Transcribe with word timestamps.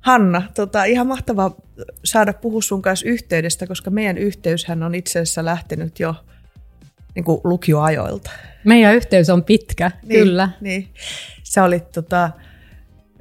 Hanna, 0.00 0.42
tota, 0.54 0.84
ihan 0.84 1.06
mahtavaa 1.06 1.54
saada 2.04 2.32
puhua 2.32 2.62
sun 2.62 2.82
kanssa 2.82 3.08
yhteydestä, 3.08 3.66
koska 3.66 3.90
meidän 3.90 4.18
yhteyshän 4.18 4.82
on 4.82 4.94
itse 4.94 5.18
asiassa 5.18 5.44
lähtenyt 5.44 6.00
jo 6.00 6.14
niin 7.14 7.24
kuin 7.24 7.40
lukioajoilta. 7.44 8.30
Meidän 8.64 8.94
yhteys 8.94 9.30
on 9.30 9.44
pitkä, 9.44 9.90
niin, 10.02 10.20
kyllä. 10.20 10.48
Niin. 10.60 10.88
Sä 11.42 11.64
olit 11.64 11.92
tota, 11.92 12.30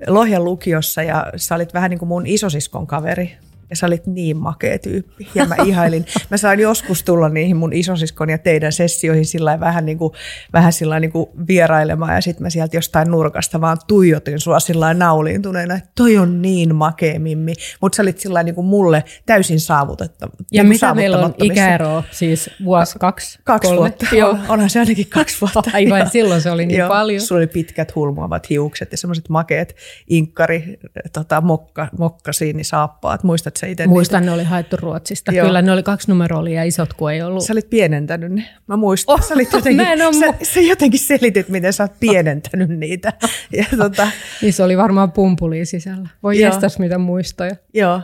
Lohjan 0.07 0.43
lukiossa 0.43 1.03
ja 1.03 1.25
sä 1.35 1.55
olit 1.55 1.73
vähän 1.73 1.89
niin 1.89 1.99
kuin 1.99 2.09
mun 2.09 2.27
isosiskon 2.27 2.87
kaveri 2.87 3.37
ja 3.69 3.75
sä 3.75 3.85
olit 3.87 4.07
niin 4.07 4.37
makea 4.37 4.79
tyyppi. 4.79 5.27
Ja 5.35 5.45
mä 5.45 5.55
ihailin. 5.65 6.05
Mä 6.29 6.37
sain 6.37 6.59
joskus 6.59 7.03
tulla 7.03 7.29
niihin 7.29 7.57
mun 7.57 7.73
isosiskon 7.73 8.29
ja 8.29 8.37
teidän 8.37 8.71
sessioihin 8.71 9.25
sillä 9.25 9.59
vähän, 9.59 9.85
niin 9.85 9.97
kuin, 9.97 10.13
vähän 10.53 10.73
sillä 10.73 10.99
niin 10.99 11.11
kuin 11.11 11.29
vierailemaan. 11.47 12.15
Ja 12.15 12.21
sitten 12.21 12.43
mä 12.43 12.49
sieltä 12.49 12.77
jostain 12.77 13.11
nurkasta 13.11 13.61
vaan 13.61 13.77
tuijotin 13.87 14.39
sua 14.39 14.59
sillä 14.59 14.93
nauliintuneena, 14.93 15.75
että 15.75 15.89
toi 15.95 16.17
on 16.17 16.41
niin 16.41 16.75
makea 16.75 17.19
mimmi. 17.19 17.53
Mutta 17.81 17.95
sä 17.95 18.01
olit 18.01 18.19
sillä 18.19 18.43
niin 18.43 18.55
kuin 18.55 18.67
mulle 18.67 19.03
täysin 19.25 19.59
saavutettava. 19.59 20.31
Ja 20.51 20.63
niin 20.63 20.69
mitä 20.69 20.93
meillä 20.93 21.17
on 21.17 21.33
ikäeroa? 21.43 22.03
Siis 22.11 22.49
vuosi, 22.63 22.99
kaksi, 22.99 23.39
Kaksi 23.43 23.67
kolme. 23.67 23.79
vuotta. 23.79 24.05
Joo. 24.11 24.37
Onhan 24.47 24.69
se 24.69 24.79
ainakin 24.79 25.07
kaksi 25.09 25.37
vuotta. 25.41 25.71
Aivan, 25.73 25.99
Joo. 25.99 26.09
silloin 26.09 26.41
se 26.41 26.51
oli 26.51 26.65
niin 26.65 26.79
Joo. 26.79 26.89
paljon. 26.89 27.21
Sulla 27.21 27.39
oli 27.39 27.47
pitkät 27.47 27.95
hulmuavat 27.95 28.49
hiukset 28.49 28.91
ja 28.91 28.97
semmoiset 28.97 29.29
makeat 29.29 29.75
inkkari, 30.07 30.79
tota, 31.13 31.41
mokka, 31.41 31.87
mokkasiinisaappaat. 31.97 33.23
Muistat 33.23 33.57
sä 33.59 33.67
itse 33.67 33.87
Muistan, 33.87 34.25
ne 34.25 34.31
oli 34.31 34.43
haettu 34.43 34.77
Ruotsista. 34.77 35.31
Joo. 35.31 35.45
Kyllä 35.45 35.61
ne 35.61 35.71
oli 35.71 35.83
kaksi 35.83 36.11
numeroa 36.11 36.49
ja 36.49 36.63
isot, 36.63 36.93
kun 36.93 37.11
ei 37.11 37.21
ollut. 37.21 37.43
Sä 37.43 37.53
olit 37.53 37.69
pienentänyt 37.69 38.31
ne. 38.31 38.49
Mä 38.67 38.77
muistan. 38.77 39.13
Oh, 39.15 39.27
sä, 39.27 39.33
olit 39.33 39.53
jotenkin, 39.53 39.85
mä 39.87 39.93
en 39.93 39.99
sä, 39.99 40.27
mu- 40.27 40.45
sä, 40.45 40.59
jotenkin 40.59 40.99
selitit, 40.99 41.49
miten 41.49 41.73
sä 41.73 41.83
oot 41.83 41.99
pienentänyt 41.99 42.69
niitä. 42.69 43.13
Ja, 43.57 43.65
tota, 43.77 44.11
Niin 44.41 44.53
se 44.53 44.63
oli 44.63 44.77
varmaan 44.77 45.11
pumpuliin 45.11 45.65
sisällä. 45.65 46.09
Voi 46.23 46.39
Joo. 46.39 46.51
jestas 46.51 46.79
mitä 46.79 46.97
muistoja. 46.97 47.55
joo. 47.73 48.01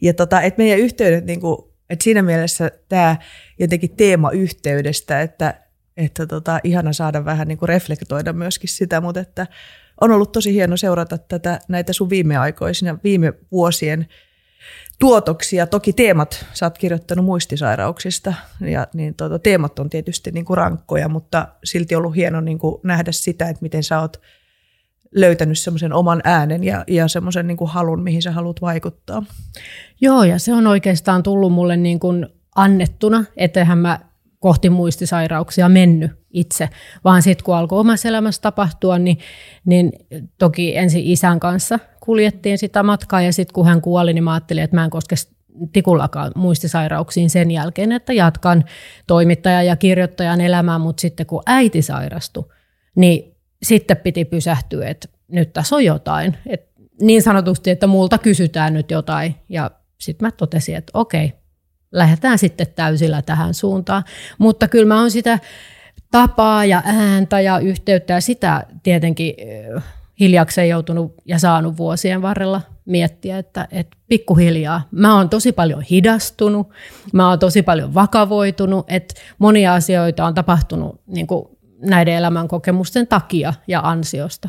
Ja 0.00 0.14
tota, 0.14 0.40
et 0.42 0.58
meidän 0.58 0.78
yhteydet, 0.78 1.26
niin 1.26 1.40
kuin, 1.40 1.58
että 1.90 2.02
siinä 2.02 2.22
mielessä 2.22 2.70
tämä 2.88 3.16
jotenkin 3.58 3.96
teema 3.96 4.30
yhteydestä, 4.30 5.20
että, 5.22 5.54
että 5.96 6.26
tota, 6.26 6.60
ihana 6.64 6.92
saada 6.92 7.24
vähän 7.24 7.48
niin 7.48 7.58
kuin 7.58 7.68
reflektoida 7.68 8.32
myöskin 8.32 8.68
sitä, 8.68 9.00
mutta 9.00 9.20
että 9.20 9.46
on 10.00 10.10
ollut 10.10 10.32
tosi 10.32 10.52
hieno 10.52 10.76
seurata 10.76 11.18
tätä, 11.18 11.58
näitä 11.68 11.92
sun 11.92 12.10
viimeaikoisina, 12.10 12.98
viime 13.04 13.32
vuosien 13.52 14.06
tuotoksia. 14.98 15.66
Toki 15.66 15.92
teemat, 15.92 16.46
sä 16.52 16.66
oot 16.66 16.78
kirjoittanut 16.78 17.24
muistisairauksista 17.24 18.34
ja 18.60 18.86
niin 18.94 19.14
tuota, 19.14 19.38
teemat 19.38 19.78
on 19.78 19.90
tietysti 19.90 20.30
niin 20.30 20.44
kuin 20.44 20.56
rankkoja, 20.56 21.08
mutta 21.08 21.48
silti 21.64 21.96
ollut 21.96 22.16
hieno 22.16 22.40
niin 22.40 22.58
kuin 22.58 22.80
nähdä 22.82 23.12
sitä, 23.12 23.48
että 23.48 23.62
miten 23.62 23.82
sä 23.82 24.00
oot 24.00 24.20
löytänyt 25.14 25.58
semmoisen 25.58 25.92
oman 25.92 26.20
äänen 26.24 26.64
ja, 26.64 26.84
ja 26.86 27.08
semmoisen 27.08 27.46
niin 27.46 27.56
kuin 27.56 27.70
halun, 27.70 28.02
mihin 28.02 28.22
sä 28.22 28.30
haluat 28.32 28.60
vaikuttaa. 28.60 29.22
Joo, 30.00 30.24
ja 30.24 30.38
se 30.38 30.52
on 30.52 30.66
oikeastaan 30.66 31.22
tullut 31.22 31.52
mulle 31.52 31.76
niin 31.76 32.00
kuin 32.00 32.26
annettuna, 32.56 33.24
ettehän 33.36 33.78
mä 33.78 34.00
kohti 34.38 34.70
muistisairauksia 34.70 35.68
mennyt 35.68 36.10
itse, 36.30 36.68
vaan 37.04 37.22
sitten 37.22 37.44
kun 37.44 37.56
alkoi 37.56 37.80
omassa 37.80 38.08
elämässä 38.08 38.42
tapahtua, 38.42 38.98
niin, 38.98 39.18
niin 39.64 39.92
toki 40.38 40.76
ensin 40.76 41.02
isän 41.04 41.40
kanssa 41.40 41.78
kuljettiin 42.06 42.58
sitä 42.58 42.82
matkaa, 42.82 43.22
ja 43.22 43.32
sitten 43.32 43.54
kun 43.54 43.66
hän 43.66 43.80
kuoli, 43.80 44.12
niin 44.12 44.24
mä 44.24 44.32
ajattelin, 44.32 44.64
että 44.64 44.76
mä 44.76 44.84
en 44.84 44.90
koske 44.90 45.16
tikullakaan 45.72 46.32
muistisairauksiin 46.34 47.30
sen 47.30 47.50
jälkeen, 47.50 47.92
että 47.92 48.12
jatkan 48.12 48.64
toimittajan 49.06 49.66
ja 49.66 49.76
kirjoittajan 49.76 50.40
elämää, 50.40 50.78
mutta 50.78 51.00
sitten 51.00 51.26
kun 51.26 51.42
äiti 51.46 51.82
sairastui, 51.82 52.44
niin 52.96 53.36
sitten 53.62 53.96
piti 53.96 54.24
pysähtyä, 54.24 54.88
että 54.88 55.08
nyt 55.28 55.52
tässä 55.52 55.76
on 55.76 55.84
jotain. 55.84 56.36
Et 56.46 56.66
niin 57.00 57.22
sanotusti, 57.22 57.70
että 57.70 57.86
multa 57.86 58.18
kysytään 58.18 58.74
nyt 58.74 58.90
jotain. 58.90 59.34
Ja 59.48 59.70
sitten 59.98 60.26
mä 60.26 60.30
totesin, 60.30 60.76
että 60.76 60.90
okei, 60.94 61.32
lähdetään 61.92 62.38
sitten 62.38 62.66
täysillä 62.74 63.22
tähän 63.22 63.54
suuntaan. 63.54 64.04
Mutta 64.38 64.68
kyllä 64.68 64.86
mä 64.94 65.00
oon 65.00 65.10
sitä 65.10 65.38
tapaa 66.10 66.64
ja 66.64 66.82
ääntä 66.84 67.40
ja 67.40 67.58
yhteyttä 67.58 68.12
ja 68.12 68.20
sitä 68.20 68.66
tietenkin 68.82 69.34
hiljakseen 70.20 70.68
joutunut 70.68 71.14
ja 71.24 71.38
saanut 71.38 71.76
vuosien 71.76 72.22
varrella 72.22 72.60
miettiä, 72.84 73.38
että, 73.38 73.68
että 73.70 73.96
pikkuhiljaa. 74.08 74.82
Mä 74.90 75.16
oon 75.16 75.28
tosi 75.28 75.52
paljon 75.52 75.82
hidastunut, 75.82 76.68
mä 77.12 77.28
oon 77.28 77.38
tosi 77.38 77.62
paljon 77.62 77.94
vakavoitunut, 77.94 78.86
että 78.88 79.14
monia 79.38 79.74
asioita 79.74 80.26
on 80.26 80.34
tapahtunut 80.34 81.00
niin 81.06 81.26
kuin 81.26 81.48
näiden 81.80 82.14
elämän 82.14 82.48
kokemusten 82.48 83.06
takia 83.06 83.54
ja 83.68 83.80
ansiosta. 83.84 84.48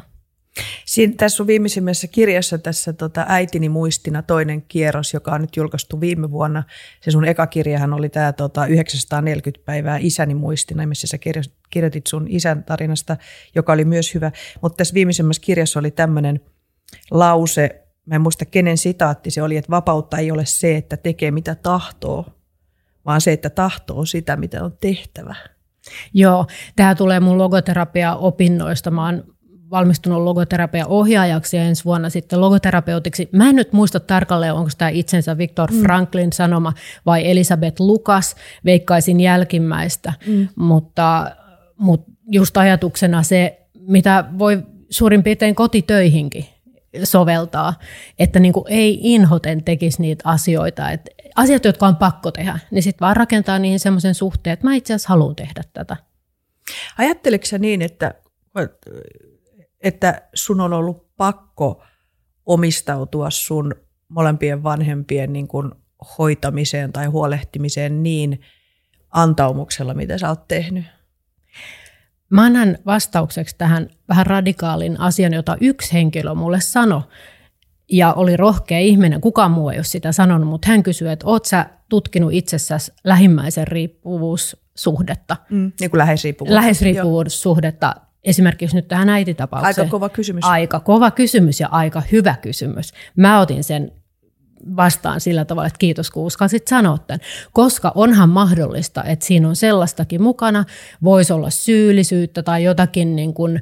Siinä 0.86 1.14
tässä 1.18 1.36
sun 1.36 1.48
viimeisimmässä 1.48 2.08
kirjassa 2.08 2.58
tässä 2.58 2.94
tota, 2.94 3.26
Äitini 3.28 3.70
muistina 3.70 4.22
toinen 4.22 4.62
kierros, 4.62 5.14
joka 5.14 5.32
on 5.32 5.42
nyt 5.42 5.56
julkaistu 5.56 6.02
viime 6.02 6.32
vuonna. 6.32 6.64
Se 7.02 7.12
sun 7.12 7.26
eka 7.26 7.48
kirjahan 7.48 7.94
oli 7.94 8.10
tämä 8.10 8.34
tota, 8.34 8.66
940 8.66 9.66
päivää 9.66 9.98
isäni 9.98 10.36
muistina, 10.36 10.88
missä 10.88 11.08
sä 11.08 11.18
kirjo- 11.18 11.52
kirjoitit 11.70 12.08
sun 12.08 12.26
isän 12.30 12.64
tarinasta, 12.64 13.18
joka 13.56 13.74
oli 13.74 13.86
myös 13.86 14.14
hyvä. 14.14 14.32
Mutta 14.62 14.78
tässä 14.78 14.94
viimeisimmässä 14.94 15.42
kirjassa 15.42 15.80
oli 15.80 15.92
tämmöinen 15.92 16.40
lause, 17.12 17.84
mä 18.06 18.16
en 18.16 18.22
muista 18.22 18.46
kenen 18.46 18.78
sitaatti 18.78 19.32
se 19.32 19.42
oli, 19.42 19.58
että 19.58 19.70
vapautta 19.70 20.18
ei 20.18 20.32
ole 20.32 20.46
se, 20.46 20.78
että 20.78 20.98
tekee 20.98 21.32
mitä 21.32 21.56
tahtoo, 21.56 22.26
vaan 23.06 23.22
se, 23.22 23.32
että 23.32 23.50
tahtoo 23.50 24.06
sitä, 24.06 24.36
mitä 24.36 24.64
on 24.64 24.78
tehtävä. 24.82 25.36
Joo, 26.14 26.48
tämä 26.76 26.96
tulee 26.96 27.20
mun 27.20 27.38
logoterapia-opinnoista. 27.38 28.92
Mä 28.92 29.06
oon 29.06 29.24
valmistunut 29.72 30.24
logoterapia-ohjaajaksi 30.24 31.58
ja 31.58 31.64
ensi 31.64 31.86
vuonna 31.86 32.10
sitten 32.10 32.42
logoterapeutiksi. 32.42 33.30
Mä 33.32 33.50
en 33.50 33.56
nyt 33.56 33.74
muista 33.74 34.00
tarkalleen, 34.00 34.54
onko 34.54 34.70
tämä 34.78 34.90
itsensä 34.90 35.38
Viktor 35.38 35.72
Franklin 35.82 36.34
sanoma 36.34 36.74
vai 37.06 37.32
Elisabeth 37.32 37.82
Lukas. 37.82 38.36
Veikkaisin 38.66 39.20
jälkimmäistä, 39.20 40.14
mm. 40.28 40.48
mutta, 40.56 41.36
mutta 41.78 42.12
just 42.32 42.58
ajatuksena 42.58 43.24
se, 43.24 43.68
mitä 43.80 44.26
voi 44.40 44.64
suurin 44.90 45.24
piirtein 45.24 45.56
kotitöihinkin 45.56 46.46
soveltaa, 47.04 47.74
että 48.20 48.40
niin 48.40 48.54
kuin 48.54 48.66
ei 48.68 49.00
inhoten 49.02 49.64
tekisi 49.64 50.02
niitä 50.02 50.30
asioita, 50.30 50.92
että 50.92 51.12
asiat, 51.36 51.66
jotka 51.66 51.88
on 51.88 51.96
pakko 51.96 52.32
tehdä, 52.32 52.60
niin 52.72 52.84
sitten 52.84 53.06
vaan 53.06 53.16
rakentaa 53.16 53.60
niihin 53.60 53.80
semmoisen 53.80 54.16
suhteen, 54.16 54.54
että 54.54 54.68
mä 54.68 54.76
itse 54.76 54.94
asiassa 54.94 55.10
haluan 55.10 55.36
tehdä 55.36 55.62
tätä. 55.74 55.98
Ajatteliko 56.98 57.46
niin, 57.60 57.82
että, 57.82 58.14
että 59.88 60.22
sun 60.34 60.62
on 60.62 60.74
ollut 60.74 61.16
pakko 61.18 61.84
omistautua 62.46 63.30
sun 63.30 63.76
molempien 64.10 64.64
vanhempien 64.64 65.34
niin 65.34 65.48
kuin 65.48 65.72
hoitamiseen 66.18 66.94
tai 66.94 67.06
huolehtimiseen 67.06 68.04
niin 68.04 68.42
antaumuksella, 69.12 69.94
mitä 69.94 70.18
sä 70.18 70.30
oot 70.30 70.48
tehnyt? 70.48 70.86
Mä 72.30 72.46
annan 72.46 72.78
vastaukseksi 72.86 73.56
tähän 73.58 73.90
vähän 74.10 74.26
radikaalin 74.26 75.00
asian, 75.00 75.34
jota 75.34 75.58
yksi 75.62 75.94
henkilö 75.94 76.36
mulle 76.36 76.62
sanoi. 76.62 77.02
Ja 77.92 78.14
oli 78.14 78.38
rohkea 78.38 78.80
ihminen, 78.80 79.22
kukaan 79.22 79.52
muu 79.52 79.70
ei 79.70 79.78
ole 79.78 79.84
sitä 79.84 80.12
sanonut, 80.12 80.50
mutta 80.50 80.68
hän 80.68 80.84
kysyi, 80.84 81.10
että 81.10 81.28
oot 81.28 81.46
sä 81.46 81.70
tutkinut 81.90 82.34
itsessäsi 82.34 82.92
lähimmäisen 83.04 83.68
riippuvuussuhdetta? 83.68 85.38
Mm, 85.50 85.72
niin 85.80 85.90
kuin 85.90 85.98
läheisriippuvuus. 85.98 86.54
Läheisriippuvuussuhdetta 86.56 87.96
esimerkiksi 88.24 88.76
nyt 88.76 88.88
tähän 88.88 89.10
äititapaukseen. 89.10 89.86
Aika 89.86 89.92
kova 89.92 90.10
kysymys. 90.10 90.44
Aika 90.46 90.80
kova 90.80 91.12
kysymys 91.12 91.60
ja 91.60 91.68
aika 91.72 92.02
hyvä 92.12 92.36
kysymys. 92.42 92.94
Mä 93.16 93.40
otin 93.40 93.64
sen 93.64 93.92
vastaan 94.76 95.22
sillä 95.22 95.46
tavalla, 95.46 95.68
että 95.68 95.80
kiitos 95.80 96.12
kun 96.12 96.24
uskalsit 96.24 96.68
sanoa 96.68 96.98
tämän. 96.98 97.20
Koska 97.54 97.92
onhan 97.96 98.30
mahdollista, 98.30 99.04
että 99.04 99.26
siinä 99.26 99.50
on 99.50 99.56
sellaistakin 99.56 100.22
mukana, 100.22 100.66
voisi 101.04 101.34
olla 101.34 101.50
syyllisyyttä 101.50 102.44
tai 102.44 102.64
jotakin 102.64 103.16
niin 103.16 103.34
kuin 103.34 103.62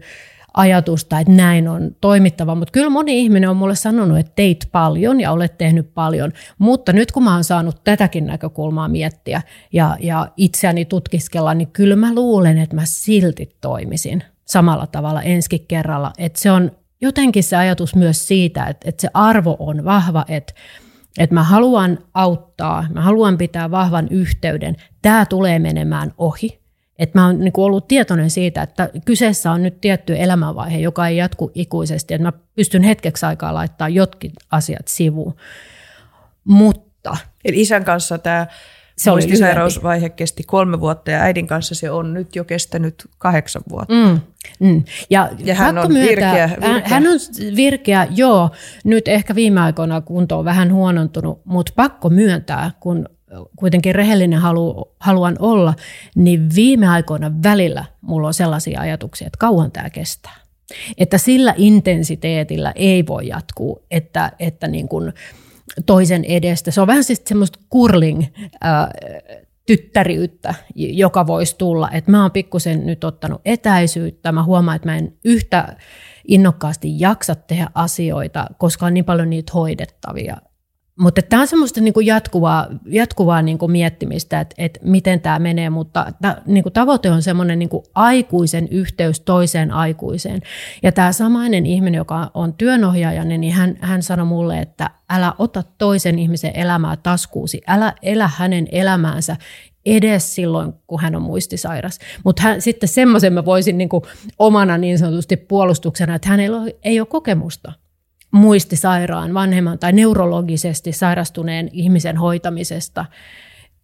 ajatusta, 0.53 1.19
että 1.19 1.33
näin 1.33 1.67
on 1.67 1.95
toimittava. 2.01 2.55
Mutta 2.55 2.71
kyllä 2.71 2.89
moni 2.89 3.19
ihminen 3.19 3.49
on 3.49 3.57
mulle 3.57 3.75
sanonut, 3.75 4.17
että 4.17 4.31
teit 4.35 4.69
paljon 4.71 5.19
ja 5.19 5.31
olet 5.31 5.57
tehnyt 5.57 5.93
paljon. 5.93 6.31
Mutta 6.57 6.93
nyt 6.93 7.11
kun 7.11 7.23
mä 7.23 7.33
oon 7.33 7.43
saanut 7.43 7.83
tätäkin 7.83 8.25
näkökulmaa 8.25 8.87
miettiä 8.87 9.41
ja, 9.73 9.97
ja 9.99 10.27
itseäni 10.37 10.85
tutkiskella, 10.85 11.53
niin 11.53 11.67
kyllä 11.67 11.95
mä 11.95 12.15
luulen, 12.15 12.57
että 12.57 12.75
mä 12.75 12.81
silti 12.85 13.49
toimisin 13.61 14.23
samalla 14.45 14.87
tavalla 14.87 15.21
ensi 15.21 15.65
kerralla. 15.67 16.13
Että 16.17 16.41
se 16.41 16.51
on 16.51 16.71
jotenkin 17.01 17.43
se 17.43 17.55
ajatus 17.55 17.95
myös 17.95 18.27
siitä, 18.27 18.65
että, 18.65 18.89
että 18.89 19.01
se 19.01 19.09
arvo 19.13 19.55
on 19.59 19.85
vahva, 19.85 20.25
että 20.27 20.53
että 21.17 21.33
mä 21.33 21.43
haluan 21.43 21.97
auttaa, 22.13 22.87
mä 22.93 23.01
haluan 23.01 23.37
pitää 23.37 23.71
vahvan 23.71 24.07
yhteyden, 24.11 24.75
tämä 25.01 25.25
tulee 25.25 25.59
menemään 25.59 26.13
ohi. 26.17 26.59
Että 26.99 27.19
mä 27.19 27.25
oon 27.25 27.39
niin 27.39 27.53
ollut 27.57 27.87
tietoinen 27.87 28.29
siitä, 28.29 28.61
että 28.61 28.89
kyseessä 29.05 29.51
on 29.51 29.63
nyt 29.63 29.81
tietty 29.81 30.15
elämänvaihe, 30.19 30.77
joka 30.77 31.07
ei 31.07 31.17
jatku 31.17 31.51
ikuisesti, 31.53 32.13
että 32.13 32.27
mä 32.27 32.33
pystyn 32.55 32.83
hetkeksi 32.83 33.25
aikaa 33.25 33.53
laittaa 33.53 33.89
jotkin 33.89 34.31
asiat 34.51 34.87
sivuun. 34.87 35.35
Mutta 36.43 37.17
Eli 37.45 37.61
isän 37.61 37.85
kanssa 37.85 38.17
tämä 38.17 38.47
se 38.97 39.11
muistisairausvaihe 39.11 40.09
kesti 40.09 40.43
kolme 40.43 40.79
vuotta 40.79 41.11
ja 41.11 41.19
äidin 41.19 41.47
kanssa 41.47 41.75
se 41.75 41.91
on 41.91 42.13
nyt 42.13 42.35
jo 42.35 42.43
kestänyt 42.43 43.09
kahdeksan 43.17 43.61
vuotta. 43.69 43.93
Mm, 43.93 44.19
mm. 44.59 44.83
Ja, 45.09 45.29
ja 45.39 45.55
hän 45.55 45.77
on 45.77 45.93
myöntää, 45.93 46.33
virkeä, 46.33 46.49
virkeä. 46.61 46.89
Hän 46.89 47.07
on 47.07 47.19
virkeä, 47.55 48.07
joo. 48.15 48.49
Nyt 48.83 49.07
ehkä 49.07 49.35
viime 49.35 49.61
aikoina 49.61 50.01
kunto 50.01 50.39
on 50.39 50.45
vähän 50.45 50.73
huonontunut, 50.73 51.41
mutta 51.45 51.73
pakko 51.75 52.09
myöntää, 52.09 52.71
kun 52.79 53.09
kuitenkin 53.55 53.95
rehellinen 53.95 54.39
halu, 54.39 54.95
haluan 54.99 55.35
olla, 55.39 55.73
niin 56.15 56.49
viime 56.55 56.87
aikoina 56.87 57.31
välillä 57.43 57.85
mulla 58.01 58.27
on 58.27 58.33
sellaisia 58.33 58.81
ajatuksia, 58.81 59.27
että 59.27 59.37
kauan 59.37 59.71
tämä 59.71 59.89
kestää. 59.89 60.35
Että 60.97 61.17
sillä 61.17 61.53
intensiteetillä 61.57 62.73
ei 62.75 63.07
voi 63.07 63.27
jatkuu, 63.27 63.85
että, 63.91 64.31
että 64.39 64.67
niin 64.67 64.87
kuin 64.87 65.13
toisen 65.85 66.25
edestä. 66.25 66.71
Se 66.71 66.81
on 66.81 66.87
vähän 66.87 67.03
siis 67.03 67.21
semmoista 67.25 67.59
curling 67.73 68.23
ää, 68.61 68.91
tyttäriyttä, 69.65 70.53
joka 70.75 71.27
voisi 71.27 71.55
tulla. 71.57 71.89
Että 71.91 72.11
mä 72.11 72.21
oon 72.21 72.31
pikkusen 72.31 72.85
nyt 72.85 73.03
ottanut 73.03 73.41
etäisyyttä. 73.45 74.31
Mä 74.31 74.43
huomaan, 74.43 74.75
että 74.75 74.89
mä 74.89 74.97
en 74.97 75.13
yhtä 75.25 75.77
innokkaasti 76.27 76.99
jaksa 76.99 77.35
tehdä 77.35 77.67
asioita, 77.73 78.47
koska 78.57 78.85
on 78.85 78.93
niin 78.93 79.05
paljon 79.05 79.29
niitä 79.29 79.51
hoidettavia. 79.53 80.37
Mutta 80.99 81.21
tämä 81.21 81.41
on 81.41 81.47
semmoista 81.47 81.81
niinku 81.81 81.99
jatkuvaa, 81.99 82.67
jatkuvaa 82.85 83.41
niinku 83.41 83.67
miettimistä, 83.67 84.39
että 84.39 84.55
et 84.57 84.79
miten 84.83 85.21
tämä 85.21 85.39
menee, 85.39 85.69
mutta 85.69 86.13
ta, 86.21 86.35
niinku 86.45 86.69
tavoite 86.69 87.11
on 87.11 87.21
semmoinen 87.21 87.59
niinku 87.59 87.83
aikuisen 87.95 88.67
yhteys 88.71 89.19
toiseen 89.19 89.71
aikuiseen. 89.71 90.41
Ja 90.83 90.91
tämä 90.91 91.11
samainen 91.11 91.65
ihminen, 91.65 91.97
joka 91.97 92.31
on 92.33 92.53
työnohjaajana, 92.53 93.37
niin 93.37 93.53
hän, 93.53 93.77
hän 93.81 94.03
sanoi 94.03 94.25
mulle, 94.25 94.59
että 94.59 94.89
älä 95.09 95.33
ota 95.39 95.63
toisen 95.77 96.19
ihmisen 96.19 96.51
elämää 96.53 96.97
taskuusi, 96.97 97.61
älä 97.67 97.93
elä 98.01 98.29
hänen 98.35 98.67
elämäänsä 98.71 99.37
edes 99.85 100.35
silloin, 100.35 100.73
kun 100.87 101.01
hän 101.01 101.15
on 101.15 101.21
muistisairas. 101.21 101.99
Mutta 102.23 102.43
sitten 102.59 102.89
semmoisen 102.89 103.33
mä 103.33 103.45
voisin 103.45 103.77
niinku 103.77 104.01
omana 104.39 104.77
niin 104.77 104.99
sanotusti 104.99 105.37
puolustuksena, 105.37 106.15
että 106.15 106.29
hänellä 106.29 106.61
ei 106.83 106.99
ole 106.99 107.07
kokemusta 107.07 107.71
muistisairaan 108.35 109.33
vanhemman 109.33 109.79
tai 109.79 109.93
neurologisesti 109.93 110.91
sairastuneen 110.91 111.69
ihmisen 111.71 112.17
hoitamisesta, 112.17 113.05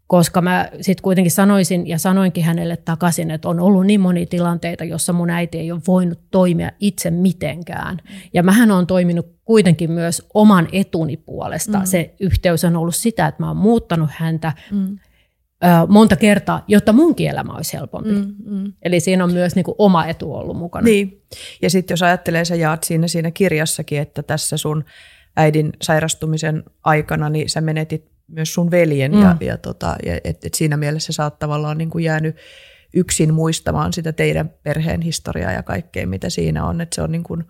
koska 0.07 0.41
mä 0.41 0.69
sitten 0.81 1.03
kuitenkin 1.03 1.31
sanoisin 1.31 1.87
ja 1.87 1.99
sanoinkin 1.99 2.43
hänelle 2.43 2.77
takaisin, 2.77 3.31
että 3.31 3.49
on 3.49 3.59
ollut 3.59 3.85
niin 3.85 4.01
moni 4.01 4.25
tilanteita, 4.25 4.83
jossa 4.83 5.13
mun 5.13 5.29
äiti 5.29 5.59
ei 5.59 5.71
ole 5.71 5.81
voinut 5.87 6.19
toimia 6.31 6.71
itse 6.79 7.11
mitenkään. 7.11 7.97
Ja 8.33 8.43
mähän 8.43 8.71
on 8.71 8.87
toiminut 8.87 9.27
kuitenkin 9.45 9.91
myös 9.91 10.27
oman 10.33 10.67
etuni 10.71 11.17
puolesta. 11.17 11.79
Mm. 11.79 11.85
Se 11.85 12.15
yhteys 12.19 12.63
on 12.63 12.75
ollut 12.75 12.95
sitä, 12.95 13.27
että 13.27 13.43
mä 13.43 13.47
oon 13.47 13.57
muuttanut 13.57 14.09
häntä, 14.11 14.53
mm 14.71 14.97
monta 15.87 16.15
kertaa, 16.15 16.63
jotta 16.67 16.93
munkin 16.93 17.29
elämä 17.29 17.53
olisi 17.53 17.73
helpompi. 17.77 18.09
Mm, 18.09 18.35
mm. 18.45 18.73
Eli 18.81 18.99
siinä 18.99 19.23
on 19.23 19.33
myös 19.33 19.55
niin 19.55 19.63
kuin 19.63 19.75
oma 19.77 20.05
etu 20.05 20.33
ollut 20.33 20.57
mukana. 20.57 20.85
Niin. 20.85 21.21
Ja 21.61 21.69
sitten 21.69 21.93
jos 21.93 22.03
ajattelee, 22.03 22.45
sä 22.45 22.55
jaat 22.55 22.83
siinä, 22.83 23.07
siinä 23.07 23.31
kirjassakin, 23.31 23.99
että 24.01 24.23
tässä 24.23 24.57
sun 24.57 24.83
äidin 25.37 25.73
sairastumisen 25.81 26.63
aikana, 26.83 27.29
niin 27.29 27.49
sä 27.49 27.61
menetit 27.61 28.11
myös 28.27 28.53
sun 28.53 28.71
veljen. 28.71 29.11
Mm. 29.11 29.21
Ja, 29.21 29.37
ja, 29.41 29.57
tota, 29.57 29.95
ja 30.05 30.19
et, 30.23 30.45
et 30.45 30.53
siinä 30.53 30.77
mielessä 30.77 31.13
sä 31.13 31.23
oot 31.23 31.39
tavallaan 31.39 31.77
niin 31.77 31.89
kuin 31.89 32.03
jäänyt 32.03 32.35
yksin 32.93 33.33
muistamaan 33.33 33.93
sitä 33.93 34.11
teidän 34.11 34.53
perheen 34.63 35.01
historiaa 35.01 35.51
ja 35.51 35.63
kaikkea, 35.63 36.07
mitä 36.07 36.29
siinä 36.29 36.65
on. 36.65 36.81
Että 36.81 36.95
se 36.95 37.01
on 37.01 37.11
niin 37.11 37.23
kuin, 37.23 37.43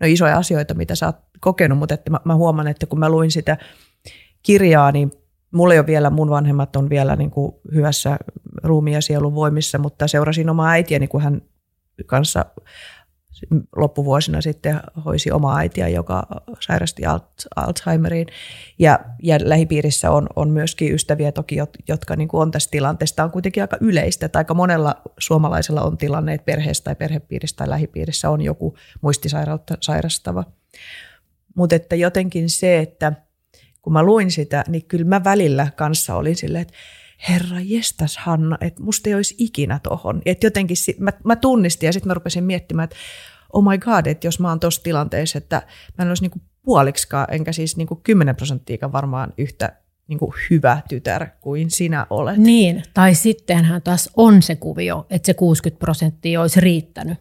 no 0.00 0.06
isoja 0.06 0.36
asioita, 0.36 0.74
mitä 0.74 0.94
sä 0.94 1.06
oot 1.06 1.16
kokenut, 1.40 1.78
mutta 1.78 1.94
että 1.94 2.10
mä, 2.10 2.20
mä 2.24 2.34
huomaan, 2.34 2.68
että 2.68 2.86
kun 2.86 2.98
mä 2.98 3.08
luin 3.08 3.30
sitä 3.30 3.56
kirjaa, 4.42 4.92
niin 4.92 5.12
Mulla 5.52 5.74
ei 5.74 5.80
ole 5.80 5.86
vielä, 5.86 6.10
mun 6.10 6.30
vanhemmat 6.30 6.76
on 6.76 6.90
vielä 6.90 7.16
niin 7.16 7.30
kuin 7.30 7.52
hyvässä 7.74 8.16
ruumiin 8.62 8.94
ja 8.94 9.00
sielun 9.00 9.34
voimissa, 9.34 9.78
mutta 9.78 10.08
seurasin 10.08 10.50
omaa 10.50 10.70
äitiäni, 10.70 11.08
kun 11.08 11.22
hän 11.22 11.42
kanssa 12.06 12.44
loppuvuosina 13.76 14.40
sitten 14.40 14.80
hoisi 15.04 15.30
omaa 15.30 15.58
äitiä, 15.58 15.88
joka 15.88 16.26
sairasti 16.60 17.02
Alzheimeriin. 17.56 18.26
Ja, 18.78 18.98
ja 19.22 19.38
lähipiirissä 19.42 20.10
on, 20.10 20.26
on 20.36 20.50
myöskin 20.50 20.94
ystäviä 20.94 21.32
toki, 21.32 21.56
jotka 21.88 22.16
niin 22.16 22.28
kuin 22.28 22.40
on 22.40 22.50
tässä 22.50 22.70
tilanteessa. 22.70 23.16
Tämä 23.16 23.24
on 23.24 23.32
kuitenkin 23.32 23.62
aika 23.62 23.76
yleistä, 23.80 24.26
että 24.26 24.38
aika 24.38 24.54
monella 24.54 24.94
suomalaisella 25.18 25.82
on 25.82 25.98
tilanne, 25.98 26.34
että 26.34 26.44
perheessä 26.44 26.84
tai 26.84 26.94
perhepiirissä 26.94 27.56
tai 27.56 27.68
lähipiirissä 27.68 28.30
on 28.30 28.40
joku 28.40 28.76
muistisairautta 29.00 29.76
sairastava. 29.80 30.44
Mutta 31.54 31.76
että 31.76 31.96
jotenkin 31.96 32.50
se, 32.50 32.78
että– 32.78 33.12
kun 33.82 33.92
mä 33.92 34.02
luin 34.02 34.30
sitä, 34.30 34.64
niin 34.68 34.84
kyllä 34.84 35.04
mä 35.04 35.24
välillä 35.24 35.70
kanssa 35.76 36.14
olin 36.14 36.36
silleen, 36.36 36.62
että 36.62 36.74
herra 37.28 37.56
jestas 37.60 38.18
Hanna, 38.18 38.58
että 38.60 38.82
musta 38.82 39.10
ei 39.10 39.14
olisi 39.14 39.34
ikinä 39.38 39.80
tohon. 39.82 40.22
Että 40.26 40.46
jotenkin 40.46 40.76
mä, 40.98 41.10
mä 41.24 41.36
tunnistin 41.36 41.86
ja 41.86 41.92
sitten 41.92 42.08
mä 42.08 42.14
rupesin 42.14 42.44
miettimään, 42.44 42.84
että 42.84 42.96
oh 43.52 43.64
my 43.64 43.78
god, 43.78 44.06
että 44.06 44.26
jos 44.26 44.40
mä 44.40 44.48
oon 44.48 44.60
tuossa 44.60 44.82
tilanteessa, 44.82 45.38
että 45.38 45.62
mä 45.98 46.02
en 46.02 46.08
olisi 46.08 46.22
niinku 46.22 46.38
puoliksikaan, 46.62 47.26
enkä 47.30 47.52
siis 47.52 47.76
niinku 47.76 47.96
10 47.96 48.36
prosenttia 48.36 48.92
varmaan 48.92 49.32
yhtä 49.38 49.76
niinku 50.08 50.34
hyvä 50.50 50.82
tytär 50.88 51.26
kuin 51.40 51.70
sinä 51.70 52.06
olet. 52.10 52.36
Niin, 52.36 52.82
tai 52.94 53.14
sittenhän 53.14 53.82
taas 53.82 54.10
on 54.16 54.42
se 54.42 54.56
kuvio, 54.56 55.06
että 55.10 55.26
se 55.26 55.34
60 55.34 55.80
prosenttia 55.80 56.40
olisi 56.40 56.60
riittänyt. 56.60 57.18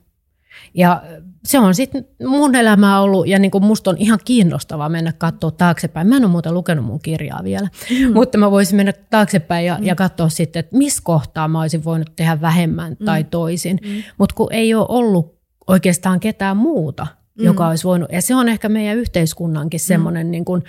Ja 0.73 1.03
se 1.43 1.59
on 1.59 1.75
sitten 1.75 2.07
mun 2.27 2.55
elämä 2.55 2.99
ollut, 2.99 3.27
ja 3.27 3.39
niin 3.39 3.51
kuin 3.51 3.63
musta 3.63 3.89
on 3.89 3.97
ihan 3.97 4.19
kiinnostavaa 4.25 4.89
mennä 4.89 5.13
katsoa 5.17 5.51
taaksepäin. 5.51 6.07
Mä 6.07 6.17
en 6.17 6.23
ole 6.23 6.31
muuten 6.31 6.53
lukenut 6.53 6.85
mun 6.85 6.99
kirjaa 6.99 7.43
vielä, 7.43 7.67
mm. 7.89 8.13
mutta 8.13 8.37
mä 8.37 8.51
voisin 8.51 8.75
mennä 8.75 8.93
taaksepäin 9.09 9.65
ja, 9.65 9.77
mm. 9.77 9.83
ja 9.83 9.95
katsoa 9.95 10.29
sitten, 10.29 10.59
että 10.59 10.77
missä 10.77 11.01
kohtaa 11.05 11.47
mä 11.47 11.61
olisin 11.61 11.83
voinut 11.83 12.15
tehdä 12.15 12.41
vähemmän 12.41 12.95
mm. 12.99 13.05
tai 13.05 13.23
toisin. 13.23 13.79
Mm. 13.83 14.03
Mutta 14.17 14.35
kun 14.35 14.53
ei 14.53 14.73
ole 14.73 14.85
ollut 14.89 15.39
oikeastaan 15.67 16.19
ketään 16.19 16.57
muuta, 16.57 17.07
mm. 17.37 17.45
joka 17.45 17.67
olisi 17.67 17.83
voinut, 17.83 18.11
ja 18.11 18.21
se 18.21 18.35
on 18.35 18.49
ehkä 18.49 18.69
meidän 18.69 18.97
yhteiskunnankin 18.97 19.79
semmoinen 19.79 20.27
mm. 20.27 20.31
niin 20.31 20.45
kuin 20.45 20.63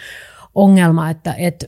ongelma, 0.54 1.10
että, 1.10 1.34
että 1.38 1.66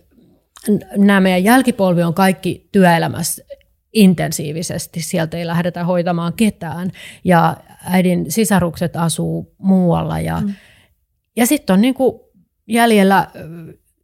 nämä 0.97 1.21
meidän 1.21 1.45
jälkipolvi 1.45 2.03
on 2.03 2.15
kaikki 2.15 2.69
työelämässä 2.73 3.45
intensiivisesti, 3.93 5.03
sieltä 5.03 5.37
ei 5.37 5.47
lähdetä 5.47 5.85
hoitamaan 5.85 6.33
ketään. 6.33 6.93
Ja 7.25 7.57
äidin 7.85 8.31
sisarukset 8.33 8.97
asuu 8.97 9.55
muualla 9.59 10.21
ja, 10.21 10.41
mm. 10.41 10.55
ja 11.37 11.47
sitten 11.47 11.75
on 11.75 11.81
niin 11.81 11.95
kuin 11.95 12.21
jäljellä 12.69 13.29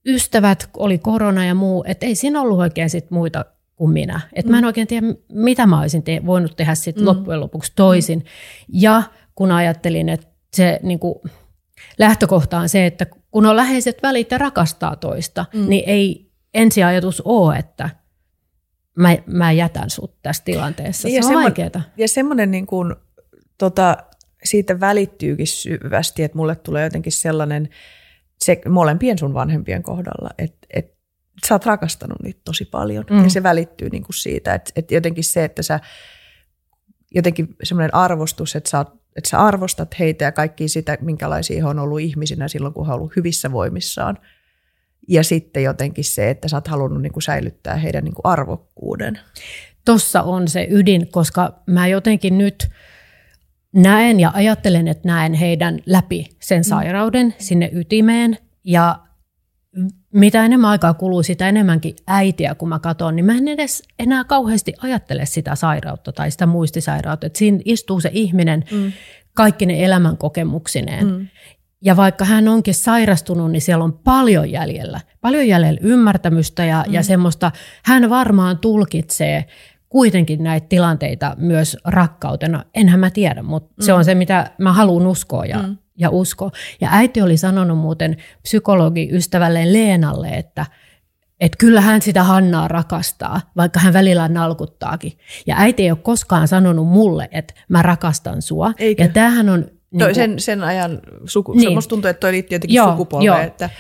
ystävät, 0.07 0.71
oli 0.77 0.99
korona 0.99 1.45
ja 1.45 1.55
muu, 1.55 1.85
että 1.87 2.07
ei 2.07 2.15
siinä 2.15 2.41
ollut 2.41 2.59
oikein 2.59 2.91
sit 2.91 3.11
muita 3.11 3.45
kuin 3.77 3.91
minä. 3.91 4.21
Et 4.33 4.45
mm. 4.45 4.51
Mä 4.51 4.59
en 4.59 4.65
oikein 4.65 4.87
tiedä, 4.87 5.07
mitä 5.33 5.67
mä 5.67 5.81
olisin 5.81 6.03
te- 6.03 6.27
voinut 6.27 6.57
tehdä 6.57 6.75
sit 6.75 6.97
mm. 6.97 7.07
loppujen 7.07 7.41
lopuksi 7.41 7.73
toisin. 7.77 8.19
Mm. 8.19 8.25
Ja 8.73 9.03
kun 9.35 9.53
ajattelin, 9.53 10.09
että 10.09 10.27
se 10.57 10.81
niin 10.83 10.99
kuin, 10.99 11.15
lähtökohta 11.99 12.59
on 12.59 12.69
se, 12.69 12.87
että 12.87 13.07
kun 13.31 13.47
on 13.47 13.57
läheiset 13.57 14.03
välit 14.03 14.31
ja 14.31 14.39
rakastaa 14.39 14.97
toista, 14.97 15.45
mm. 15.55 15.69
niin 15.69 15.85
ei 15.87 16.31
ensiajatus 16.55 17.21
ole, 17.25 17.57
että 17.57 17.91
mä, 18.99 19.17
mä 19.27 19.53
jätän 19.53 19.91
sut 19.91 20.23
tässä 20.23 20.45
tilanteessa. 20.45 21.09
Se 21.09 21.15
ja 21.15 21.23
on 21.27 21.35
vaikeaa. 21.35 21.83
Ja 21.97 22.09
semmoinen 22.09 22.51
niin 22.51 22.67
kuin 22.67 22.95
tota, 23.59 23.97
siitä 24.45 24.81
välittyykin 24.81 25.47
syvästi, 25.47 26.23
että 26.23 26.37
mulle 26.39 26.57
tulee 26.57 26.85
jotenkin 26.85 27.13
sellainen, 27.13 27.69
se 28.39 28.61
molempien 28.69 29.19
sun 29.19 29.35
vanhempien 29.35 29.83
kohdalla, 29.83 30.31
että, 30.39 30.67
että 30.71 30.99
sä 31.49 31.55
oot 31.55 31.67
rakastanut 31.67 32.23
niitä 32.23 32.41
tosi 32.45 32.65
paljon 32.65 33.05
mm. 33.11 33.25
ja 33.25 33.31
se 33.31 33.43
välittyy 33.43 33.91
niin 33.91 34.03
kuin 34.03 34.15
siitä, 34.15 34.55
että, 34.55 34.71
että 34.77 34.95
jotenkin 34.95 35.25
se, 35.25 35.45
että 35.45 35.63
sä 35.63 35.81
jotenkin 37.15 37.57
semmoinen 37.63 37.95
arvostus, 37.95 38.57
että 38.57 38.71
sä, 38.71 38.81
että 39.17 39.31
sä 39.31 39.39
arvostat 39.39 39.99
heitä 39.99 40.25
ja 40.25 40.33
kaikki 40.33 40.69
sitä, 40.69 40.99
minkälaisia 41.01 41.63
he 41.63 41.69
on 41.69 41.79
ollut 41.79 42.01
ihmisinä 42.01 42.49
silloin, 42.49 42.75
kun 42.75 42.87
he 42.87 42.93
on 42.93 42.99
ollut 42.99 43.17
hyvissä 43.17 43.53
voimissaan. 43.53 44.19
Ja 45.09 45.25
sitten 45.25 45.63
jotenkin 45.63 46.05
se, 46.05 46.31
että 46.31 46.49
sä 46.49 46.57
oot 46.57 46.69
halunnut 46.69 47.03
niin 47.03 47.13
kuin 47.13 47.23
säilyttää 47.23 47.77
heidän 47.77 48.05
niin 48.05 48.15
kuin 48.15 48.27
arvokkuuden. 48.27 49.19
Tossa 49.85 50.23
on 50.23 50.49
se 50.49 50.67
ydin, 50.71 51.09
koska 51.11 51.63
mä 51.67 51.87
jotenkin 51.87 52.39
nyt– 52.39 52.69
näen 53.73 54.21
ja 54.21 54.31
ajattelen, 54.35 54.89
että 54.89 55.09
näen 55.09 55.35
heidän 55.35 55.79
läpi 55.87 56.27
sen 56.41 56.59
mm. 56.59 56.65
sairauden 56.65 57.27
mm. 57.27 57.33
sinne 57.39 57.71
ytimeen 57.73 58.39
ja 58.65 58.99
mitä 60.15 60.45
enemmän 60.45 60.71
aikaa 60.71 60.95
kuluu, 60.95 61.23
sitä 61.23 61.49
enemmänkin 61.49 61.97
äitiä, 62.07 62.55
kun 62.55 62.69
mä 62.69 62.79
katson, 62.79 63.17
niin 63.17 63.27
mä 63.27 63.37
en 63.37 63.49
edes 63.49 63.83
enää 63.99 64.25
kauheasti 64.25 64.75
ajattele 64.83 65.27
sitä 65.27 65.55
sairautta 65.55 66.13
tai 66.13 66.31
sitä 66.31 66.47
muistisairautta. 66.47 67.27
Että 67.27 67.39
siinä 67.39 67.59
istuu 67.65 68.01
se 68.01 68.11
ihminen 68.13 68.65
mm. 68.71 68.93
kaikki 69.35 69.67
ne 69.67 69.85
elämän 69.85 70.17
kokemuksineen. 70.17 71.07
Mm. 71.07 71.29
Ja 71.85 71.97
vaikka 71.97 72.25
hän 72.25 72.49
onkin 72.49 72.75
sairastunut, 72.75 73.53
niin 73.53 73.63
siellä 73.63 73.85
on 73.85 73.93
paljon 73.93 74.51
jäljellä. 74.51 75.01
Paljon 75.21 75.49
jäljellä 75.49 75.81
ymmärtämystä 75.83 76.65
ja, 76.65 76.85
mm. 76.87 76.95
ja 76.95 77.03
semmoista, 77.03 77.53
hän 77.85 78.11
varmaan 78.11 78.59
tulkitsee 78.59 79.45
kuitenkin 79.89 80.43
näitä 80.45 80.67
tilanteita 80.69 81.35
myös 81.39 81.77
rakkautena. 81.85 82.65
Enhän 82.75 83.01
mä 83.01 83.11
tiedä, 83.11 83.43
mutta 83.43 83.75
mm. 83.77 83.85
se 83.85 83.93
on 83.93 84.05
se, 84.05 84.15
mitä 84.15 84.51
mä 84.59 84.73
haluan 84.73 85.07
uskoa 85.07 85.45
ja, 85.45 85.59
mm. 85.59 85.77
ja 85.99 86.11
uskoa. 86.11 86.51
Ja 86.81 86.89
äiti 86.93 87.23
oli 87.23 87.37
sanonut 87.37 87.79
muuten 87.79 88.17
psykologi 88.43 89.09
ystävälleen 89.13 89.73
Leenalle, 89.73 90.29
että 90.29 90.67
että 91.41 91.59
kyllä 91.59 91.81
hän 91.81 92.03
sitä 92.03 92.23
Hannaa 92.23 92.69
rakastaa, 92.69 93.41
vaikka 93.57 93.81
hän 93.81 93.93
välillä 93.93 94.29
nalkuttaakin. 94.29 95.13
Ja 95.47 95.55
äiti 95.59 95.83
ei 95.83 95.91
ole 95.91 95.99
koskaan 96.03 96.49
sanonut 96.49 96.89
mulle, 96.89 97.29
että 97.33 97.55
mä 97.69 97.83
rakastan 97.83 98.43
sua. 98.43 98.73
Eikö? 98.79 99.03
Ja 99.03 99.09
tämähän 99.09 99.49
on... 99.49 99.78
Niin 99.91 100.05
kuin, 100.05 100.15
sen, 100.15 100.41
sen 100.41 100.63
ajan, 100.63 101.01
suku, 101.25 101.53
niin. 101.53 101.75
musta 101.75 101.89
tuntuu, 101.89 102.09
että 102.09 102.21
toi 102.21 102.33
liittyy 102.33 102.57
jotenkin 102.57 102.75
Joo, 102.75 102.91
sukupolveen, 102.91 103.27
joo. 103.27 103.39
että 103.39 103.71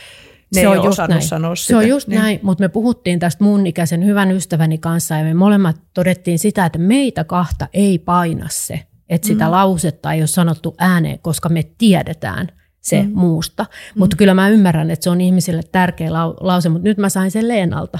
ne 0.54 0.60
se 0.60 0.68
on 0.68 0.74
ei 0.74 0.78
just 0.78 0.88
osannut 0.88 1.10
näin. 1.18 1.28
sanoa 1.28 1.56
sitä. 1.56 1.68
Se 1.68 1.76
on 1.76 1.88
just 1.88 2.08
niin. 2.08 2.20
näin, 2.20 2.40
mutta 2.42 2.64
me 2.64 2.68
puhuttiin 2.68 3.18
tästä 3.18 3.44
mun 3.44 3.66
ikäisen 3.66 4.04
hyvän 4.04 4.30
ystäväni 4.30 4.78
kanssa 4.78 5.14
ja 5.14 5.24
me 5.24 5.34
molemmat 5.34 5.76
todettiin 5.94 6.38
sitä, 6.38 6.66
että 6.66 6.78
meitä 6.78 7.24
kahta 7.24 7.68
ei 7.72 7.98
paina 7.98 8.46
se, 8.50 8.80
että 9.08 9.26
sitä 9.26 9.44
mm. 9.44 9.50
lausetta 9.50 10.12
ei 10.12 10.20
ole 10.20 10.26
sanottu 10.26 10.74
ääneen, 10.78 11.18
koska 11.18 11.48
me 11.48 11.62
tiedetään 11.78 12.48
se 12.80 13.02
mm. 13.02 13.10
muusta. 13.14 13.62
Mm. 13.62 13.98
Mutta 13.98 14.16
kyllä 14.16 14.34
mä 14.34 14.48
ymmärrän, 14.48 14.90
että 14.90 15.04
se 15.04 15.10
on 15.10 15.20
ihmisille 15.20 15.62
tärkeä 15.72 16.08
lau- 16.08 16.36
lause, 16.40 16.68
mutta 16.68 16.88
nyt 16.88 16.98
mä 16.98 17.08
sain 17.08 17.30
sen 17.30 17.48
Leenalta. 17.48 17.98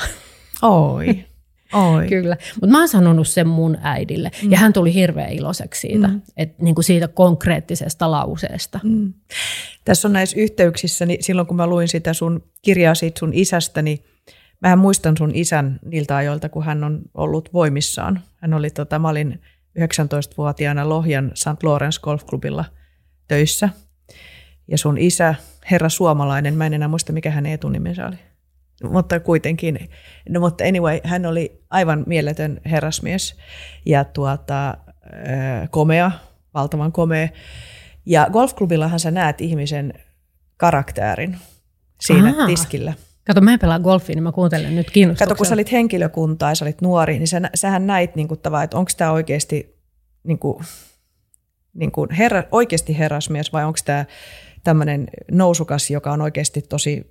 Oi. 0.63 1.25
Oi. 1.73 2.09
Kyllä, 2.09 2.37
mutta 2.55 2.67
mä 2.67 2.79
oon 2.79 2.89
sanonut 2.89 3.29
sen 3.29 3.49
mun 3.49 3.79
äidille 3.83 4.31
mm. 4.43 4.53
ja 4.53 4.59
hän 4.59 4.73
tuli 4.73 4.95
hirveän 4.95 5.33
iloiseksi 5.33 5.81
siitä, 5.81 6.09
mm. 6.09 6.21
et, 6.37 6.59
niin 6.59 6.75
kuin 6.75 6.85
siitä 6.85 7.09
konkreettisesta 7.09 8.11
lauseesta. 8.11 8.81
Mm. 8.83 9.13
Tässä 9.85 10.09
on 10.09 10.13
näissä 10.13 10.41
yhteyksissä, 10.41 11.07
niin 11.07 11.25
silloin 11.25 11.47
kun 11.47 11.57
mä 11.57 11.67
luin 11.67 11.89
sitä 11.89 12.13
sun 12.13 12.45
kirjaa 12.63 12.95
siitä 12.95 13.19
sun 13.19 13.35
isästä, 13.35 13.83
niin 13.83 13.99
mä 14.61 14.77
muistan 14.77 15.17
sun 15.17 15.31
isän 15.35 15.79
niiltä 15.85 16.17
ajoilta, 16.17 16.49
kun 16.49 16.65
hän 16.65 16.85
on 16.85 17.01
ollut 17.15 17.53
voimissaan. 17.53 18.23
Hän 18.37 18.55
oli, 18.55 18.71
tota, 18.71 18.99
mä 18.99 19.09
olin 19.09 19.41
19-vuotiaana 19.79 20.89
Lohjan 20.89 21.31
St. 21.35 21.63
Lawrence 21.63 22.01
Golfklubilla 22.01 22.65
töissä. 23.29 23.69
Ja 24.69 24.79
sun 24.79 24.99
isä, 24.99 25.35
herra 25.71 25.89
suomalainen, 25.89 26.55
mä 26.55 26.67
en 26.67 26.75
enää 26.75 26.89
muista 26.89 27.13
mikä 27.13 27.31
hänen 27.31 27.53
etunimensä 27.53 28.07
oli. 28.07 28.17
Mutta 28.85 29.21
kuitenkin, 29.21 29.91
no, 30.29 30.41
mutta 30.41 30.65
anyway, 30.65 31.01
hän 31.05 31.27
oli 31.27 31.63
aivan 31.71 32.05
mieletön 32.07 32.61
herrasmies 32.71 33.37
ja 33.87 34.05
tuota, 34.05 34.77
komea, 35.71 36.11
valtavan 36.55 36.93
komea. 36.93 37.29
Ja 38.07 38.27
golfklubillahan 38.33 39.01
sä 39.01 39.11
näet 39.11 39.41
ihmisen 39.41 39.95
karakterin 40.57 41.37
siinä 42.01 42.29
Ahaa. 42.29 42.47
tiskillä. 42.47 42.95
Kato, 43.27 43.41
mä 43.41 43.53
en 43.53 43.59
pelaa 43.59 43.79
golfia, 43.79 44.15
niin 44.15 44.23
mä 44.23 44.33
kuuntelen 44.33 44.77
nyt 44.77 44.91
kiinnostuksella. 44.91 45.29
Kato, 45.29 45.39
kun 45.39 45.47
sä 45.47 45.55
olit 45.55 45.73
henkilökuntaa 45.73 46.51
ja 46.51 46.55
sä 46.55 46.65
olit 46.65 46.81
nuori, 46.81 47.19
niin 47.19 47.29
sä, 47.29 47.41
sähän 47.55 47.87
näit 47.87 48.17
niin 48.17 48.29
kuin, 48.29 48.41
tavallaan, 48.41 48.65
että 48.65 48.79
onko 48.79 48.91
tämä 48.97 49.13
oikeasti, 49.13 49.79
niin 50.25 50.39
kuin, 50.39 50.65
niin 51.75 51.93
kuin 51.93 52.11
herra, 52.11 52.43
oikeasti 52.53 52.99
herrasmies 52.99 53.53
vai 53.53 53.65
onko 53.65 53.79
tämä 53.85 54.05
tämmöinen 54.65 55.09
nousukas, 55.31 55.91
joka 55.91 56.13
on 56.13 56.21
oikeasti 56.21 56.63
tosi 56.63 57.11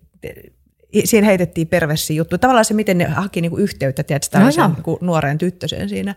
siinä 1.05 1.27
heitettiin 1.27 1.67
perversi 1.67 2.15
juttu. 2.15 2.37
Tavallaan 2.37 2.65
se, 2.65 2.73
miten 2.73 2.97
ne 2.97 3.05
haki 3.05 3.41
niinku 3.41 3.57
yhteyttä 3.57 4.03
tällaisen 4.31 4.61
joo. 4.61 4.67
niinku 4.67 4.97
nuoreen 5.01 5.37
tyttöseen 5.37 5.89
siinä. 5.89 6.15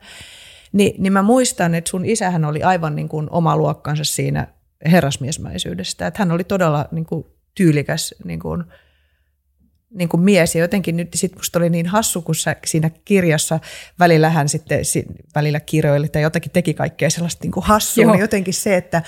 Ni, 0.73 0.95
niin 0.99 1.13
mä 1.13 1.23
muistan, 1.23 1.75
että 1.75 1.91
sun 1.91 2.05
isähän 2.05 2.45
oli 2.45 2.63
aivan 2.63 2.97
niin 2.97 3.09
kuin 3.09 3.29
oma 3.31 3.57
luokkansa 3.57 4.05
siinä 4.05 4.47
herrasmiesmäisyydestä. 4.91 6.07
Että 6.07 6.19
hän 6.19 6.31
oli 6.31 6.45
todella 6.45 6.89
niin 6.93 7.07
kuin 7.07 7.25
tyylikäs 7.55 8.15
niin 8.25 8.41
kuin, 8.41 8.65
niin 9.91 10.09
kuin 10.09 10.21
mies. 10.21 10.55
Ja 10.55 10.61
jotenkin 10.61 10.97
nyt 10.97 11.09
sit 11.15 11.37
musta 11.37 11.59
oli 11.59 11.71
niin 11.71 11.87
hassu, 11.87 12.23
kun 12.23 12.35
sä 12.35 12.57
siinä 12.67 12.91
kirjassa 13.05 13.61
välillä 13.99 14.31
hän 14.31 14.49
sitten 14.49 14.85
si- 14.85 15.07
välillä 15.35 15.61
kirjoili 15.61 16.09
tai 16.09 16.23
jotakin 16.23 16.53
teki 16.53 16.75
kaikkea 16.75 17.11
sellaista 17.11 17.45
niin 17.45 17.53
kuin 17.53 17.65
hassua. 17.65 18.03
Joo. 18.03 18.13
Niin 18.13 18.21
jotenkin 18.21 18.55
se, 18.55 18.77
että 18.77 19.03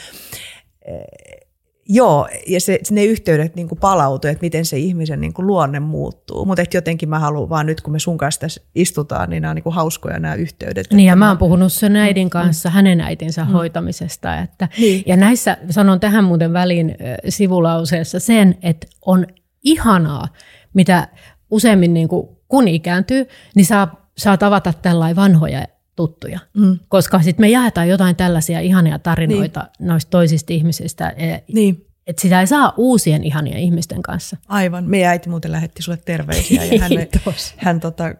Joo, 1.95 2.29
ja 2.47 2.61
se, 2.61 2.79
ne 2.91 3.05
yhteydet 3.05 3.57
niin 3.57 3.69
palautuu, 3.81 4.31
että 4.31 4.43
miten 4.43 4.65
se 4.65 4.79
ihmisen 4.79 5.21
niin 5.21 5.33
kuin 5.33 5.47
luonne 5.47 5.81
muuttuu. 5.81 6.45
Mutta 6.45 6.63
jotenkin 6.75 7.09
mä 7.09 7.19
haluan 7.19 7.49
vaan 7.49 7.67
nyt, 7.67 7.81
kun 7.81 7.93
me 7.93 7.99
sun 7.99 8.19
kanssa 8.19 8.41
tässä 8.41 8.61
istutaan, 8.75 9.31
niin 9.31 9.41
nämä 9.41 9.51
on 9.51 9.55
niin 9.65 9.75
hauskoja 9.75 10.19
nämä 10.19 10.35
yhteydet. 10.35 10.87
Niin 10.93 11.07
ja 11.07 11.17
mä 11.17 11.29
oon 11.29 11.39
puhunut 11.39 11.73
sen 11.73 11.97
äidin 11.97 12.31
kanssa 12.31 12.69
mm. 12.69 12.73
hänen 12.73 13.01
äitinsä 13.01 13.45
mm. 13.45 13.51
hoitamisesta. 13.51 14.39
Että, 14.39 14.69
Niin. 14.79 15.03
Ja 15.07 15.17
näissä, 15.17 15.57
sanon 15.71 16.01
tähän 16.01 16.25
muuten 16.25 16.53
väliin 16.53 16.97
sivulauseessa 17.29 18.21
sen, 18.21 18.59
että 18.63 18.87
on 19.07 19.27
ihanaa, 19.63 20.29
mitä 20.75 21.09
useimmin 21.51 21.95
niin 21.95 22.09
kuin, 22.09 22.29
kun 22.49 22.69
ikääntyy, 22.69 23.27
niin 23.55 23.67
saa, 23.67 24.11
saa 24.19 24.37
tavata 24.37 24.73
tällainen 24.83 25.17
vanhoja 25.17 25.67
tuttuja. 26.09 26.41
Mm. 26.57 26.79
Koska 26.89 27.23
sitten 27.23 27.43
me 27.43 27.49
jaetaan 27.51 27.89
jotain 27.89 28.17
tällaisia 28.17 28.61
ihania 28.61 28.99
tarinoita 28.99 29.69
niin. 29.79 29.89
noista 29.89 30.11
toisista 30.11 30.53
ihmisistä. 30.53 31.09
e- 31.09 31.39
Niin, 31.53 31.87
Että 32.07 32.23
sitä 32.23 32.41
ei 32.41 32.47
saa 32.47 32.75
uusien 32.77 33.25
ihania 33.25 33.59
ihmisten 33.59 34.03
kanssa. 34.03 34.37
aivan. 34.49 34.85
Meidän 34.85 35.11
äiti 35.11 35.29
muuten 35.29 35.53
lähetti 35.53 35.83
sulle 35.83 35.99
terveisiä. 36.05 36.65
Ja 36.65 36.81
hän, 36.81 36.91
hän 37.57 37.81
tota, 37.81 38.15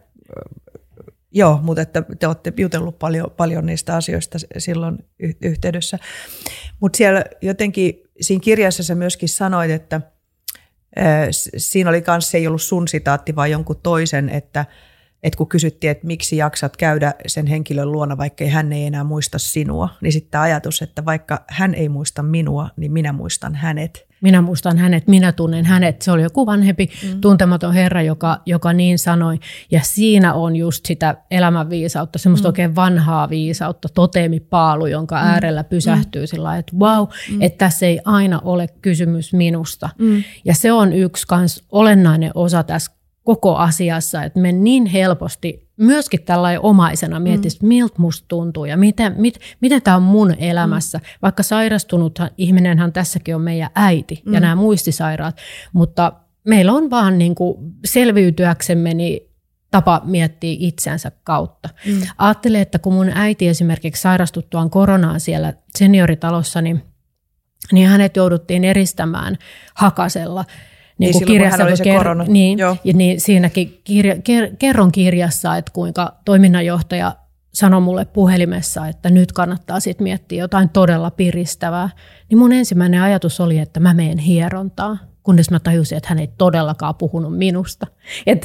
joo, 1.31 1.59
mutta 1.63 1.81
että 1.81 2.03
te 2.19 2.27
olette 2.27 2.53
jutellut 2.57 2.99
paljon, 2.99 3.31
paljon 3.37 3.65
niistä 3.65 3.95
asioista 3.95 4.37
silloin 4.57 4.97
yhteydessä. 5.41 5.99
Mutta 6.79 6.97
siellä 6.97 7.23
jotenkin, 7.41 7.93
siinä 8.21 8.41
kirjassa 8.41 8.83
sä 8.83 8.95
myöskin 8.95 9.29
sanoit, 9.29 9.71
että 9.71 10.01
siinä 11.57 11.89
oli 11.89 12.03
myös, 12.07 12.31
se 12.31 12.37
ei 12.37 12.47
ollut 12.47 12.61
sun 12.61 12.87
sitaatti, 12.87 13.35
vaan 13.35 13.51
jonkun 13.51 13.79
toisen, 13.83 14.29
että 14.29 14.65
että 15.23 15.37
kun 15.37 15.49
kysyttiin, 15.49 15.91
että 15.91 16.07
miksi 16.07 16.37
jaksat 16.37 16.77
käydä 16.77 17.13
sen 17.27 17.47
henkilön 17.47 17.91
luona, 17.91 18.17
vaikka 18.17 18.45
hän 18.45 18.73
ei 18.73 18.85
enää 18.85 19.03
muista 19.03 19.39
sinua, 19.39 19.89
niin 20.01 20.13
sitten 20.13 20.41
ajatus, 20.41 20.81
että 20.81 21.05
vaikka 21.05 21.43
hän 21.49 21.73
ei 21.73 21.89
muista 21.89 22.23
minua, 22.23 22.69
niin 22.77 22.91
minä 22.91 23.13
muistan 23.13 23.55
hänet. 23.55 24.05
Minä 24.21 24.41
muistan 24.41 24.77
hänet, 24.77 25.07
minä 25.07 25.31
tunnen 25.31 25.65
hänet. 25.65 26.01
Se 26.01 26.11
oli 26.11 26.23
joku 26.23 26.45
vanhempi 26.45 26.89
mm. 27.03 27.21
tuntematon 27.21 27.73
herra, 27.73 28.01
joka, 28.01 28.41
joka 28.45 28.73
niin 28.73 28.99
sanoi. 28.99 29.39
Ja 29.71 29.81
siinä 29.83 30.33
on 30.33 30.55
just 30.55 30.85
sitä 30.85 31.15
elämän 31.31 31.69
viisautta, 31.69 32.19
semmoista 32.19 32.47
mm. 32.47 32.49
oikein 32.49 32.75
vanhaa 32.75 33.29
viisautta, 33.29 33.89
toteemipaalu, 33.89 34.85
jonka 34.85 35.15
mm. 35.15 35.27
äärellä 35.27 35.63
pysähtyy 35.63 36.21
mm. 36.21 36.27
sillä 36.27 36.43
lailla, 36.43 36.59
että 36.59 36.79
vau, 36.79 37.07
mm. 37.31 37.41
että 37.41 37.57
tässä 37.57 37.85
ei 37.85 37.99
aina 38.05 38.41
ole 38.43 38.67
kysymys 38.81 39.33
minusta. 39.33 39.89
Mm. 39.97 40.23
Ja 40.45 40.55
se 40.55 40.71
on 40.71 40.93
yksi 40.93 41.27
kans 41.27 41.63
olennainen 41.71 42.31
osa 42.35 42.63
tässä 42.63 42.91
koko 43.23 43.55
asiassa, 43.55 44.23
että 44.23 44.39
me 44.39 44.51
niin 44.51 44.85
helposti 44.85 45.69
myöskin 45.77 46.23
tällainen 46.23 46.61
omaisena 46.61 47.19
miettisi, 47.19 47.57
mm. 47.61 47.67
miltä 47.67 47.95
musta 47.97 48.25
tuntuu 48.27 48.65
ja 48.65 48.77
miten, 48.77 49.15
mit, 49.17 49.39
miten 49.61 49.81
tämä 49.81 49.97
on 49.97 50.03
mun 50.03 50.35
elämässä. 50.37 50.97
Mm. 50.97 51.03
Vaikka 51.21 51.43
sairastunut 51.43 52.19
ihminenhän 52.37 52.93
tässäkin 52.93 53.35
on 53.35 53.41
meidän 53.41 53.69
äiti 53.75 54.21
mm. 54.25 54.33
ja 54.33 54.39
nämä 54.39 54.55
muistisairaat, 54.55 55.37
mutta 55.73 56.13
meillä 56.43 56.73
on 56.73 56.89
vaan 56.89 57.17
niin 57.17 57.35
kuin 57.35 57.57
selviytyäksemme 57.85 58.93
niin 58.93 59.19
tapa 59.71 60.01
miettiä 60.05 60.55
itsensä 60.59 61.11
kautta. 61.23 61.69
Mm. 61.85 62.01
Ajattelen, 62.17 62.61
että 62.61 62.79
kun 62.79 62.93
mun 62.93 63.09
äiti 63.15 63.47
esimerkiksi 63.47 64.01
sairastuttuaan 64.01 64.69
koronaan 64.69 65.19
siellä 65.19 65.53
senioritalossa, 65.77 66.61
niin, 66.61 66.83
niin 67.71 67.87
hänet 67.87 68.15
jouduttiin 68.15 68.63
eristämään 68.63 69.37
hakasella. 69.73 70.45
Niin 70.97 71.13
silloin, 71.13 71.41
kun 71.41 71.51
hän 71.51 71.61
oli 71.61 71.77
se 71.77 71.83
korona. 71.97 72.25
Niin, 72.27 72.59
Joo. 72.59 72.77
ja 72.83 72.93
niin 72.93 73.21
siinäkin 73.21 73.81
kirja, 73.83 74.15
ker, 74.21 74.49
kerron 74.59 74.91
kirjassa, 74.91 75.57
että 75.57 75.71
kuinka 75.73 76.15
toiminnanjohtaja 76.25 77.15
sanoi 77.53 77.81
mulle 77.81 78.05
puhelimessa, 78.05 78.87
että 78.87 79.09
nyt 79.09 79.31
kannattaa 79.31 79.79
sit 79.79 79.99
miettiä 79.99 80.43
jotain 80.43 80.69
todella 80.69 81.11
piristävää. 81.11 81.89
Niin 82.29 82.37
mun 82.37 82.53
ensimmäinen 82.53 83.01
ajatus 83.01 83.39
oli, 83.39 83.59
että 83.59 83.79
mä 83.79 83.93
menen 83.93 84.17
hierontaan, 84.17 84.99
kunnes 85.23 85.51
mä 85.51 85.59
tajusin, 85.59 85.97
että 85.97 86.09
hän 86.09 86.19
ei 86.19 86.29
todellakaan 86.37 86.95
puhunut 86.95 87.37
minusta. 87.37 87.87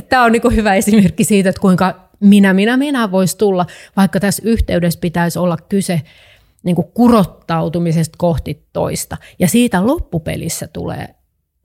Tämä 0.09 0.25
on 0.25 0.33
niinku 0.33 0.51
hyvä 0.51 0.75
esimerkki 0.75 1.25
siitä, 1.25 1.49
että 1.49 1.61
kuinka 1.61 2.11
minä, 2.21 2.55
minä, 2.55 2.77
minä 2.77 3.11
voisi 3.11 3.39
tulla, 3.39 3.67
vaikka 3.97 4.21
tässä 4.21 4.43
yhteydessä 4.47 5.01
pitäisi 5.01 5.39
olla 5.39 5.57
kyse 5.57 6.03
niin 6.63 6.77
kuin 6.77 6.89
kurottautumisesta 6.95 8.15
kohti 8.19 8.67
toista. 8.73 9.17
Ja 9.39 9.49
siitä 9.49 9.87
loppupelissä 9.87 10.67
tulee 10.67 11.18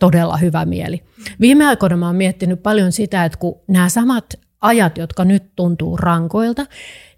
todella 0.04 0.38
hyvä 0.38 0.66
mieli. 0.66 1.04
Viime 1.40 1.68
aikoina 1.68 1.98
mä 1.98 2.08
oon 2.08 2.16
miettinyt 2.16 2.64
paljon 2.64 2.92
sitä, 2.92 3.26
että 3.26 3.38
kun 3.38 3.62
nämä 3.68 3.90
samat 3.90 4.34
ajat, 4.62 4.98
jotka 4.98 5.26
nyt 5.26 5.56
tuntuu 5.56 5.98
rankoilta, 5.98 6.66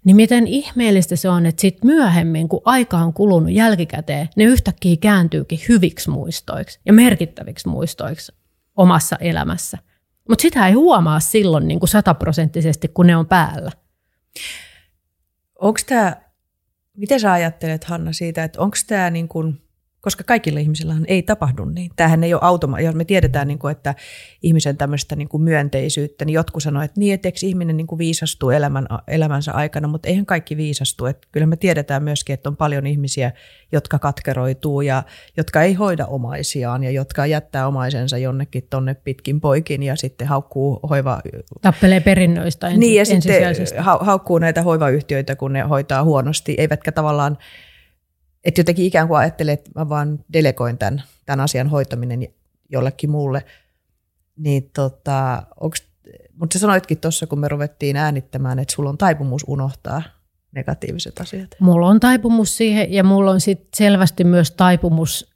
niin 0.04 0.16
miten 0.16 0.46
ihmeellistä 0.46 1.16
se 1.16 1.28
on, 1.28 1.46
että 1.46 1.60
sitten 1.60 1.86
myöhemmin, 1.86 2.48
kun 2.48 2.62
aika 2.64 2.98
on 2.98 3.12
kulunut 3.12 3.50
jälkikäteen, 3.50 4.28
ne 4.36 4.44
yhtäkkiä 4.44 4.96
kääntyykin 5.00 5.58
hyviksi 5.68 6.10
muistoiksi 6.10 6.80
ja 6.86 6.92
merkittäviksi 6.92 7.68
muistoiksi 7.68 8.32
omassa 8.76 9.16
elämässä. 9.20 9.78
Mutta 10.28 10.42
sitä 10.42 10.66
ei 10.66 10.72
huomaa 10.72 11.20
silloin 11.20 11.68
niin 11.68 11.80
kuin 11.80 11.88
sataprosenttisesti, 11.88 12.88
kun 12.88 13.06
ne 13.06 13.16
on 13.16 13.26
päällä. 13.26 13.72
Onko 15.60 15.80
tämä, 15.86 16.16
miten 16.96 17.20
sä 17.20 17.32
ajattelet 17.32 17.84
Hanna 17.84 18.12
siitä, 18.12 18.44
että 18.44 18.60
onko 18.60 18.76
tämä 18.86 19.10
niin 19.10 19.28
kuin, 19.28 19.65
koska 20.06 20.24
kaikilla 20.24 20.60
ihmisillä 20.60 20.94
ei 21.06 21.22
tapahdu 21.22 21.64
niin. 21.64 21.90
Tämähän 21.96 22.24
ei 22.24 22.34
ole 22.34 22.40
automa. 22.44 22.80
Jos 22.80 22.94
me 22.94 23.04
tiedetään, 23.04 23.48
niin 23.48 23.58
kuin, 23.58 23.72
että 23.72 23.94
ihmisen 24.42 24.76
tämmöistä 24.76 25.16
niin 25.16 25.28
kuin 25.28 25.42
myönteisyyttä, 25.42 26.24
niin 26.24 26.34
jotkut 26.34 26.62
sanoo, 26.62 26.82
että 26.82 27.00
niin, 27.00 27.14
etteikö 27.14 27.38
ihminen 27.42 27.76
niin 27.76 27.86
kuin 27.86 27.98
viisastuu 27.98 28.50
elämän, 28.50 28.86
elämänsä 29.08 29.52
aikana, 29.52 29.88
mutta 29.88 30.08
eihän 30.08 30.26
kaikki 30.26 30.56
viisastu. 30.56 31.06
Että 31.06 31.28
kyllä 31.32 31.46
me 31.46 31.56
tiedetään 31.56 32.02
myöskin, 32.02 32.34
että 32.34 32.48
on 32.48 32.56
paljon 32.56 32.86
ihmisiä, 32.86 33.32
jotka 33.72 33.98
katkeroituu 33.98 34.80
ja 34.80 35.02
jotka 35.36 35.62
ei 35.62 35.74
hoida 35.74 36.06
omaisiaan 36.06 36.84
ja 36.84 36.90
jotka 36.90 37.26
jättää 37.26 37.66
omaisensa 37.66 38.18
jonnekin 38.18 38.66
tonne 38.70 38.94
pitkin 38.94 39.40
poikin 39.40 39.82
ja 39.82 39.96
sitten 39.96 40.26
haukkuu 40.26 40.80
hoiva... 40.88 41.20
Tappelee 41.62 42.00
perinnöistä 42.00 42.66
ensi, 42.66 42.78
Niin 42.78 42.94
ja 42.94 43.04
sitten 43.04 43.84
haukkuu 44.00 44.38
näitä 44.38 44.62
hoivayhtiöitä, 44.62 45.36
kun 45.36 45.52
ne 45.52 45.60
hoitaa 45.60 46.04
huonosti, 46.04 46.54
eivätkä 46.58 46.92
tavallaan 46.92 47.38
että 48.46 48.60
jotenkin 48.60 48.84
ikään 48.84 49.08
kuin 49.08 49.18
ajattelee, 49.18 49.52
että 49.52 49.70
mä 49.74 49.88
vaan 49.88 50.18
delegoin 50.32 50.78
tämän, 50.78 51.02
tämän 51.26 51.40
asian 51.40 51.68
hoitaminen 51.68 52.28
jollekin 52.68 53.10
muulle. 53.10 53.44
Niin 54.36 54.70
tota, 54.74 55.42
onks, 55.60 55.82
mutta 56.34 56.54
sä 56.54 56.58
sanoitkin 56.58 56.98
tuossa, 56.98 57.26
kun 57.26 57.38
me 57.38 57.48
ruvettiin 57.48 57.96
äänittämään, 57.96 58.58
että 58.58 58.74
sulla 58.74 58.90
on 58.90 58.98
taipumus 58.98 59.44
unohtaa 59.46 60.02
negatiiviset 60.52 61.20
asiat. 61.20 61.50
Mulla 61.60 61.88
on 61.88 62.00
taipumus 62.00 62.56
siihen 62.56 62.92
ja 62.92 63.04
mulla 63.04 63.30
on 63.30 63.40
sit 63.40 63.68
selvästi 63.76 64.24
myös 64.24 64.50
taipumus, 64.50 65.34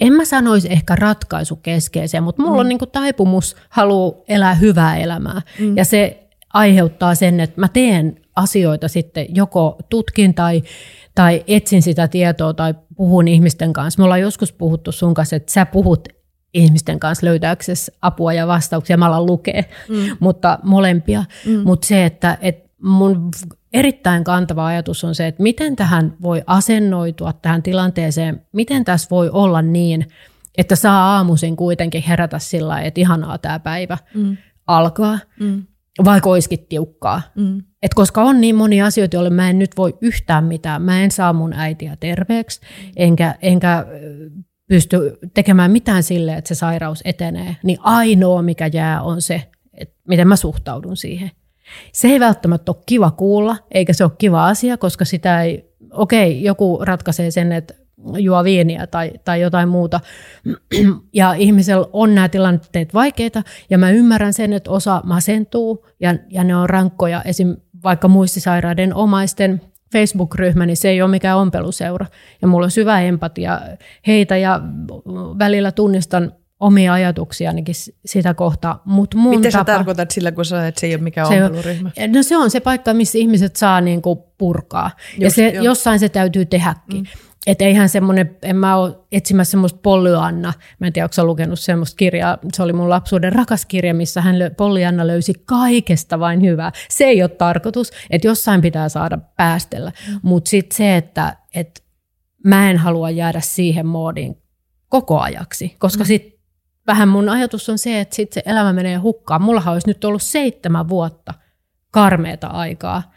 en 0.00 0.12
mä 0.12 0.24
sanoisi 0.24 0.72
ehkä 0.72 0.96
ratkaisu 0.96 1.56
keskeiseen, 1.56 2.22
mutta 2.22 2.42
mulla 2.42 2.56
mm. 2.56 2.60
on 2.60 2.68
niinku 2.68 2.86
taipumus 2.86 3.56
halua 3.68 4.24
elää 4.28 4.54
hyvää 4.54 4.96
elämää. 4.96 5.42
Mm. 5.58 5.76
Ja 5.76 5.84
se 5.84 6.28
aiheuttaa 6.52 7.14
sen, 7.14 7.40
että 7.40 7.60
mä 7.60 7.68
teen 7.68 8.20
asioita 8.36 8.88
sitten 8.88 9.26
joko 9.34 9.76
tutkin 9.88 10.34
tai 10.34 10.62
tai 11.18 11.44
etsin 11.46 11.82
sitä 11.82 12.08
tietoa 12.08 12.54
tai 12.54 12.74
puhun 12.96 13.28
ihmisten 13.28 13.72
kanssa. 13.72 14.00
Me 14.00 14.04
ollaan 14.04 14.20
joskus 14.20 14.52
puhuttu 14.52 14.92
sun 14.92 15.14
kanssa, 15.14 15.36
että 15.36 15.52
sä 15.52 15.66
puhut 15.66 16.08
ihmisten 16.54 17.00
kanssa 17.00 17.26
löytääksesi 17.26 17.92
apua 18.02 18.32
ja 18.32 18.46
vastauksia. 18.46 18.96
Mä 18.96 19.06
alan 19.06 19.26
lukea, 19.26 19.62
mm. 19.88 20.16
mutta 20.20 20.58
molempia. 20.62 21.24
Mm. 21.46 21.60
Mutta 21.64 21.86
se, 21.86 22.04
että, 22.04 22.38
että 22.40 22.68
mun 22.82 23.28
erittäin 23.72 24.24
kantava 24.24 24.66
ajatus 24.66 25.04
on 25.04 25.14
se, 25.14 25.26
että 25.26 25.42
miten 25.42 25.76
tähän 25.76 26.16
voi 26.22 26.42
asennoitua 26.46 27.32
tähän 27.32 27.62
tilanteeseen, 27.62 28.46
miten 28.52 28.84
tässä 28.84 29.08
voi 29.10 29.30
olla 29.30 29.62
niin, 29.62 30.06
että 30.58 30.76
saa 30.76 31.16
aamuisin 31.16 31.56
kuitenkin 31.56 32.02
herätä 32.02 32.38
sillä 32.38 32.80
että 32.80 33.00
ihanaa 33.00 33.38
tämä 33.38 33.58
päivä 33.58 33.98
mm. 34.14 34.36
alkaa, 34.66 35.18
mm. 35.40 35.62
vaikka 36.04 36.30
olisikin 36.30 36.66
tiukkaa. 36.68 37.22
Mm. 37.34 37.62
Et 37.82 37.94
koska 37.94 38.22
on 38.22 38.40
niin 38.40 38.54
monia 38.54 38.86
asioita, 38.86 39.16
joille 39.16 39.30
mä 39.30 39.50
en 39.50 39.58
nyt 39.58 39.70
voi 39.76 39.98
yhtään 40.00 40.44
mitään. 40.44 40.82
Mä 40.82 41.02
en 41.02 41.10
saa 41.10 41.32
mun 41.32 41.52
äitiä 41.52 41.96
terveeksi, 42.00 42.60
enkä, 42.96 43.34
enkä 43.42 43.86
pysty 44.68 45.18
tekemään 45.34 45.70
mitään 45.70 46.02
sille, 46.02 46.34
että 46.34 46.48
se 46.48 46.54
sairaus 46.54 47.02
etenee. 47.04 47.56
Niin 47.62 47.78
ainoa, 47.82 48.42
mikä 48.42 48.70
jää, 48.72 49.02
on 49.02 49.22
se, 49.22 49.42
että 49.74 49.94
miten 50.08 50.28
mä 50.28 50.36
suhtaudun 50.36 50.96
siihen. 50.96 51.30
Se 51.92 52.08
ei 52.08 52.20
välttämättä 52.20 52.72
ole 52.72 52.82
kiva 52.86 53.10
kuulla, 53.10 53.56
eikä 53.70 53.92
se 53.92 54.04
ole 54.04 54.12
kiva 54.18 54.46
asia, 54.46 54.76
koska 54.76 55.04
sitä 55.04 55.42
ei, 55.42 55.74
okei, 55.92 56.42
joku 56.42 56.78
ratkaisee 56.82 57.30
sen, 57.30 57.52
että 57.52 57.74
juo 58.18 58.44
viiniä 58.44 58.86
tai, 58.86 59.12
tai 59.24 59.40
jotain 59.40 59.68
muuta. 59.68 60.00
Ja 61.12 61.34
ihmisellä 61.34 61.86
on 61.92 62.14
nämä 62.14 62.28
tilanteet 62.28 62.94
vaikeita, 62.94 63.42
ja 63.70 63.78
mä 63.78 63.90
ymmärrän 63.90 64.32
sen, 64.32 64.52
että 64.52 64.70
osa 64.70 65.02
masentuu, 65.04 65.86
ja, 66.00 66.14
ja 66.28 66.44
ne 66.44 66.56
on 66.56 66.70
rankkoja. 66.70 67.22
Esim 67.22 67.56
vaikka 67.84 68.08
muistisairaiden 68.08 68.94
omaisten 68.94 69.60
Facebook-ryhmä, 69.92 70.66
niin 70.66 70.76
se 70.76 70.88
ei 70.88 71.02
ole 71.02 71.10
mikään 71.10 71.38
ompeluseura. 71.38 72.06
Ja 72.42 72.48
mulla 72.48 72.64
on 72.64 72.70
syvä 72.70 73.00
empatia 73.00 73.60
heitä 74.06 74.36
ja 74.36 74.60
välillä 75.38 75.72
tunnistan 75.72 76.32
omia 76.60 76.92
ajatuksia 76.92 77.50
ainakin 77.50 77.74
sitä 78.04 78.34
kohtaa. 78.34 78.82
Mut 78.84 79.14
mun 79.14 79.36
Miten 79.36 79.52
tapa, 79.52 79.60
sä 79.60 79.76
tarkoitat 79.76 80.10
sillä, 80.10 80.32
kun 80.32 80.44
sanoit, 80.44 80.68
että 80.68 80.80
se 80.80 80.86
ei 80.86 80.94
ole 80.94 81.02
mikään 81.02 81.28
se 81.28 81.44
ompeluryhmä? 81.44 81.90
On, 81.98 82.12
no 82.12 82.22
se 82.22 82.36
on 82.36 82.50
se 82.50 82.60
paikka, 82.60 82.94
missä 82.94 83.18
ihmiset 83.18 83.56
saa 83.56 83.80
niinku 83.80 84.34
purkaa. 84.38 84.90
Just, 84.96 85.20
ja 85.20 85.30
se, 85.30 85.48
jossain 85.48 85.98
se 85.98 86.08
täytyy 86.08 86.46
tehdäkin. 86.46 87.02
Mm. 87.02 87.06
Että 87.46 87.64
eihän 87.64 87.88
semmoinen, 87.88 88.36
en 88.42 88.56
mä 88.56 88.76
ole 88.76 88.96
etsimässä 89.12 89.50
semmoista 89.50 89.78
Pollyanna, 89.82 90.52
mä 90.80 90.86
en 90.86 90.92
tiedä, 90.92 91.04
onko 91.04 91.26
lukenut 91.26 91.60
semmoista 91.60 91.96
kirjaa, 91.96 92.38
se 92.52 92.62
oli 92.62 92.72
mun 92.72 92.90
lapsuuden 92.90 93.32
rakas 93.32 93.66
kirja, 93.66 93.94
missä 93.94 94.20
hän 94.20 94.36
Pollyanna 94.56 95.06
löysi 95.06 95.32
kaikesta 95.46 96.20
vain 96.20 96.42
hyvää. 96.42 96.72
Se 96.88 97.04
ei 97.04 97.22
ole 97.22 97.28
tarkoitus, 97.28 97.90
että 98.10 98.26
jossain 98.26 98.60
pitää 98.60 98.88
saada 98.88 99.18
päästellä, 99.36 99.92
mm. 100.08 100.20
mutta 100.22 100.48
sitten 100.48 100.76
se, 100.76 100.96
että, 100.96 101.36
että 101.54 101.80
mä 102.44 102.70
en 102.70 102.76
halua 102.76 103.10
jäädä 103.10 103.40
siihen 103.40 103.86
moodiin 103.86 104.42
koko 104.88 105.20
ajaksi, 105.20 105.76
koska 105.78 106.04
mm. 106.04 106.06
sitten 106.06 106.38
vähän 106.86 107.08
mun 107.08 107.28
ajatus 107.28 107.68
on 107.68 107.78
se, 107.78 108.00
että 108.00 108.16
sitten 108.16 108.34
se 108.34 108.50
elämä 108.50 108.72
menee 108.72 108.96
hukkaan. 108.96 109.42
Mullahan 109.42 109.72
olisi 109.72 109.88
nyt 109.88 110.04
ollut 110.04 110.22
seitsemän 110.22 110.88
vuotta 110.88 111.34
karmeeta 111.90 112.46
aikaa, 112.46 113.12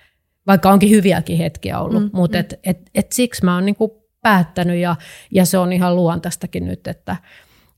vaikka 0.48 0.72
onkin 0.72 0.90
hyviäkin 0.90 1.38
hetkiä 1.38 1.80
ollut, 1.80 2.04
mm, 2.04 2.10
mutta 2.14 2.38
mm. 2.38 2.40
et, 2.40 2.60
et, 2.64 2.90
et 2.96 3.12
siksi 3.12 3.46
mä 3.46 3.56
oon 3.56 3.66
niinku 3.66 4.01
päättänyt 4.22 4.78
ja, 4.78 4.96
ja 5.32 5.46
se 5.46 5.58
on 5.58 5.74
ihan 5.74 5.96
luontaistakin 5.96 6.66
nyt, 6.66 6.88
että, 6.88 7.16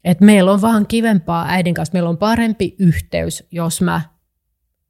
että 0.03 0.25
meillä 0.25 0.51
on 0.51 0.61
vaan 0.61 0.87
kivempaa 0.87 1.45
äidin 1.47 1.73
kanssa, 1.73 1.93
meillä 1.93 2.09
on 2.09 2.17
parempi 2.17 2.75
yhteys, 2.79 3.47
jos 3.51 3.81
mä 3.81 4.01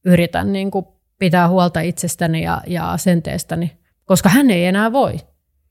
yritän 0.05 0.53
niin 0.53 0.71
kuin 0.71 0.85
pitää 1.19 1.49
huolta 1.49 1.79
itsestäni 1.79 2.43
ja, 2.43 2.61
ja 2.67 2.91
asenteestani, 2.91 3.77
koska 4.05 4.29
hän 4.29 4.49
ei 4.49 4.65
enää 4.65 4.91
voi. 4.91 5.15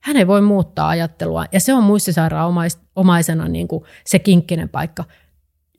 Hän 0.02 0.16
ei 0.16 0.26
voi 0.26 0.40
muuttaa 0.40 0.88
ajattelua 0.88 1.44
ja 1.52 1.60
se 1.60 1.74
on 1.74 1.84
muistisairaan 1.84 2.48
omais, 2.48 2.78
omaisena 2.96 3.48
niin 3.48 3.68
kuin 3.68 3.84
se 4.06 4.18
kinkkinen 4.18 4.68
paikka. 4.68 5.04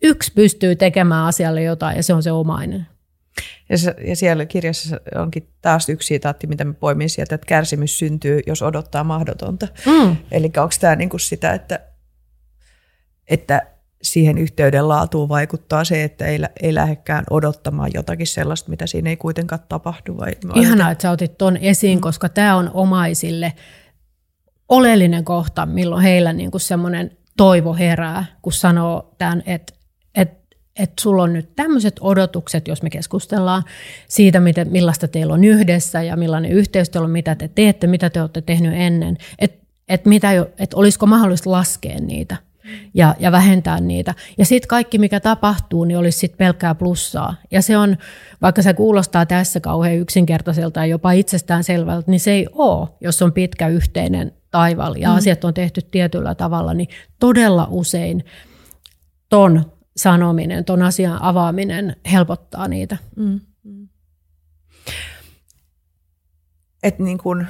Yksi 0.03 0.33
pystyy 0.33 0.75
tekemään 0.75 1.25
asialle 1.25 1.63
jotain 1.63 1.97
ja 1.97 2.03
se 2.03 2.13
on 2.13 2.23
se 2.23 2.31
omainen. 2.31 2.87
Ja, 3.73 3.77
se, 3.77 3.95
ja 4.07 4.15
siellä 4.15 4.45
kirjassa 4.45 4.99
onkin 5.15 5.49
taas 5.61 5.89
yksi 5.89 6.07
sitaatti, 6.07 6.47
mitä 6.47 6.65
me 6.65 6.73
poimin 6.73 7.09
sieltä, 7.09 7.35
että 7.35 7.47
kärsimys 7.47 7.99
syntyy, 7.99 8.39
jos 8.47 8.61
odottaa 8.61 9.03
mahdotonta. 9.03 9.67
Mm. 9.85 10.15
Eli 10.31 10.45
onko 10.45 10.75
tämä 10.79 10.95
niinku 10.95 11.17
sitä, 11.17 11.53
että, 11.53 11.79
että 13.27 13.61
siihen 14.01 14.37
yhteyden 14.37 14.87
laatuun 14.87 15.29
vaikuttaa 15.29 15.83
se, 15.83 16.03
että 16.03 16.25
ei, 16.25 16.39
ei 16.61 16.75
lähdekään 16.75 17.23
odottamaan 17.29 17.91
jotakin 17.93 18.27
sellaista, 18.27 18.69
mitä 18.69 18.87
siinä 18.87 19.09
ei 19.09 19.17
kuitenkaan 19.17 19.61
tapahdu? 19.69 20.17
Vai, 20.17 20.31
Ihanaa, 20.55 20.91
että 20.91 21.01
sä 21.01 21.11
otit 21.11 21.37
tuon 21.37 21.57
esiin, 21.57 21.97
mm. 21.97 22.01
koska 22.01 22.29
tämä 22.29 22.55
on 22.55 22.71
omaisille 22.73 23.53
oleellinen 24.69 25.25
kohta, 25.25 25.65
milloin 25.65 26.03
heillä 26.03 26.33
niinku 26.33 26.59
semmoinen 26.59 27.17
toivo 27.37 27.73
herää, 27.73 28.25
kun 28.41 28.53
sanoo 28.53 29.15
tämän, 29.17 29.43
että, 29.45 29.73
että 30.79 31.01
sulla 31.01 31.23
on 31.23 31.33
nyt 31.33 31.55
tämmöiset 31.55 31.95
odotukset, 32.01 32.67
jos 32.67 32.81
me 32.81 32.89
keskustellaan 32.89 33.63
siitä, 34.07 34.39
miten, 34.39 34.71
millaista 34.71 35.07
teillä 35.07 35.33
on 35.33 35.43
yhdessä 35.43 36.03
ja 36.03 36.15
millainen 36.15 36.51
yhteys 36.51 36.89
teillä 36.89 37.05
on, 37.05 37.11
mitä 37.11 37.35
te 37.35 37.47
teette, 37.47 37.87
mitä 37.87 38.09
te 38.09 38.21
olette 38.21 38.41
tehnyt 38.41 38.73
ennen, 38.75 39.17
että 39.39 39.63
et 39.89 40.05
mitä 40.05 40.29
et 40.59 40.73
olisiko 40.73 41.05
mahdollista 41.05 41.51
laskea 41.51 41.99
niitä 41.99 42.35
ja, 42.93 43.15
ja 43.19 43.31
vähentää 43.31 43.79
niitä. 43.79 44.15
Ja 44.37 44.45
sitten 44.45 44.67
kaikki, 44.67 44.97
mikä 44.97 45.19
tapahtuu, 45.19 45.83
niin 45.83 45.97
olisi 45.97 46.19
sitten 46.19 46.37
pelkkää 46.37 46.75
plussaa. 46.75 47.35
Ja 47.51 47.61
se 47.61 47.77
on, 47.77 47.97
vaikka 48.41 48.61
se 48.61 48.73
kuulostaa 48.73 49.25
tässä 49.25 49.59
kauhean 49.59 49.95
yksinkertaiselta 49.95 50.79
ja 50.79 50.85
jopa 50.85 51.11
itsestään 51.11 51.63
selvältä, 51.63 52.11
niin 52.11 52.19
se 52.19 52.31
ei 52.31 52.47
ole, 52.51 52.87
jos 53.01 53.21
on 53.21 53.33
pitkä 53.33 53.67
yhteinen 53.67 54.31
taival 54.51 54.95
ja 54.95 55.09
mm. 55.09 55.15
asiat 55.15 55.43
on 55.43 55.53
tehty 55.53 55.81
tietyllä 55.81 56.35
tavalla, 56.35 56.73
niin 56.73 56.89
todella 57.19 57.67
usein 57.71 58.25
ton 59.29 59.71
sanominen, 59.97 60.65
ton 60.65 60.81
asian 60.81 61.21
avaaminen 61.21 61.95
helpottaa 62.11 62.67
niitä. 62.67 62.97
Mm. 63.15 63.39
Et 66.83 66.99
niin 66.99 67.17
kun, 67.17 67.45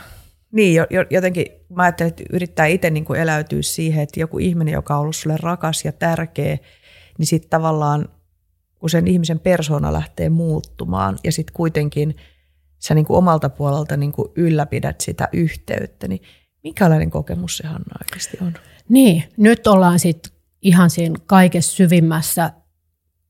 niin, 0.52 0.82
jotenkin 1.10 1.46
mä 1.70 1.84
ajattelen, 1.84 2.10
että 2.10 2.24
yrittää 2.34 2.66
itse 2.66 2.90
niin 2.90 3.06
kuin 3.06 3.20
eläytyä 3.20 3.62
siihen, 3.62 4.04
että 4.04 4.20
joku 4.20 4.40
ihminen, 4.40 4.74
joka 4.74 4.96
on 4.96 5.02
ollut 5.02 5.16
sulle 5.16 5.38
rakas 5.38 5.86
ja 5.86 5.92
tärkeä, 5.92 6.58
niin 7.18 7.28
sitten 7.28 7.50
tavallaan 7.50 8.10
kun 8.80 8.90
sen 8.90 9.08
ihmisen 9.08 9.40
persona 9.40 9.94
lähtee 9.94 10.30
muuttumaan 10.30 11.20
ja 11.24 11.32
sitten 11.32 11.54
kuitenkin 11.54 12.16
sä 12.80 12.94
niin 12.94 13.06
kuin 13.06 13.18
omalta 13.18 13.50
puolelta 13.50 13.98
niin 13.98 14.12
kuin 14.12 14.32
ylläpidät 14.36 15.02
sitä 15.02 15.30
yhteyttä, 15.34 16.08
niin 16.08 16.22
minkälainen 16.64 17.10
kokemus 17.10 17.58
se 17.58 17.68
Hanna 17.68 17.96
oikeasti 18.02 18.38
on? 18.42 18.54
Niin, 18.90 19.24
nyt 19.38 19.68
ollaan 19.68 20.00
sitten 20.00 20.34
ihan 20.64 20.90
siinä 20.90 21.16
kaikessa 21.26 21.76
syvimmässä. 21.76 22.52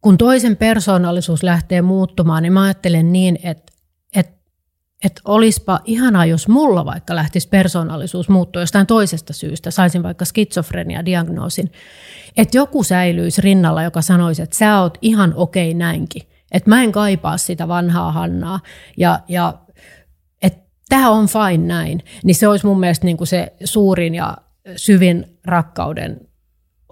Kun 0.02 0.18
toisen 0.18 0.58
persoonallisuus 0.58 1.44
lähtee 1.44 1.82
muuttumaan, 1.82 2.44
niin 2.44 2.54
mä 2.54 2.64
ajattelen 2.64 3.14
niin, 3.14 3.40
että, 3.44 3.74
että, 4.16 5.22
olispa 5.26 5.80
ihanaa, 5.86 6.26
jos 6.26 6.48
mulla 6.48 6.86
vaikka 6.86 7.16
lähtisi 7.16 7.50
persoonallisuus 7.50 8.30
muuttua 8.30 8.62
jostain 8.62 8.88
toisesta 8.88 9.34
syystä. 9.34 9.72
Saisin 9.72 10.04
vaikka 10.04 10.26
skitsofrenia-diagnoosin. 10.26 11.72
Että 12.38 12.58
joku 12.58 12.84
säilyisi 12.84 13.42
rinnalla, 13.42 13.84
joka 13.84 14.02
sanoisi, 14.02 14.42
että 14.42 14.58
sä 14.58 14.82
oot 14.82 14.98
ihan 15.02 15.34
okei 15.36 15.70
okay 15.70 15.80
näinkin. 15.80 16.22
Että 16.52 16.70
mä 16.70 16.84
en 16.84 16.92
kaipaa 16.92 17.38
sitä 17.38 17.68
vanhaa 17.68 18.12
Hannaa. 18.12 18.60
Ja, 18.98 19.20
ja 19.28 19.54
että 20.42 20.60
tämä 20.90 21.10
on 21.10 21.28
fine 21.28 21.68
näin. 21.68 22.04
Niin 22.24 22.36
se 22.36 22.48
olisi 22.48 22.66
mun 22.66 22.80
mielestä 22.80 23.06
niin 23.06 23.18
kuin 23.18 23.28
se 23.28 23.54
suurin 23.64 24.16
ja 24.16 24.38
syvin 24.76 25.40
rakkauden 25.46 26.28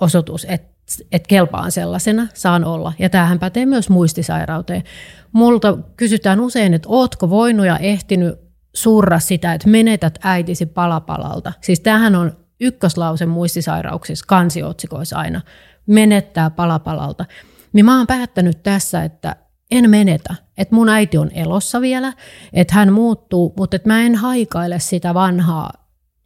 osoitus, 0.01 0.45
että 0.49 0.71
että 1.11 1.27
kelpaan 1.27 1.71
sellaisena, 1.71 2.27
saan 2.33 2.65
olla. 2.65 2.93
Ja 2.99 3.09
tämähän 3.09 3.39
pätee 3.39 3.65
myös 3.65 3.89
muistisairauteen. 3.89 4.83
Multa 5.31 5.77
kysytään 5.97 6.39
usein, 6.39 6.73
että 6.73 6.89
ootko 6.89 7.29
voinut 7.29 7.65
ja 7.65 7.77
ehtinyt 7.77 8.39
surra 8.73 9.19
sitä, 9.19 9.53
että 9.53 9.69
menetät 9.69 10.19
äitisi 10.23 10.65
palapalalta. 10.65 11.53
Siis 11.61 11.79
tämähän 11.79 12.15
on 12.15 12.37
ykköslause 12.61 13.25
muistisairauksissa, 13.25 14.25
kansiotsikoissa 14.27 15.17
aina. 15.17 15.41
Menettää 15.87 16.49
palapalalta. 16.49 17.25
Niin 17.73 17.85
mä 17.85 17.97
oon 17.97 18.07
päättänyt 18.07 18.63
tässä, 18.63 19.03
että 19.03 19.35
en 19.71 19.89
menetä. 19.89 20.35
Että 20.57 20.75
mun 20.75 20.89
äiti 20.89 21.17
on 21.17 21.31
elossa 21.33 21.81
vielä, 21.81 22.13
että 22.53 22.75
hän 22.75 22.93
muuttuu, 22.93 23.53
mutta 23.57 23.75
että 23.75 23.89
mä 23.89 24.01
en 24.01 24.15
haikaile 24.15 24.79
sitä 24.79 25.13
vanhaa, 25.13 25.71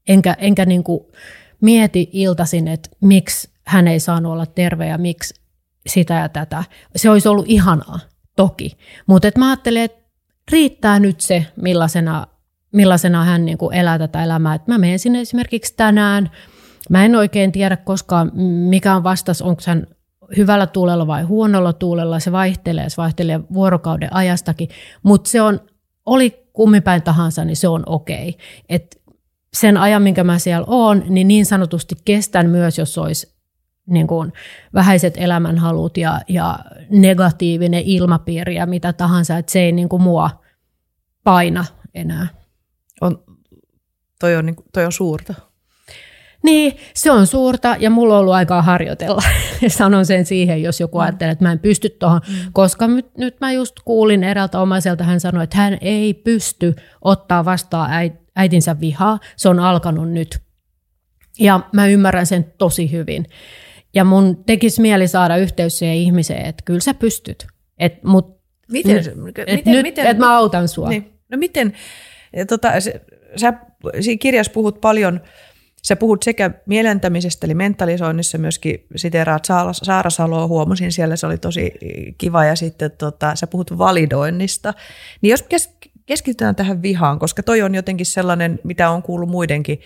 enkä, 0.08 0.36
enkä 0.40 0.66
niinku 0.66 1.12
mieti 1.62 2.10
iltasin, 2.12 2.68
että 2.68 2.90
miksi 3.02 3.55
hän 3.68 3.88
ei 3.88 4.00
saanut 4.00 4.32
olla 4.32 4.46
terve 4.46 4.88
ja 4.88 4.98
miksi 4.98 5.34
sitä 5.88 6.14
ja 6.14 6.30
tätä. 6.30 6.64
Se 6.96 7.10
olisi 7.10 7.28
ollut 7.28 7.46
ihanaa, 7.48 8.00
toki. 8.36 8.78
Mutta 9.08 9.32
mä 9.38 9.50
ajattelin, 9.50 9.82
että 9.82 10.06
riittää 10.52 11.00
nyt 11.00 11.22
se, 11.22 11.46
millaisena, 11.56 12.28
millaisena 12.72 13.24
hän 13.24 13.46
niin 13.46 13.58
kuin 13.58 13.76
elää 13.76 14.00
tätä 14.00 14.24
elämää. 14.24 14.56
Et 14.56 14.68
mä 14.68 14.78
menen 14.78 15.00
sinne 15.00 15.20
esimerkiksi 15.20 15.74
tänään. 15.78 16.32
Mä 16.90 17.06
en 17.06 17.16
oikein 17.16 17.52
tiedä 17.52 17.78
koskaan, 17.78 18.32
mikä 18.70 18.96
on 18.96 19.04
vastas, 19.04 19.42
onko 19.42 19.62
hän 19.68 19.88
hyvällä 20.38 20.68
tuulella 20.68 21.08
vai 21.08 21.24
huonolla 21.24 21.74
tuulella. 21.74 22.20
Se 22.20 22.32
vaihtelee, 22.32 22.90
se 22.90 22.98
vaihtelee 22.98 23.40
vuorokauden 23.54 24.14
ajastakin, 24.14 24.70
mutta 25.04 25.30
se 25.30 25.42
on, 25.42 25.60
oli 26.06 26.50
kummipäin 26.54 27.02
tahansa, 27.02 27.46
niin 27.46 27.58
se 27.58 27.68
on 27.68 27.84
okei. 27.86 28.38
Et 28.70 29.02
sen 29.54 29.78
ajan, 29.78 30.02
minkä 30.02 30.24
mä 30.24 30.40
siellä 30.40 30.66
oon, 30.68 31.04
niin 31.10 31.28
niin 31.28 31.46
sanotusti 31.46 31.96
kestän 32.06 32.50
myös, 32.50 32.78
jos 32.78 32.98
olisi 32.98 33.35
niin 33.86 34.08
kuin 34.08 34.34
vähäiset 34.74 35.14
elämänhalut 35.18 35.98
ja, 35.98 36.22
ja 36.28 36.60
negatiivinen 36.90 37.82
ilmapiiri 37.86 38.56
ja 38.56 38.66
mitä 38.66 38.94
tahansa, 38.94 39.38
että 39.38 39.52
se 39.52 39.60
ei 39.60 39.72
niin 39.72 39.90
kuin 39.90 40.02
mua 40.02 40.30
paina 41.24 41.66
enää. 41.94 42.28
On, 43.02 43.24
toi, 44.20 44.36
on, 44.36 44.46
niin 44.46 44.56
toi 44.74 44.86
on 44.86 44.92
suurta. 44.92 45.34
Niin, 46.44 46.78
se 46.94 47.12
on 47.12 47.28
suurta 47.28 47.76
ja 47.80 47.90
mulla 47.90 48.14
on 48.14 48.20
ollut 48.20 48.34
aikaa 48.34 48.62
harjoitella. 48.62 49.22
Sanon 49.68 50.06
sen 50.06 50.26
siihen, 50.26 50.64
jos 50.64 50.80
joku 50.80 50.98
mm. 50.98 51.04
ajattelee, 51.04 51.32
että 51.32 51.46
mä 51.46 51.52
en 51.52 51.60
pysty 51.60 51.90
tuohon, 51.90 52.22
mm. 52.28 52.36
koska 52.54 52.88
nyt, 52.88 53.18
nyt 53.18 53.42
mä 53.42 53.52
just 53.52 53.76
kuulin 53.86 54.24
eräältä 54.24 54.60
omaiselta, 54.60 55.04
hän 55.04 55.20
sanoi, 55.20 55.44
että 55.44 55.58
hän 55.58 55.78
ei 55.82 56.14
pysty 56.14 56.76
ottaa 57.02 57.46
vastaan 57.46 57.92
äitinsä 58.36 58.80
vihaa, 58.80 59.20
se 59.36 59.50
on 59.50 59.60
alkanut 59.60 60.12
nyt. 60.12 60.40
Ja 61.40 61.60
mä 61.72 61.88
ymmärrän 61.88 62.26
sen 62.26 62.54
tosi 62.58 62.92
hyvin. 62.92 63.26
Ja 63.96 64.04
mun 64.04 64.44
tekisi 64.46 64.82
mieli 64.82 65.08
saada 65.08 65.38
yhteys 65.38 65.78
siihen 65.78 65.96
ihmiseen, 65.96 66.46
että 66.46 66.64
kyllä 66.66 66.80
sä 66.80 66.94
pystyt. 66.94 67.48
Et, 67.78 68.04
mut, 68.04 68.38
miten, 68.72 68.98
et 68.98 69.16
miten, 69.18 69.46
nyt, 69.74 69.84
miten, 69.84 70.08
että 70.08 70.26
mä 70.26 70.38
autan 70.38 70.68
sua. 70.68 70.90
Niin. 70.90 71.14
No 71.32 71.38
miten, 71.38 71.74
tota, 72.48 72.72
sä 73.36 73.54
siinä 74.00 74.20
kirjassa 74.20 74.54
puhut 74.54 74.82
paljon, 74.82 75.22
sä 75.84 75.96
puhut 75.96 76.24
sekä 76.24 76.52
mielentämisestä, 76.66 77.48
eli 77.48 77.54
mentalisoinnissa 77.54 78.38
myöskin 78.38 78.86
siteraat 78.96 79.46
Saara 79.72 80.10
Saloa, 80.10 80.48
huomasin 80.48 80.92
siellä, 80.92 81.16
se 81.16 81.28
oli 81.28 81.38
tosi 81.38 81.72
kiva, 82.18 82.46
ja 82.46 82.56
sitten 82.56 82.92
tota, 82.92 83.36
sä 83.36 83.48
puhut 83.48 83.78
validoinnista. 83.78 84.74
Niin 85.22 85.30
jos 85.30 85.46
keskitytään 86.06 86.56
tähän 86.56 86.82
vihaan, 86.82 87.20
koska 87.20 87.44
toi 87.44 87.62
on 87.62 87.76
jotenkin 87.76 88.06
sellainen, 88.06 88.60
mitä 88.64 88.90
on 88.90 89.04
kuullut 89.04 89.30
muidenkin 89.30 89.80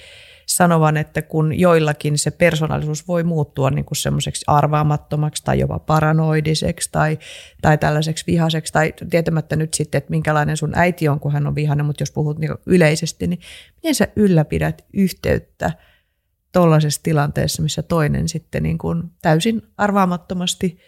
sanovan, 0.50 0.98
että 0.98 1.22
kun 1.22 1.60
joillakin 1.60 2.18
se 2.18 2.32
persoonallisuus 2.32 3.08
voi 3.08 3.24
muuttua 3.24 3.70
niin 3.70 3.86
kuin 3.86 3.98
semmoiseksi 3.98 4.44
arvaamattomaksi 4.48 5.44
tai 5.44 5.60
jopa 5.60 5.80
paranoidiseksi 5.80 6.90
tai, 6.92 7.20
tai 7.62 7.78
tällaiseksi 7.78 8.24
vihaseksi 8.28 8.74
tai 8.74 8.94
tietämättä 9.10 9.56
nyt 9.56 9.74
sitten, 9.74 9.98
että 9.98 10.10
minkälainen 10.10 10.58
sun 10.58 10.72
äiti 10.76 11.08
on, 11.08 11.20
kun 11.20 11.32
hän 11.32 11.48
on 11.48 11.56
vihainen, 11.56 11.86
mutta 11.86 12.02
jos 12.02 12.12
puhut 12.12 12.40
niin 12.40 12.52
yleisesti, 12.66 13.28
niin 13.28 13.40
miten 13.76 13.96
sä 13.96 14.08
ylläpidät 14.16 14.86
yhteyttä 14.94 15.72
tuollaisessa 16.52 17.04
tilanteessa, 17.04 17.62
missä 17.62 17.84
toinen 17.84 18.30
sitten 18.30 18.64
niin 18.64 18.78
kuin 18.78 19.04
täysin 19.22 19.62
arvaamattomasti 19.78 20.80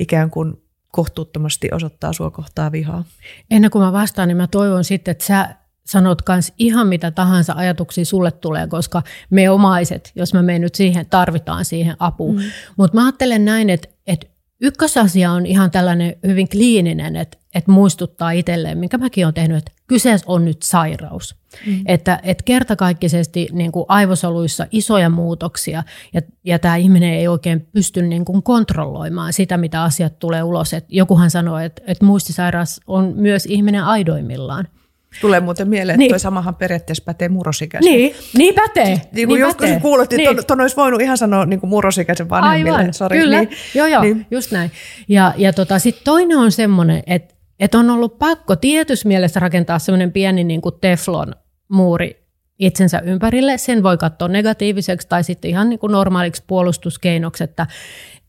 ikään 0.00 0.30
kuin 0.30 0.54
kohtuuttomasti 0.90 1.68
osoittaa 1.72 2.12
sua 2.12 2.30
kohtaa 2.30 2.72
vihaa. 2.72 3.04
Ennen 3.50 3.70
kuin 3.70 3.84
mä 3.84 3.92
vastaan, 3.92 4.28
niin 4.28 4.36
mä 4.36 4.46
toivon 4.46 4.84
sitten, 4.84 5.12
että 5.12 5.24
sä 5.24 5.59
sanot 5.86 6.22
kans 6.22 6.52
ihan 6.58 6.86
mitä 6.86 7.10
tahansa 7.10 7.52
ajatuksia 7.56 8.04
sulle 8.04 8.30
tulee, 8.30 8.66
koska 8.66 9.02
me 9.30 9.50
omaiset, 9.50 10.12
jos 10.14 10.34
mä 10.34 10.42
menen 10.42 10.60
nyt 10.60 10.74
siihen, 10.74 11.06
tarvitaan 11.10 11.64
siihen 11.64 11.96
apuun. 11.98 12.36
Mm. 12.36 12.42
Mutta 12.76 12.96
mä 12.96 13.04
ajattelen 13.04 13.44
näin, 13.44 13.70
että, 13.70 13.88
että 14.06 14.26
ykkösasia 14.60 15.32
on 15.32 15.46
ihan 15.46 15.70
tällainen 15.70 16.16
hyvin 16.26 16.48
kliininen, 16.48 17.16
että, 17.16 17.38
että 17.54 17.70
muistuttaa 17.70 18.30
itselleen, 18.30 18.78
minkä 18.78 18.98
mäkin 18.98 19.26
olen 19.26 19.34
tehnyt, 19.34 19.58
että 19.58 19.72
kyseessä 19.86 20.24
on 20.28 20.44
nyt 20.44 20.62
sairaus. 20.62 21.36
Mm. 21.66 21.82
Että, 21.86 22.20
että 22.22 22.44
kertakaikkisesti 22.44 23.48
niin 23.52 23.72
kuin 23.72 23.84
aivosoluissa 23.88 24.66
isoja 24.70 25.10
muutoksia 25.10 25.82
ja, 26.14 26.22
ja 26.44 26.58
tämä 26.58 26.76
ihminen 26.76 27.14
ei 27.14 27.28
oikein 27.28 27.60
pysty 27.60 28.02
niin 28.02 28.24
kuin 28.24 28.42
kontrolloimaan 28.42 29.32
sitä, 29.32 29.56
mitä 29.56 29.82
asiat 29.82 30.18
tulee 30.18 30.42
ulos. 30.42 30.74
Et 30.74 30.84
jokuhan 30.88 31.30
sanoo, 31.30 31.58
että, 31.58 31.82
että 31.86 32.04
muistisairaus 32.04 32.80
on 32.86 33.12
myös 33.16 33.46
ihminen 33.46 33.84
aidoimmillaan. 33.84 34.68
Tulee 35.20 35.40
muuten 35.40 35.68
mieleen, 35.68 35.94
että 35.94 35.98
niin. 35.98 36.10
toi 36.10 36.20
samahan 36.20 36.54
periaatteessa 36.54 37.04
pätee 37.06 37.28
murrosikäisen. 37.28 37.92
Niin, 37.92 38.14
niin 38.36 38.54
pätee. 38.54 38.86
Niin 39.12 39.28
kuin 39.28 39.28
niin 39.28 39.40
joskus 39.40 39.66
pätee. 39.66 39.80
kuuluttiin, 39.80 40.16
niin. 40.16 40.36
ton, 40.36 40.44
ton 40.46 40.60
olisi 40.60 40.76
voinut 40.76 41.00
ihan 41.00 41.18
sanoa 41.18 41.46
niin 41.46 41.60
kuin 41.60 41.70
murrosikäisen 41.70 42.28
vanhemmille. 42.28 42.78
Aivan, 42.78 42.94
Sorry, 42.94 43.18
kyllä. 43.18 43.38
Niin. 43.38 43.50
Joo, 43.74 43.86
joo, 43.86 44.02
niin. 44.02 44.26
just 44.30 44.52
näin. 44.52 44.70
Ja, 45.08 45.34
ja 45.36 45.52
tota, 45.52 45.78
sitten 45.78 46.04
toinen 46.04 46.38
on 46.38 46.52
semmoinen, 46.52 47.02
että, 47.06 47.34
että 47.60 47.78
on 47.78 47.90
ollut 47.90 48.18
pakko 48.18 48.56
tietyssä 48.56 49.08
mielessä 49.08 49.40
rakentaa 49.40 49.78
semmoinen 49.78 50.12
pieni 50.12 50.44
niin 50.44 50.60
kuin 50.60 50.74
teflon 50.80 51.34
muuri 51.68 52.26
itsensä 52.58 52.98
ympärille. 53.04 53.58
Sen 53.58 53.82
voi 53.82 53.98
katsoa 53.98 54.28
negatiiviseksi 54.28 55.08
tai 55.08 55.24
sitten 55.24 55.50
ihan 55.50 55.68
niin 55.68 55.78
kuin 55.78 55.92
normaaliksi 55.92 56.42
puolustuskeinoksi, 56.46 57.44
että, 57.44 57.66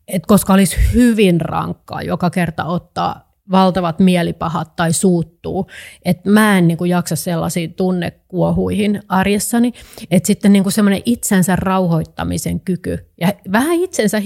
että 0.08 0.28
koska 0.28 0.54
olisi 0.54 0.78
hyvin 0.94 1.41
rankkaa 1.41 2.02
joka 2.02 2.30
kerta 2.30 2.65
ottaa 2.65 3.31
valtavat 3.51 3.99
mielipahat 3.99 4.75
tai 4.75 4.93
suuttuu. 4.93 5.67
Että 6.06 6.30
mä 6.30 6.58
en 6.58 6.67
niin 6.67 6.77
kuin, 6.77 6.89
jaksa 6.89 7.15
sellaisiin 7.15 7.73
tunnekuohuihin 7.73 9.01
arjessani. 9.08 9.73
Että 10.12 10.27
sitten 10.27 10.54
niin 10.54 10.63
kuin 10.63 10.73
semmoinen 10.73 11.01
itsensä 11.06 11.56
rauhoittamisen 11.56 12.60
kyky 12.60 12.97
ja 13.21 13.34
vähän 13.51 13.73
itsensä 13.73 14.21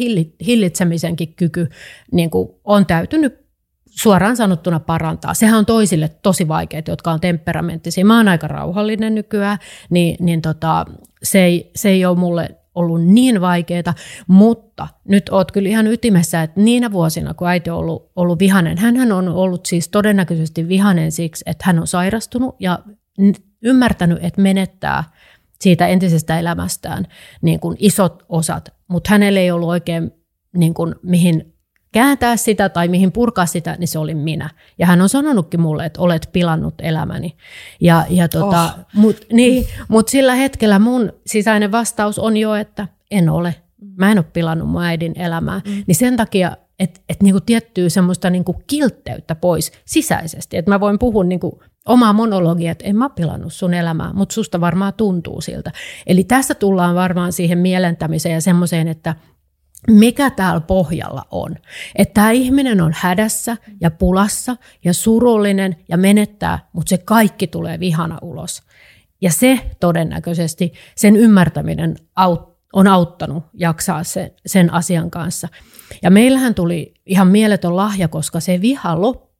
hillitsemisenkin 0.45 1.35
kyky 1.35 1.69
niin 2.11 2.29
kuin, 2.29 2.49
on 2.63 2.85
täytynyt 2.85 3.45
suoraan 3.89 4.37
sanottuna 4.37 4.79
parantaa. 4.79 5.33
Sehän 5.33 5.57
on 5.57 5.65
toisille 5.65 6.09
tosi 6.09 6.47
vaikeaa, 6.47 6.81
jotka 6.87 7.11
on 7.11 7.19
temperamenttisia. 7.19 8.05
Mä 8.05 8.17
oon 8.17 8.27
aika 8.27 8.47
rauhallinen 8.47 9.15
nykyään, 9.15 9.57
niin, 9.89 10.15
niin 10.19 10.41
tota, 10.41 10.85
se, 11.23 11.43
ei, 11.43 11.71
se 11.75 11.89
ei 11.89 12.05
ole 12.05 12.17
mulle 12.17 12.49
ollut 12.75 13.05
niin 13.05 13.41
vaikeaa, 13.41 13.93
mutta 14.27 14.87
nyt 15.07 15.29
oot 15.29 15.51
kyllä 15.51 15.69
ihan 15.69 15.87
ytimessä, 15.87 16.43
että 16.43 16.61
niinä 16.61 16.91
vuosina, 16.91 17.33
kun 17.33 17.47
äiti 17.47 17.69
on 17.69 17.77
ollut, 17.77 18.11
ollut 18.15 18.39
vihanen, 18.39 18.77
hän 18.77 19.11
on 19.11 19.29
ollut 19.29 19.65
siis 19.65 19.89
todennäköisesti 19.89 20.67
vihanen 20.67 21.11
siksi, 21.11 21.43
että 21.47 21.63
hän 21.67 21.79
on 21.79 21.87
sairastunut 21.87 22.55
ja 22.59 22.79
ymmärtänyt, 23.61 24.23
että 24.23 24.41
menettää 24.41 25.03
siitä 25.61 25.87
entisestä 25.87 26.39
elämästään 26.39 27.07
niin 27.41 27.59
kuin 27.59 27.77
isot 27.79 28.23
osat, 28.29 28.69
mutta 28.87 29.09
hänellä 29.09 29.39
ei 29.39 29.51
ollut 29.51 29.69
oikein 29.69 30.11
niin 30.57 30.73
kuin, 30.73 30.95
mihin 31.03 31.54
kääntää 31.95 32.37
sitä 32.37 32.69
tai 32.69 32.87
mihin 32.87 33.11
purkaa 33.11 33.45
sitä, 33.45 33.75
niin 33.79 33.87
se 33.87 33.99
oli 33.99 34.15
minä. 34.15 34.49
Ja 34.79 34.85
hän 34.85 35.01
on 35.01 35.09
sanonutkin 35.09 35.61
mulle, 35.61 35.85
että 35.85 36.01
olet 36.01 36.29
pilannut 36.33 36.73
elämäni. 36.81 37.35
Ja, 37.81 38.05
ja 38.09 38.29
tota, 38.29 38.63
oh. 38.63 38.85
Mutta 38.93 39.25
niin, 39.31 39.67
mut 39.87 40.07
sillä 40.07 40.35
hetkellä 40.35 40.79
mun 40.79 41.13
sisäinen 41.25 41.71
vastaus 41.71 42.19
on 42.19 42.37
jo, 42.37 42.55
että 42.55 42.87
en 43.11 43.29
ole. 43.29 43.55
Mä 43.97 44.11
en 44.11 44.17
ole 44.17 44.25
pilannut 44.33 44.69
mun 44.69 44.83
äidin 44.83 45.19
elämää. 45.19 45.61
Mm. 45.65 45.83
Niin 45.87 45.95
sen 45.95 46.17
takia, 46.17 46.57
että 46.79 47.01
et 47.09 47.23
niinku 47.23 47.41
tiettyy 47.41 47.89
semmoista 47.89 48.29
niinku 48.29 48.63
kiltteyttä 48.67 49.35
pois 49.35 49.71
sisäisesti. 49.85 50.57
Että 50.57 50.71
mä 50.71 50.79
voin 50.79 50.99
puhua 50.99 51.23
niinku 51.23 51.63
omaa 51.85 52.13
monologia, 52.13 52.71
että 52.71 52.85
en 52.85 52.95
mä 52.95 53.09
pilannut 53.09 53.53
sun 53.53 53.73
elämää, 53.73 54.13
mutta 54.13 54.33
susta 54.33 54.61
varmaan 54.61 54.93
tuntuu 54.93 55.41
siltä. 55.41 55.71
Eli 56.07 56.23
tässä 56.23 56.55
tullaan 56.55 56.95
varmaan 56.95 57.33
siihen 57.33 57.57
mielentämiseen 57.57 58.33
ja 58.33 58.41
semmoiseen, 58.41 58.87
että– 58.87 59.15
mikä 59.89 60.29
täällä 60.29 60.61
pohjalla 60.61 61.25
on. 61.31 61.55
Että 61.95 62.13
tämä 62.13 62.31
ihminen 62.31 62.81
on 62.81 62.91
hädässä 62.95 63.57
ja 63.81 63.91
pulassa 63.91 64.55
ja 64.83 64.93
surullinen 64.93 65.75
ja 65.89 65.97
menettää, 65.97 66.59
mutta 66.73 66.89
se 66.89 66.97
kaikki 66.97 67.47
tulee 67.47 67.79
vihana 67.79 68.17
ulos. 68.21 68.61
Ja 69.21 69.31
se 69.31 69.59
todennäköisesti, 69.79 70.73
sen 70.95 71.15
ymmärtäminen 71.15 71.95
on 72.73 72.87
auttanut 72.87 73.43
jaksaa 73.53 74.03
sen, 74.03 74.31
sen 74.45 74.73
asian 74.73 75.11
kanssa. 75.11 75.47
Ja 76.01 76.11
meillähän 76.11 76.55
tuli 76.55 76.93
ihan 77.05 77.27
mieletön 77.27 77.75
lahja, 77.75 78.07
koska 78.07 78.39
se 78.39 78.61
viha 78.61 79.01
loppui. 79.01 79.34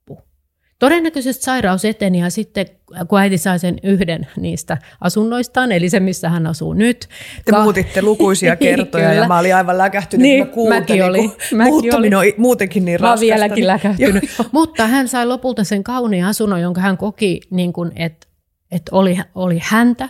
Todennäköisesti 0.86 1.44
sairaus 1.44 1.86
eteni 1.86 2.20
ja 2.20 2.30
sitten 2.30 2.66
kun 3.08 3.20
äiti 3.20 3.38
sai 3.38 3.60
sen 3.60 3.78
yhden 3.84 4.28
niistä 4.38 4.78
asunnoistaan, 5.02 5.72
eli 5.72 5.90
se 5.90 6.00
missä 6.00 6.30
hän 6.30 6.48
asuu 6.48 6.74
nyt. 6.74 7.10
Te 7.46 7.52
ka- 7.52 7.64
muutitte 7.64 8.02
lukuisia 8.02 8.56
kertoja 8.66 9.14
ja 9.14 9.28
mä 9.28 9.40
olin 9.40 9.56
aivan 9.56 9.78
läkähtynyt, 9.78 10.22
niin, 10.22 10.48
kun 10.48 10.70
mä 10.70 10.76
kuuntelin, 10.76 11.04
oli, 11.04 11.30
kun 11.50 11.64
muuttaminen 11.64 12.20
oli. 12.20 12.28
on 12.30 12.34
muutenkin 12.38 12.86
niin 12.86 13.00
raskasta. 13.00 13.26
Mä 13.26 13.34
vieläkin 13.34 13.56
niin, 13.56 13.68
läkähtynyt. 13.68 14.24
Mutta 14.52 14.88
hän 14.88 15.08
sai 15.08 15.26
lopulta 15.26 15.64
sen 15.64 15.84
kauniin 15.84 16.26
asunnon, 16.26 16.62
jonka 16.62 16.82
hän 16.82 16.98
koki, 16.98 17.42
niin 17.50 17.74
että 17.96 18.28
et 18.72 18.84
oli, 18.92 19.20
oli 19.36 19.60
häntä, 19.64 20.10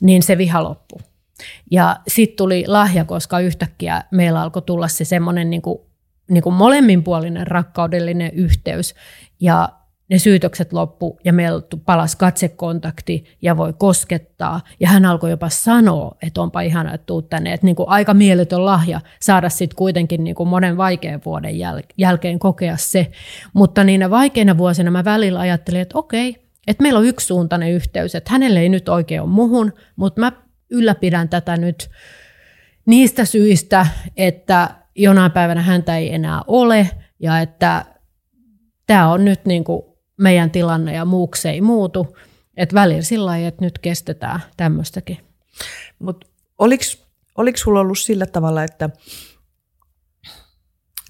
niin 0.00 0.22
se 0.22 0.38
viha 0.38 0.62
loppui. 0.62 1.00
Ja 1.70 1.96
sitten 2.08 2.36
tuli 2.36 2.64
lahja, 2.66 3.04
koska 3.04 3.40
yhtäkkiä 3.40 4.02
meillä 4.10 4.42
alkoi 4.42 4.62
tulla 4.62 4.88
se 4.88 5.04
semmoinen 5.04 5.50
niin 5.50 5.62
kuin, 5.62 5.78
niin 6.30 6.42
kuin 6.42 6.54
molemminpuolinen 6.54 7.46
rakkaudellinen 7.46 8.30
yhteys. 8.34 8.94
Ja 9.40 9.68
ne 10.08 10.18
syytökset 10.18 10.72
loppu 10.72 11.18
ja 11.24 11.32
meillä 11.32 11.62
palasi 11.84 12.16
katsekontakti 12.16 13.24
ja 13.42 13.56
voi 13.56 13.72
koskettaa. 13.78 14.60
Ja 14.80 14.88
hän 14.88 15.04
alkoi 15.04 15.30
jopa 15.30 15.48
sanoa, 15.48 16.16
että 16.22 16.40
onpa 16.42 16.60
ihana, 16.60 16.94
että 16.94 17.06
tuut 17.06 17.28
tänne. 17.28 17.52
Että 17.52 17.66
niin 17.66 17.76
kuin 17.76 17.88
aika 17.88 18.14
mieletön 18.14 18.64
lahja 18.64 19.00
saada 19.20 19.48
sitten 19.48 19.76
kuitenkin 19.76 20.24
niin 20.24 20.34
kuin 20.34 20.48
monen 20.48 20.76
vaikean 20.76 21.20
vuoden 21.24 21.54
jäl- 21.54 21.94
jälkeen 21.98 22.38
kokea 22.38 22.76
se. 22.76 23.10
Mutta 23.52 23.84
niinä 23.84 24.10
vaikeina 24.10 24.58
vuosina 24.58 24.90
mä 24.90 25.04
välillä 25.04 25.40
ajattelin, 25.40 25.80
että 25.80 25.98
okei, 25.98 26.36
että 26.66 26.82
meillä 26.82 26.98
on 26.98 27.06
yksisuuntainen 27.06 27.72
yhteys, 27.72 28.14
että 28.14 28.32
hänelle 28.32 28.60
ei 28.60 28.68
nyt 28.68 28.88
oikein 28.88 29.20
ole 29.20 29.30
muhun, 29.30 29.72
mutta 29.96 30.20
mä 30.20 30.32
ylläpidän 30.70 31.28
tätä 31.28 31.56
nyt 31.56 31.90
niistä 32.86 33.24
syistä, 33.24 33.86
että 34.16 34.70
jonain 34.94 35.32
päivänä 35.32 35.62
häntä 35.62 35.96
ei 35.96 36.14
enää 36.14 36.42
ole 36.46 36.90
ja 37.20 37.40
että 37.40 37.84
tämä 38.86 39.12
on 39.12 39.24
nyt 39.24 39.44
niin 39.44 39.64
kuin 39.64 39.82
meidän 40.18 40.50
tilanne 40.50 40.94
ja 40.94 41.04
muuksi 41.04 41.48
ei 41.48 41.60
muutu. 41.60 42.16
Että 42.56 42.74
välillä 42.74 43.02
sillä 43.02 43.26
lailla, 43.26 43.48
että 43.48 43.64
nyt 43.64 43.78
kestetään 43.78 44.40
tämmöistäkin. 44.56 45.18
Mutta 45.98 46.26
oliko 47.36 47.56
sulla 47.56 47.80
ollut 47.80 47.98
sillä 47.98 48.26
tavalla, 48.26 48.64
että 48.64 48.90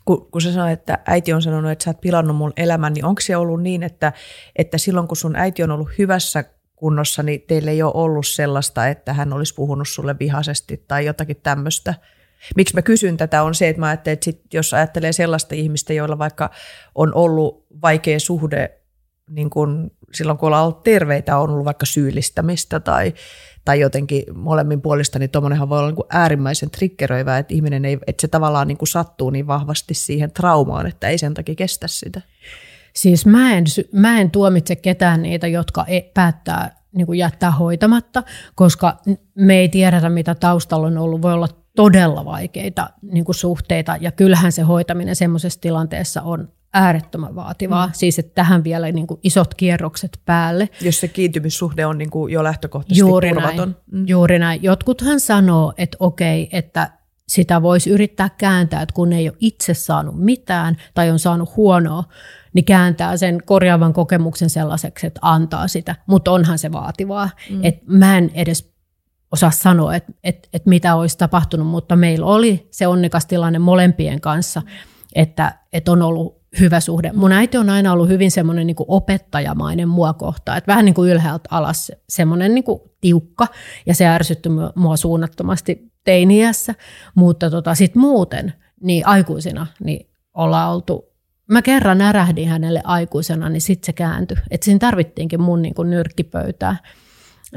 kun, 0.05 0.31
kun 0.31 0.42
sä 0.42 0.53
sanoit, 0.53 0.79
että 0.79 0.99
äiti 1.07 1.33
on 1.33 1.42
sanonut, 1.42 1.71
että 1.71 1.85
sä 1.85 1.90
oot 1.90 2.01
pilannut 2.01 2.37
mun 2.37 2.53
elämän, 2.57 2.92
niin 2.92 3.05
onko 3.05 3.21
se 3.21 3.37
ollut 3.37 3.62
niin, 3.62 3.83
että, 3.83 4.12
että 4.57 4.79
silloin 4.79 5.09
kun 5.09 5.16
sun 5.16 5.37
äiti 5.37 5.62
on 5.62 5.71
ollut 5.71 5.88
hyvässä 5.99 6.44
kunnossa, 6.77 7.23
niin 7.23 7.42
teillä 7.49 7.71
ei 7.71 7.83
ole 7.83 7.92
ollut 7.94 8.27
sellaista, 8.27 8.88
että 8.88 9.12
hän 9.12 9.33
olisi 9.33 9.55
puhunut 9.55 9.88
sulle 9.88 10.16
vihaisesti 10.18 10.85
tai 10.88 11.07
jotakin 11.07 11.40
tämmöistä? 11.42 11.94
Miksi 12.57 12.75
mä 12.75 12.83
kysyn 12.83 13.16
tätä 13.16 13.42
on 13.42 13.55
se, 13.55 13.68
että 13.68 13.81
mä 13.81 13.87
ajattelen, 13.87 14.12
että 14.12 14.25
sit, 14.25 14.42
jos 14.55 14.75
ajattelee 14.75 15.12
sellaista 15.12 15.55
ihmistä, 15.55 15.92
joilla 15.92 16.18
vaikka 16.18 16.51
on 16.94 17.14
ollut 17.14 17.66
vaikea 17.83 18.21
suhde 18.21 18.78
niin 19.29 19.51
kun 19.51 19.91
silloin 20.14 20.38
kun 20.38 20.47
ollaan 20.47 20.64
ollut 20.64 20.83
terveitä, 20.83 21.38
on 21.38 21.51
ollut 21.51 21.64
vaikka 21.64 21.87
syyllistämistä 21.87 22.81
tai, 22.81 23.14
tai 23.64 23.81
jotenkin 23.81 24.23
molemmin 24.35 24.81
puolista, 24.81 25.19
niin 25.19 25.31
tuommoinenhan 25.31 25.69
voi 25.69 25.79
olla 25.79 25.88
niin 25.88 25.97
kuin 25.97 26.07
äärimmäisen 26.11 26.71
triggeröivä, 26.71 27.38
että 27.38 27.55
ihminen 27.55 27.85
ei, 27.85 27.99
että 28.07 28.21
se 28.21 28.29
tavallaan 28.29 28.69
niin 28.69 28.79
kuin 28.79 28.88
sattuu 28.88 29.31
niin 29.31 29.47
vahvasti 29.47 29.95
siihen 29.95 30.33
traumaan, 30.33 30.87
että 30.87 31.09
ei 31.09 31.19
sen 31.19 31.35
takia 31.35 31.55
kestä 31.55 31.88
sitä. 31.88 32.21
Siis 32.95 33.27
mä 33.27 33.55
en, 33.55 33.64
mä 33.93 34.21
en 34.21 34.31
tuomitse 34.31 34.77
ketään 34.77 35.23
niitä, 35.23 35.47
jotka 35.47 35.85
e, 35.87 36.01
päättää 36.01 36.79
niin 36.93 37.07
kuin 37.07 37.19
jättää 37.19 37.51
hoitamatta, 37.51 38.23
koska 38.55 38.97
me 39.35 39.59
ei 39.59 39.69
tiedetä, 39.69 40.09
mitä 40.09 40.35
taustalla 40.35 40.87
on 40.87 40.99
ollut. 40.99 41.23
Voi 41.23 41.33
olla 41.33 41.49
todella 41.77 42.25
vaikeita 42.25 42.91
niin 43.03 43.25
kuin 43.25 43.35
suhteita, 43.35 43.97
ja 44.01 44.12
kyllähän 44.12 44.53
se 44.53 44.62
hoitaminen 44.62 45.17
semmoisessa 45.17 45.61
tilanteessa 45.61 46.23
on 46.23 46.53
äärettömän 46.74 47.35
vaativaa. 47.35 47.87
Mm. 47.87 47.92
Siis, 47.92 48.18
että 48.18 48.35
tähän 48.35 48.64
vielä 48.64 48.92
niin 48.92 49.07
kuin 49.07 49.20
isot 49.22 49.54
kierrokset 49.54 50.20
päälle. 50.24 50.68
Jos 50.81 51.00
se 51.00 51.09
kiintymyssuhde 51.09 51.87
on 51.87 51.98
niin 51.98 52.11
kuin 52.11 52.33
jo 52.33 52.44
lähtökohtaisesti 52.44 53.00
juuri 53.00 53.28
turvaton. 53.28 53.68
Näin, 53.68 54.02
mm. 54.02 54.09
Juuri 54.09 54.38
näin. 54.38 54.62
Jotkuthan 54.62 55.20
sanoo, 55.20 55.72
että 55.78 55.96
okei, 56.00 56.48
että 56.52 56.90
sitä 57.28 57.62
voisi 57.62 57.90
yrittää 57.90 58.31
kääntää, 58.38 58.83
että 58.83 58.94
kun 58.94 59.12
ei 59.12 59.28
ole 59.28 59.37
itse 59.40 59.74
saanut 59.74 60.24
mitään 60.24 60.76
tai 60.94 61.11
on 61.11 61.18
saanut 61.18 61.57
huonoa, 61.57 62.04
niin 62.52 62.64
kääntää 62.64 63.16
sen 63.16 63.42
korjaavan 63.46 63.92
kokemuksen 63.92 64.50
sellaiseksi, 64.50 65.07
että 65.07 65.20
antaa 65.22 65.68
sitä. 65.68 65.96
Mutta 66.07 66.31
onhan 66.31 66.59
se 66.59 66.72
vaativaa. 66.72 67.31
Mm. 67.50 67.61
Et 67.64 67.87
mä 67.87 68.18
en 68.18 68.31
edes 68.35 68.72
osaa 69.33 69.50
sanoa, 69.50 69.94
että 69.94 70.12
et, 70.24 70.48
et 70.52 70.66
mitä 70.66 70.94
olisi 70.94 71.18
tapahtunut, 71.18 71.66
mutta 71.66 71.96
meillä 71.96 72.26
oli 72.26 72.68
se 72.70 72.87
onnekas 72.87 73.26
tilanne 73.26 73.59
molempien 73.59 74.20
kanssa, 74.20 74.62
että 75.14 75.59
et 75.72 75.88
on 75.88 76.02
ollut 76.02 76.38
hyvä 76.61 76.80
suhde. 76.80 77.12
Mun 77.12 77.32
äiti 77.32 77.58
on 77.58 77.70
aina 77.70 77.92
ollut 77.92 78.08
hyvin 78.08 78.30
semmoinen 78.30 78.66
niin 78.66 78.76
opettajamainen 78.78 79.88
mua 79.88 80.12
kohtaan, 80.12 80.58
että 80.58 80.72
vähän 80.72 80.84
niin 80.84 80.94
kuin 80.94 81.11
ylhäältä 81.11 81.48
alas 81.50 81.92
semmoinen 82.08 82.54
niin 82.54 82.64
tiukka, 83.00 83.46
ja 83.87 83.94
se 83.94 84.06
ärsytti 84.06 84.48
mua 84.74 84.96
suunnattomasti 84.96 85.92
teiniässä, 86.04 86.74
mutta 87.14 87.50
tota, 87.50 87.74
sitten 87.74 88.00
muuten, 88.00 88.52
niin 88.80 89.06
aikuisina, 89.06 89.66
niin 89.84 90.11
ollaan 90.34 90.72
oltu 90.72 91.08
Mä 91.50 91.62
kerran 91.62 91.98
närähdin 91.98 92.48
hänelle 92.48 92.80
aikuisena, 92.84 93.48
niin 93.48 93.61
sitten 93.61 93.87
se 93.87 93.92
kääntyi. 93.92 94.37
Että 94.50 94.64
siinä 94.64 94.78
tarvittiinkin 94.78 95.40
mun 95.40 95.62
niin 95.62 95.74
kuin 95.74 95.90
nyrkkipöytää. 95.90 96.76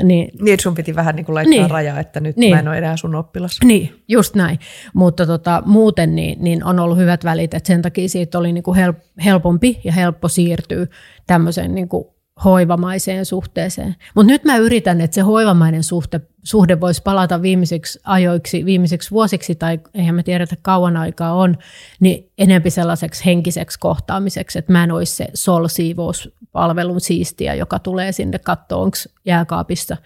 Niin, 0.04 0.32
niin 0.42 0.54
että 0.54 0.64
sun 0.64 0.76
piti 0.76 0.96
vähän 0.96 1.16
niin 1.16 1.26
kuin 1.26 1.34
laittaa 1.36 1.52
niin, 1.52 1.72
rajaa, 1.72 2.00
että 2.00 2.20
nyt 2.20 2.38
niin, 2.38 2.56
mä 2.56 2.60
en 2.60 2.68
ole 2.68 2.78
enää 2.78 2.98
sun 2.98 3.16
oppilas. 3.16 3.58
Niin, 3.64 4.04
just 4.08 4.36
näin. 4.36 4.60
Mutta 4.94 5.26
tota, 5.26 5.64
muuten 5.66 6.16
niin, 6.16 6.44
niin 6.44 6.64
on 6.64 6.80
ollut 6.80 6.98
hyvät 6.98 7.24
välit, 7.24 7.54
että 7.54 7.68
sen 7.68 7.82
takia 7.82 8.10
siitä 8.10 8.40
oli 8.40 8.54
niin 8.54 8.64
kuin 8.64 8.78
helpompi 9.26 9.82
ja 9.84 9.92
helppo 9.92 10.28
siirtyä 10.28 10.88
tämmöiseen 11.28 11.76
niin 11.76 11.90
kuin 11.90 12.06
hoivamaiseen 12.44 13.26
suhteeseen. 13.26 13.96
Mutta 14.16 14.32
nyt 14.32 14.44
mä 14.44 14.58
yritän, 14.58 15.02
että 15.02 15.16
se 15.16 15.22
hoivamainen 15.22 15.84
suhte, 15.84 16.22
suhde 16.44 16.80
voisi 16.80 17.02
palata 17.04 17.42
viimeisiksi 17.42 18.00
ajoiksi, 18.04 18.66
viimeisiksi 18.66 19.12
vuosiksi, 19.12 19.56
tai 19.56 19.80
eihän 19.94 20.16
me 20.16 20.24
tiedetä 20.24 20.56
kauan 20.62 20.98
aikaa 20.98 21.34
on, 21.34 21.58
niin 22.00 22.32
enempi 22.38 22.70
sellaiseksi 22.70 23.26
henkiseksi 23.26 23.80
kohtaamiseksi, 23.80 24.60
että 24.60 24.72
mä 24.72 24.84
en 24.84 24.92
olisi 24.92 25.16
se 25.16 25.28
sol-siivouspalvelun 25.34 27.02
siistiä, 27.02 27.54
joka 27.54 27.80
tulee 27.80 28.12
sinne 28.12 28.40
katsoa, 28.40 28.82
onko 28.82 28.98
jääkaapissa 29.26 29.98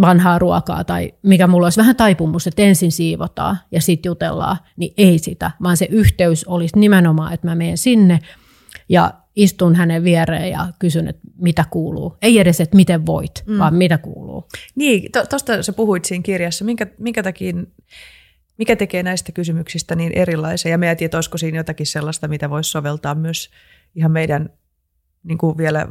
vanhaa 0.00 0.38
ruokaa 0.38 0.84
tai 0.84 1.12
mikä 1.22 1.46
mulla 1.46 1.66
olisi 1.66 1.80
vähän 1.80 1.96
taipumus, 1.96 2.46
että 2.46 2.62
ensin 2.62 2.92
siivotaan 2.92 3.58
ja 3.72 3.80
sitten 3.80 4.10
jutellaan, 4.10 4.56
niin 4.76 4.94
ei 4.96 5.18
sitä, 5.18 5.50
vaan 5.62 5.76
se 5.76 5.86
yhteys 5.90 6.44
olisi 6.44 6.78
nimenomaan, 6.78 7.32
että 7.32 7.46
mä 7.46 7.54
menen 7.54 7.78
sinne 7.78 8.18
ja 8.88 9.12
istun 9.42 9.74
hänen 9.74 10.04
viereen 10.04 10.50
ja 10.50 10.68
kysyn, 10.78 11.08
että 11.08 11.22
mitä 11.38 11.64
kuuluu. 11.70 12.16
Ei 12.22 12.38
edes, 12.38 12.60
että 12.60 12.76
miten 12.76 13.06
voit, 13.06 13.44
mm. 13.46 13.58
vaan 13.58 13.74
mitä 13.74 13.98
kuuluu. 13.98 14.48
Niin, 14.74 15.12
tuosta 15.12 15.56
to, 15.56 15.62
sä 15.62 15.72
puhuit 15.72 16.04
siinä 16.04 16.22
kirjassa. 16.22 16.64
Minkä, 16.64 16.86
minkä 16.98 17.22
takia, 17.22 17.54
mikä 18.58 18.76
tekee 18.76 19.02
näistä 19.02 19.32
kysymyksistä 19.32 19.94
niin 19.94 20.12
erilaisia? 20.12 20.70
Ja 20.70 20.78
mä 20.78 20.90
että 20.90 21.16
olisiko 21.16 21.38
siinä 21.38 21.58
jotakin 21.58 21.86
sellaista, 21.86 22.28
mitä 22.28 22.50
voisi 22.50 22.70
soveltaa 22.70 23.14
myös 23.14 23.50
ihan 23.94 24.12
meidän 24.12 24.50
niin 25.22 25.38
kuin 25.38 25.56
vielä 25.58 25.88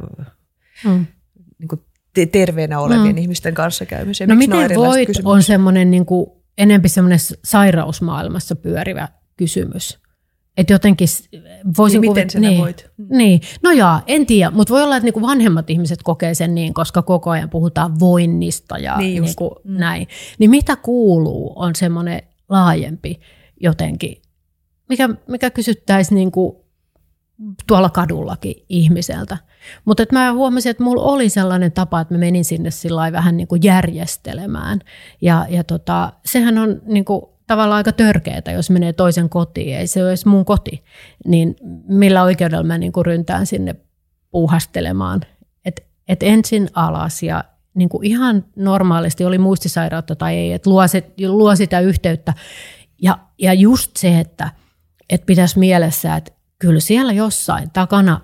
mm. 0.84 1.06
niin 1.58 1.68
kuin 1.68 1.80
terveenä 2.32 2.80
olevien 2.80 3.16
mm. 3.16 3.18
ihmisten 3.18 3.54
kanssa 3.54 3.86
käymiseen. 3.86 4.30
No 4.30 4.36
Miksi 4.36 4.56
miten 4.58 4.76
voit 4.76 5.08
on 5.24 5.42
semmoinen 5.42 5.90
niin 5.90 6.06
kuin, 6.06 6.30
enempi 6.58 6.88
semmoinen 6.88 7.18
sairausmaailmassa 7.44 8.56
pyörivä 8.56 9.08
kysymys. 9.36 9.98
Että 10.60 10.72
jotenkin 10.72 11.08
voisin 11.78 12.00
niin 12.00 12.12
miten 12.12 12.28
niin, 12.40 12.60
voit? 12.60 12.90
Niin, 13.08 13.40
no 13.62 13.70
jaa, 13.70 14.02
en 14.06 14.26
tiedä, 14.26 14.50
mutta 14.50 14.74
voi 14.74 14.82
olla, 14.82 14.96
että 14.96 15.04
niinku 15.04 15.22
vanhemmat 15.22 15.70
ihmiset 15.70 16.02
kokee 16.02 16.34
sen 16.34 16.54
niin, 16.54 16.74
koska 16.74 17.02
koko 17.02 17.30
ajan 17.30 17.50
puhutaan 17.50 18.00
voinnista 18.00 18.78
ja 18.78 18.96
niin 18.96 19.22
niinku 19.22 19.60
mm. 19.64 19.76
näin. 19.76 20.06
Niin 20.38 20.50
mitä 20.50 20.76
kuuluu 20.76 21.52
on 21.56 21.74
semmoinen 21.74 22.22
laajempi 22.48 23.20
jotenkin, 23.60 24.22
mikä, 24.88 25.08
mikä 25.28 25.50
kysyttäisiin 25.50 26.16
niinku 26.16 26.64
tuolla 27.66 27.90
kadullakin 27.90 28.54
ihmiseltä. 28.68 29.38
Mutta 29.84 30.04
mä 30.12 30.32
huomasin, 30.32 30.70
että 30.70 30.82
mulla 30.82 31.02
oli 31.02 31.28
sellainen 31.28 31.72
tapa, 31.72 32.00
että 32.00 32.14
mä 32.14 32.18
menin 32.18 32.44
sinne 32.44 32.70
sillä 32.70 33.12
vähän 33.12 33.36
niin 33.36 33.48
kuin 33.48 33.62
järjestelemään. 33.64 34.80
Ja, 35.22 35.46
ja 35.48 35.64
tota, 35.64 36.12
sehän 36.24 36.58
on 36.58 36.82
niin 36.86 37.04
kuin 37.04 37.22
tavallaan 37.50 37.76
aika 37.76 37.92
törkeää, 37.92 38.52
jos 38.54 38.70
menee 38.70 38.92
toisen 38.92 39.28
kotiin, 39.28 39.76
ei 39.76 39.86
se 39.86 40.02
ole 40.02 40.10
edes 40.10 40.26
mun 40.26 40.44
koti, 40.44 40.84
niin 41.26 41.56
millä 41.88 42.22
oikeudella 42.22 42.64
mä 42.64 42.78
niin 42.78 42.92
kuin 42.92 43.06
ryntään 43.06 43.46
sinne 43.46 43.74
puuhastelemaan. 44.30 45.20
Et, 45.64 45.86
et 46.08 46.22
ensin 46.22 46.68
alas 46.74 47.22
ja 47.22 47.44
niin 47.74 47.88
kuin 47.88 48.06
ihan 48.06 48.44
normaalisti 48.56 49.24
oli 49.24 49.38
muistisairautta 49.38 50.16
tai 50.16 50.36
ei, 50.36 50.52
että 50.52 50.70
luo, 50.70 50.82
luo 51.26 51.56
sitä 51.56 51.80
yhteyttä. 51.80 52.34
Ja, 53.02 53.18
ja 53.38 53.52
just 53.52 53.96
se, 53.96 54.20
että, 54.20 54.50
että 55.10 55.26
pitäisi 55.26 55.58
mielessä, 55.58 56.16
että 56.16 56.32
kyllä 56.58 56.80
siellä 56.80 57.12
jossain 57.12 57.70
takana 57.70 58.20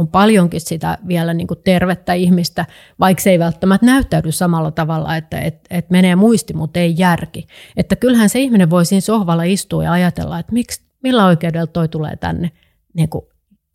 on 0.00 0.08
paljonkin 0.08 0.60
sitä 0.60 0.98
vielä 1.08 1.34
niin 1.34 1.46
kuin 1.46 1.60
tervettä 1.64 2.12
ihmistä, 2.12 2.66
vaikka 3.00 3.22
se 3.22 3.30
ei 3.30 3.38
välttämättä 3.38 3.86
näyttäydy 3.86 4.32
samalla 4.32 4.70
tavalla, 4.70 5.16
että 5.16 5.40
et, 5.40 5.66
et 5.70 5.90
menee 5.90 6.16
muisti, 6.16 6.54
mutta 6.54 6.80
ei 6.80 6.94
järki. 6.98 7.46
Että 7.76 7.96
kyllähän 7.96 8.28
se 8.28 8.38
ihminen 8.38 8.70
voi 8.70 8.84
siinä 8.84 9.00
sohvalla 9.00 9.42
istua 9.42 9.84
ja 9.84 9.92
ajatella, 9.92 10.38
että 10.38 10.52
miksi, 10.52 10.82
millä 11.02 11.26
oikeudella 11.26 11.66
toi 11.66 11.88
tulee 11.88 12.16
tänne 12.16 12.50
niin 12.94 13.08
kuin 13.08 13.24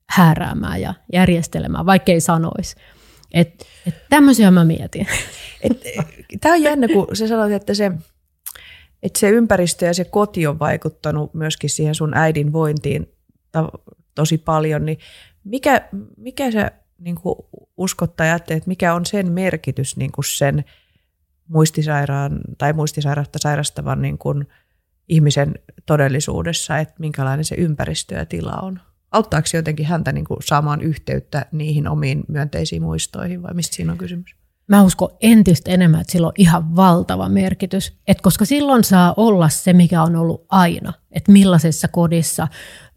hääräämään 0.10 0.82
ja 0.82 0.94
järjestelemään, 1.14 1.86
vaikka 1.86 2.12
ei 2.12 2.22
sanoisi. 2.22 2.76
Et, 3.34 3.66
et 3.88 3.96
tämmöisiä 4.10 4.52
mä 4.52 4.64
mietin. 4.64 5.08
Tämä 6.42 6.56
on 6.56 6.62
jännä, 6.62 6.88
kun 6.88 7.08
sä 7.14 7.28
sanoit, 7.28 7.54
että 7.54 7.74
se, 7.74 7.92
että 9.04 9.20
se 9.20 9.30
ympäristö 9.30 9.86
ja 9.86 9.94
se 9.94 10.04
koti 10.04 10.48
on 10.48 10.60
vaikuttanut 10.60 11.34
myöskin 11.34 11.70
siihen 11.70 11.96
sun 11.96 12.14
äidin 12.14 12.54
vointiin 12.54 13.12
tosi 14.16 14.38
paljon, 14.38 14.86
niin 14.86 14.98
mikä, 15.46 15.90
mikä 16.18 16.52
se 16.52 16.72
niin 16.98 17.16
uskot 17.78 18.16
tai 18.16 18.30
että 18.30 18.62
mikä 18.66 18.94
on 18.94 19.06
sen 19.06 19.32
merkitys 19.32 19.98
niin 19.98 20.12
kuin 20.12 20.26
sen 20.26 20.66
muistisairaan 21.48 22.40
tai 22.58 22.74
muistisairautta 22.74 23.40
sairastavan 23.42 24.02
niin 24.02 24.18
kuin 24.18 24.48
ihmisen 25.10 25.54
todellisuudessa, 25.86 26.78
että 26.78 26.96
minkälainen 27.00 27.46
se 27.46 27.56
ympäristö 27.56 28.16
ja 28.16 28.26
tila 28.26 28.54
on? 28.62 28.80
Auttaako 29.12 29.48
jotenkin 29.54 29.86
häntä 29.86 30.12
niin 30.12 30.26
kuin 30.26 30.38
saamaan 30.44 30.82
yhteyttä 30.82 31.46
niihin 31.52 31.88
omiin 31.88 32.24
myönteisiin 32.28 32.82
muistoihin 32.82 33.44
vai 33.44 33.54
mistä 33.54 33.76
siinä 33.76 33.92
on 33.92 33.98
kysymys? 33.98 34.36
Mä 34.68 34.84
uskon 34.84 35.10
entistä 35.22 35.72
enemmän, 35.72 36.02
että 36.02 36.12
sillä 36.12 36.28
on 36.28 36.34
ihan 36.38 36.76
valtava 36.76 37.30
merkitys, 37.30 37.94
että 38.08 38.24
koska 38.24 38.46
silloin 38.46 38.84
saa 38.84 39.14
olla 39.18 39.50
se, 39.50 39.74
mikä 39.74 40.04
on 40.04 40.16
ollut 40.16 40.46
aina, 40.50 40.94
että 41.12 41.32
millaisessa 41.32 41.88
kodissa, 41.88 42.48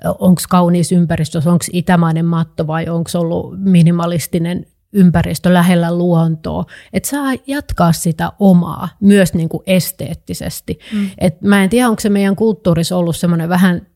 onko 0.05 0.43
kaunis 0.49 0.93
ympäristö, 0.93 1.39
onko 1.39 1.65
itämainen 1.73 2.25
matto 2.25 2.67
vai 2.67 2.89
onko 2.89 3.11
ollut 3.15 3.55
minimalistinen 3.59 4.67
ympäristö 4.93 5.55
lähellä 5.55 5.99
luontoa, 5.99 6.65
että 6.93 7.09
saa 7.09 7.33
jatkaa 7.47 7.93
sitä 7.93 8.33
omaa 8.39 8.89
myös 9.01 9.35
niin 9.35 9.49
kuin 9.49 9.63
esteettisesti. 9.67 10.79
Mm. 10.93 11.11
Et 11.19 11.43
mä 11.43 11.63
en 11.65 11.71
tiedä, 11.71 11.89
onko 11.89 12.01
se 12.01 12.09
meidän 12.09 12.37
kulttuurissa 12.37 12.97
ollut 12.97 13.17
semmoinen 13.17 13.49
vähän 13.49 13.87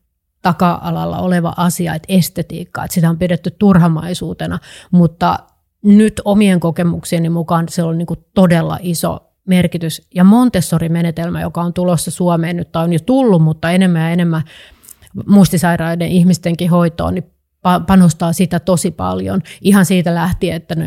taka-alalla 0.42 1.18
oleva 1.18 1.54
asia, 1.56 1.94
että 1.94 2.12
estetiikka, 2.12 2.84
että 2.84 2.94
sitä 2.94 3.10
on 3.10 3.18
pidetty 3.18 3.50
turhamaisuutena, 3.50 4.58
mutta 4.90 5.38
nyt 5.82 6.20
omien 6.24 6.60
kokemuksieni 6.60 7.28
mukaan 7.28 7.66
se 7.68 7.82
on 7.82 7.98
niin 7.98 8.06
kuin 8.06 8.24
todella 8.34 8.78
iso 8.82 9.32
merkitys. 9.46 10.08
Ja 10.14 10.24
Montessori-menetelmä, 10.24 11.40
joka 11.40 11.60
on 11.60 11.72
tulossa 11.72 12.10
Suomeen 12.10 12.56
nyt, 12.56 12.72
tai 12.72 12.84
on 12.84 12.92
jo 12.92 12.98
tullut, 13.06 13.42
mutta 13.42 13.70
enemmän 13.70 14.02
ja 14.02 14.10
enemmän 14.10 14.42
muistisairaiden 15.26 16.08
ihmistenkin 16.08 16.70
hoitoon, 16.70 17.14
niin 17.14 17.31
panostaa 17.86 18.32
sitä 18.32 18.60
tosi 18.60 18.90
paljon. 18.90 19.40
Ihan 19.60 19.86
siitä 19.86 20.14
lähtien, 20.14 20.56
että 20.56 20.74
ne 20.74 20.86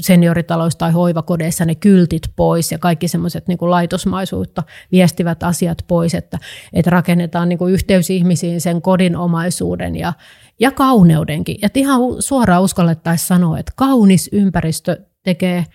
senioritaloissa 0.00 0.78
tai 0.78 0.92
hoivakodeissa 0.92 1.64
ne 1.64 1.74
kyltit 1.74 2.22
pois 2.36 2.72
ja 2.72 2.78
kaikki 2.78 3.08
semmoiset 3.08 3.48
niin 3.48 3.58
laitosmaisuutta 3.60 4.62
viestivät 4.92 5.42
asiat 5.42 5.84
pois, 5.86 6.14
että, 6.14 6.38
että 6.72 6.90
rakennetaan 6.90 7.48
niin 7.48 7.58
yhteys 7.70 8.10
ihmisiin 8.10 8.60
sen 8.60 8.82
kodinomaisuuden 8.82 9.96
ja, 9.96 10.12
ja 10.60 10.70
kauneudenkin. 10.70 11.56
Ja 11.62 11.68
ihan 11.74 12.00
suoraan 12.18 12.62
uskallettaisiin 12.62 13.28
sanoa, 13.28 13.58
että 13.58 13.72
kaunis 13.76 14.30
ympäristö 14.32 15.00
tekee 15.22 15.66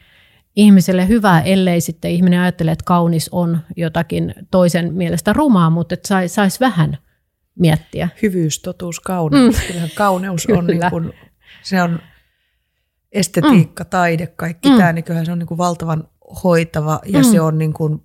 ihmiselle 0.56 1.08
hyvää, 1.08 1.42
ellei 1.42 1.82
sitten 1.82 2.12
ihminen 2.12 2.40
ajattele, 2.40 2.72
että 2.72 2.86
kaunis 2.86 3.30
on 3.32 3.60
jotakin 3.76 4.34
toisen 4.52 4.94
mielestä 4.94 5.34
rumaa, 5.34 5.70
mutta 5.70 5.94
että 5.94 6.08
sais, 6.08 6.36
sais 6.36 6.60
vähän– 6.60 6.98
miettiä. 7.60 8.10
Hyvyys, 8.22 8.60
totuus, 8.60 9.00
kauneus. 9.00 9.56
Mm. 9.56 9.62
Kyllähän 9.68 9.90
kauneus 9.96 10.46
on, 10.46 10.66
Kyllä. 10.66 10.80
niin 10.80 10.90
kuin, 10.90 11.14
se 11.64 11.82
on 11.82 12.00
estetiikka, 13.12 13.84
mm. 13.84 13.90
taide, 13.90 14.28
kaikki 14.28 14.70
mm. 14.70 14.78
tämä, 14.78 14.94
niin 14.94 15.04
kyllähän 15.04 15.26
se 15.26 15.32
on 15.32 15.40
niin 15.40 15.48
kuin 15.48 15.58
valtavan 15.58 16.08
hoitava 16.44 17.00
ja 17.06 17.20
mm. 17.20 17.26
se 17.26 17.42
on 17.42 17.58
niin 17.58 17.74
kuin 17.74 18.04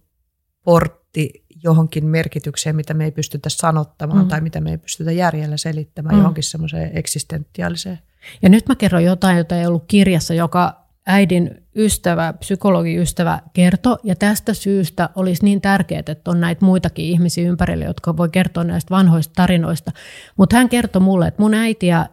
portti 0.64 1.44
johonkin 1.64 2.06
merkitykseen, 2.06 2.76
mitä 2.76 2.94
me 2.94 3.04
ei 3.04 3.10
pystytä 3.10 3.48
sanottamaan 3.48 4.24
mm. 4.24 4.28
tai 4.28 4.40
mitä 4.40 4.60
me 4.60 4.70
ei 4.70 4.78
pystytä 4.78 5.12
järjellä 5.12 5.56
selittämään 5.56 6.14
mm. 6.14 6.20
johonkin 6.20 6.44
semmoiseen 6.44 6.90
eksistentiaaliseen. 6.94 7.98
Ja 8.42 8.48
nyt 8.48 8.68
mä 8.68 8.74
kerron 8.74 9.04
jotain, 9.04 9.38
jota 9.38 9.56
ei 9.56 9.66
ollut 9.66 9.84
kirjassa, 9.88 10.34
joka 10.34 10.84
äidin 11.06 11.64
ystävä, 11.76 12.32
psykologiystävä 12.32 13.40
kertoi, 13.52 13.96
ja 14.02 14.16
tästä 14.16 14.54
syystä 14.54 15.08
olisi 15.16 15.44
niin 15.44 15.60
tärkeää, 15.60 16.02
että 16.06 16.30
on 16.30 16.40
näitä 16.40 16.64
muitakin 16.64 17.04
ihmisiä 17.04 17.48
ympärillä, 17.48 17.84
jotka 17.84 18.16
voi 18.16 18.28
kertoa 18.28 18.64
näistä 18.64 18.94
vanhoista 18.94 19.32
tarinoista. 19.36 19.92
Mutta 20.36 20.56
hän 20.56 20.68
kertoi 20.68 21.02
mulle, 21.02 21.26
että 21.26 21.42
mun 21.42 21.54
äiti 21.54 21.86
ja 21.86 22.06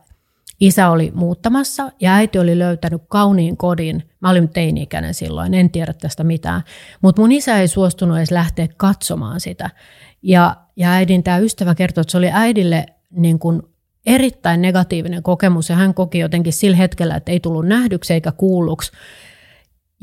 isä 0.59 0.89
oli 0.89 1.11
muuttamassa, 1.15 1.91
ja 1.99 2.13
äiti 2.15 2.39
oli 2.39 2.59
löytänyt 2.59 3.01
kauniin 3.07 3.57
kodin. 3.57 4.03
Mä 4.19 4.29
olin 4.29 4.49
teini-ikäinen 4.49 5.13
silloin, 5.13 5.53
en 5.53 5.69
tiedä 5.69 5.93
tästä 5.93 6.23
mitään. 6.23 6.61
Mutta 7.01 7.21
mun 7.21 7.31
isä 7.31 7.59
ei 7.59 7.67
suostunut 7.67 8.17
edes 8.17 8.31
lähteä 8.31 8.67
katsomaan 8.77 9.39
sitä. 9.39 9.69
Ja, 10.21 10.55
ja 10.75 10.91
äidin 10.91 11.23
tämä 11.23 11.37
ystävä 11.37 11.75
kertoi, 11.75 12.01
että 12.01 12.11
se 12.11 12.17
oli 12.17 12.29
äidille 12.33 12.85
niin 13.11 13.39
kuin 13.39 13.61
erittäin 14.05 14.61
negatiivinen 14.61 15.23
kokemus 15.23 15.69
ja 15.69 15.75
hän 15.75 15.93
koki 15.93 16.19
jotenkin 16.19 16.53
sillä 16.53 16.77
hetkellä, 16.77 17.15
että 17.15 17.31
ei 17.31 17.39
tullut 17.39 17.67
nähdyksi 17.67 18.13
eikä 18.13 18.31
kuulluksi. 18.31 18.91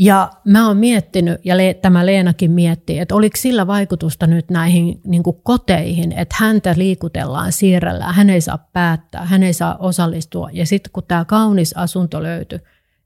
Ja 0.01 0.31
mä 0.45 0.67
oon 0.67 0.77
miettinyt, 0.77 1.41
ja 1.45 1.55
tämä 1.83 2.07
Leenakin 2.07 2.51
miettii, 2.51 2.99
että 2.99 3.15
oliko 3.15 3.37
sillä 3.37 3.67
vaikutusta 3.67 4.27
nyt 4.27 4.51
näihin 4.51 5.01
niin 5.07 5.23
koteihin, 5.43 6.13
että 6.13 6.37
häntä 6.39 6.75
liikutellaan, 6.77 7.53
siirrellään, 7.53 8.15
hän 8.15 8.31
ei 8.31 8.41
saa 8.41 8.69
päättää, 8.73 9.25
hän 9.25 9.43
ei 9.43 9.53
saa 9.53 9.77
osallistua. 9.77 10.49
Ja 10.53 10.67
sitten 10.67 10.93
kun 10.93 11.03
tämä 11.09 11.25
kaunis 11.25 11.77
asunto 11.77 12.23
löytyi, 12.23 12.59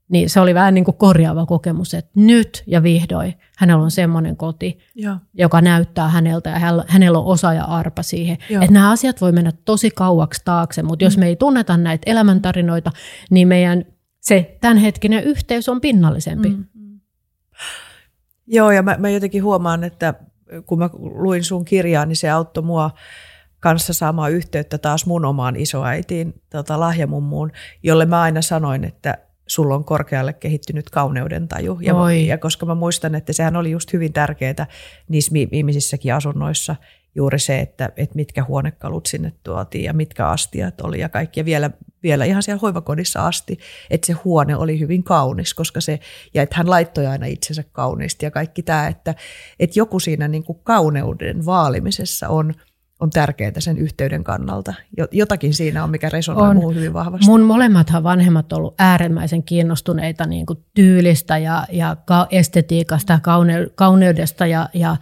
niin 0.09 0.29
se 0.29 0.39
oli 0.39 0.53
vähän 0.53 0.73
niin 0.73 0.85
kuin 0.85 0.97
korjaava 0.97 1.45
kokemus, 1.45 1.93
että 1.93 2.11
nyt 2.15 2.63
ja 2.67 2.83
vihdoin 2.83 3.33
hänellä 3.57 3.83
on 3.83 3.91
semmoinen 3.91 4.37
koti, 4.37 4.77
Joo. 4.95 5.15
joka 5.33 5.61
näyttää 5.61 6.09
häneltä 6.09 6.49
ja 6.49 6.59
hänellä 6.87 7.19
on 7.19 7.25
osa 7.25 7.53
ja 7.53 7.63
arpa 7.63 8.03
siihen. 8.03 8.37
Joo. 8.49 8.61
Että 8.61 8.73
nämä 8.73 8.91
asiat 8.91 9.21
voi 9.21 9.31
mennä 9.31 9.51
tosi 9.65 9.91
kauaksi 9.91 10.41
taakse, 10.45 10.83
mutta 10.83 11.05
jos 11.05 11.17
mm. 11.17 11.19
me 11.19 11.27
ei 11.27 11.35
tunneta 11.35 11.77
näitä 11.77 12.11
elämäntarinoita, 12.11 12.91
niin 13.29 13.47
meidän 13.47 13.85
se 14.19 14.57
tämänhetkinen 14.61 15.23
yhteys 15.23 15.69
on 15.69 15.81
pinnallisempi. 15.81 16.49
Mm. 16.49 16.65
Joo, 18.47 18.71
ja 18.71 18.83
mä, 18.83 18.95
mä 18.99 19.09
jotenkin 19.09 19.43
huomaan, 19.43 19.83
että 19.83 20.13
kun 20.65 20.79
mä 20.79 20.89
luin 20.93 21.43
sun 21.43 21.65
kirjaa, 21.65 22.05
niin 22.05 22.15
se 22.15 22.29
auttoi 22.29 22.63
mua 22.63 22.91
kanssa 23.59 23.93
saamaan 23.93 24.31
yhteyttä 24.31 24.77
taas 24.77 25.05
mun 25.05 25.25
omaan 25.25 25.55
isoäitiin, 25.55 26.33
tota, 26.49 26.79
lahjamummuun, 26.79 27.51
jolle 27.83 28.05
mä 28.05 28.21
aina 28.21 28.41
sanoin, 28.41 28.83
että 28.83 29.17
sulla 29.47 29.75
on 29.75 29.85
korkealle 29.85 30.33
kehittynyt 30.33 30.89
kauneuden 30.89 31.47
taju. 31.47 31.77
Ja, 31.81 31.93
ja 32.27 32.37
koska 32.37 32.65
mä 32.65 32.75
muistan, 32.75 33.15
että 33.15 33.33
sehän 33.33 33.55
oli 33.55 33.71
just 33.71 33.93
hyvin 33.93 34.13
tärkeää 34.13 34.67
niissä 35.09 35.31
viimeisissäkin 35.51 36.13
asunnoissa 36.13 36.75
juuri 37.15 37.39
se, 37.39 37.59
että, 37.59 37.89
että 37.97 38.15
mitkä 38.15 38.43
huonekalut 38.43 39.05
sinne 39.05 39.33
tuotiin 39.43 39.83
ja 39.83 39.93
mitkä 39.93 40.27
astiat 40.27 40.81
oli 40.81 40.99
ja 40.99 41.09
kaikki. 41.09 41.39
Ja 41.39 41.45
vielä, 41.45 41.71
vielä 42.03 42.25
ihan 42.25 42.43
siellä 42.43 42.59
hoivakodissa 42.59 43.27
asti, 43.27 43.59
että 43.89 44.07
se 44.07 44.13
huone 44.13 44.55
oli 44.55 44.79
hyvin 44.79 45.03
kaunis, 45.03 45.53
koska 45.53 45.81
se, 45.81 45.99
ja 46.33 46.41
että 46.41 46.55
hän 46.57 46.69
laittoi 46.69 47.07
aina 47.07 47.25
itsensä 47.25 47.63
kauniisti 47.71 48.25
ja 48.25 48.31
kaikki 48.31 48.63
tämä, 48.63 48.87
että, 48.87 49.15
että 49.59 49.79
joku 49.79 49.99
siinä 49.99 50.27
niin 50.27 50.43
kuin 50.43 50.59
kauneuden 50.63 51.45
vaalimisessa 51.45 52.29
on– 52.29 52.53
on 53.03 53.09
tärkeää 53.09 53.59
sen 53.59 53.77
yhteyden 53.77 54.23
kannalta. 54.23 54.73
Jotakin 55.11 55.53
siinä 55.53 55.83
on, 55.83 55.89
mikä 55.89 56.09
resonoi 56.09 56.49
on. 56.49 56.55
muuhun 56.55 56.75
hyvin 56.75 56.93
vahvasti. 56.93 57.25
Mun 57.25 57.41
molemmathan 57.41 58.03
vanhemmat 58.03 58.53
ovat 58.53 58.59
olleet 58.59 58.75
äärimmäisen 58.79 59.43
kiinnostuneita 59.43 60.25
niin 60.25 60.45
kuin 60.45 60.59
tyylistä 60.73 61.37
ja, 61.37 61.65
ja 61.71 61.97
estetiikasta 62.31 63.13
ja 63.13 63.19
kaune, 63.19 63.67
kauneudesta 63.75 64.45
ja, 64.45 64.69
ja 64.73 64.97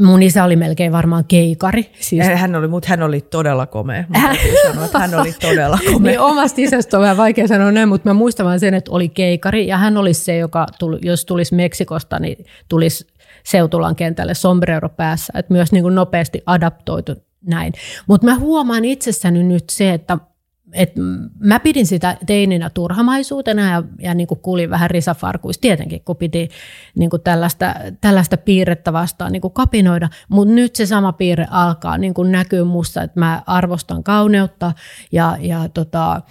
Mun 0.00 0.22
isä 0.22 0.44
oli 0.44 0.56
melkein 0.56 0.92
varmaan 0.92 1.24
keikari. 1.24 1.90
Siis... 2.00 2.26
Hän 2.26 2.54
oli, 2.54 2.68
mutta 2.68 2.88
hän 2.88 3.02
oli 3.02 3.20
todella 3.20 3.66
komea. 3.66 4.04
sanoa, 4.66 4.84
että 4.84 4.98
hän 4.98 5.14
oli 5.14 5.32
todella 5.32 5.78
komea. 5.92 6.10
niin 6.10 6.20
omasta 6.20 6.60
isästä 6.60 6.96
on 6.96 7.02
vähän 7.02 7.16
vaikea 7.16 7.48
sanoa 7.48 7.72
näin, 7.72 7.88
mutta 7.88 8.08
mä 8.08 8.14
muistan 8.14 8.46
vain 8.46 8.60
sen, 8.60 8.74
että 8.74 8.90
oli 8.90 9.08
keikari. 9.08 9.66
Ja 9.66 9.78
hän 9.78 9.96
olisi 9.96 10.24
se, 10.24 10.36
joka 10.36 10.66
tuli, 10.78 10.98
jos 11.02 11.24
tulisi 11.24 11.54
Meksikosta, 11.54 12.18
niin 12.18 12.46
tulisi 12.68 13.06
Seutulan 13.46 13.96
kentälle 13.96 14.34
sombrero 14.34 14.88
päässä, 14.88 15.32
että 15.36 15.52
myös 15.52 15.72
niin 15.72 15.82
kuin 15.82 15.94
nopeasti 15.94 16.42
adaptoitu 16.46 17.12
näin. 17.46 17.72
Mutta 18.06 18.26
mä 18.26 18.38
huomaan 18.38 18.84
itsessäni 18.84 19.42
nyt 19.42 19.64
se, 19.70 19.92
että 19.92 20.18
et 20.72 20.92
mä 21.38 21.60
pidin 21.60 21.86
sitä 21.86 22.16
teininä 22.26 22.70
turhamaisuutena 22.70 23.70
ja, 23.70 23.82
ja 23.98 24.14
niin 24.14 24.26
kuin 24.26 24.40
kuulin 24.40 24.70
vähän 24.70 24.90
risafarkuista 24.90 25.60
tietenkin, 25.60 26.04
kun 26.04 26.16
piti 26.16 26.48
niin 26.94 27.10
kuin 27.10 27.22
tällaista, 27.22 27.74
tällaista 28.00 28.36
piirrettä 28.36 28.92
vastaan 28.92 29.32
niin 29.32 29.40
kuin 29.40 29.54
kapinoida, 29.54 30.08
mutta 30.28 30.54
nyt 30.54 30.76
se 30.76 30.86
sama 30.86 31.12
piirre 31.12 31.46
alkaa 31.50 31.98
niin 31.98 32.14
kuin 32.14 32.32
näkyy 32.32 32.64
musta, 32.64 33.02
että 33.02 33.20
mä 33.20 33.42
arvostan 33.46 34.04
kauneutta 34.04 34.72
ja, 35.12 35.36
ja 35.40 35.68
tota, 35.68 36.22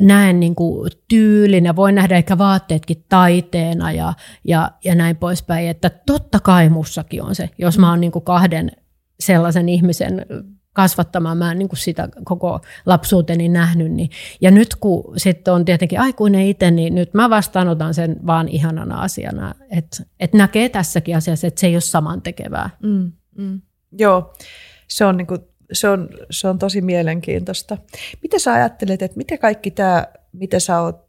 näen 0.00 0.40
niin 0.40 0.54
kuin 0.54 0.90
tyylin 1.08 1.64
ja 1.64 1.76
voin 1.76 1.94
nähdä 1.94 2.16
ehkä 2.16 2.38
vaatteetkin 2.38 3.04
taiteena 3.08 3.92
ja, 3.92 4.12
ja, 4.44 4.70
ja 4.84 4.94
näin 4.94 5.16
poispäin. 5.16 5.68
Että 5.68 5.90
totta 5.90 6.40
kai 6.40 6.68
mussakin 6.68 7.22
on 7.22 7.34
se, 7.34 7.50
jos 7.58 7.78
mä 7.78 7.90
oon 7.90 8.00
niin 8.00 8.12
kuin 8.12 8.24
kahden 8.24 8.72
sellaisen 9.20 9.68
ihmisen 9.68 10.26
kasvattamaan, 10.72 11.38
mä 11.38 11.52
en 11.52 11.58
niin 11.58 11.68
kuin 11.68 11.78
sitä 11.78 12.08
koko 12.24 12.60
lapsuuteni 12.86 13.48
nähnyt. 13.48 13.92
Niin. 13.92 14.10
Ja 14.40 14.50
nyt 14.50 14.74
kun 14.74 15.14
sitten 15.16 15.54
on 15.54 15.64
tietenkin 15.64 16.00
aikuinen 16.00 16.46
itse, 16.46 16.70
niin 16.70 16.94
nyt 16.94 17.14
mä 17.14 17.30
vastaanotan 17.30 17.94
sen 17.94 18.16
vaan 18.26 18.48
ihanana 18.48 19.00
asiana, 19.00 19.54
että, 19.70 20.04
että 20.20 20.36
näkee 20.36 20.68
tässäkin 20.68 21.16
asiassa, 21.16 21.46
että 21.46 21.60
se 21.60 21.66
ei 21.66 21.74
ole 21.74 21.80
samantekevää. 21.80 22.70
Mm, 22.82 23.12
mm. 23.38 23.60
Joo, 23.92 24.32
se 24.88 25.04
on 25.04 25.16
niin 25.16 25.26
kuin 25.26 25.40
se 25.74 25.88
on, 25.88 26.08
se 26.30 26.48
on 26.48 26.58
tosi 26.58 26.80
mielenkiintoista. 26.80 27.78
Mitä 28.22 28.38
sä 28.38 28.52
ajattelet, 28.52 29.02
että 29.02 29.16
mitä 29.16 29.38
kaikki 29.38 29.70
tämä, 29.70 30.06
mitä 30.32 30.60
sä 30.60 30.80
oot 30.80 31.04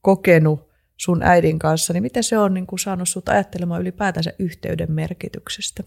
kokenut 0.00 0.68
sun 0.96 1.22
äidin 1.22 1.58
kanssa, 1.58 1.92
niin 1.92 2.02
mitä 2.02 2.22
se 2.22 2.38
on 2.38 2.54
niin 2.54 2.66
saanut 2.80 3.08
sut 3.08 3.28
ajattelemaan 3.28 3.82
ylipäätänsä 3.82 4.32
yhteyden 4.38 4.92
merkityksestä? 4.92 5.82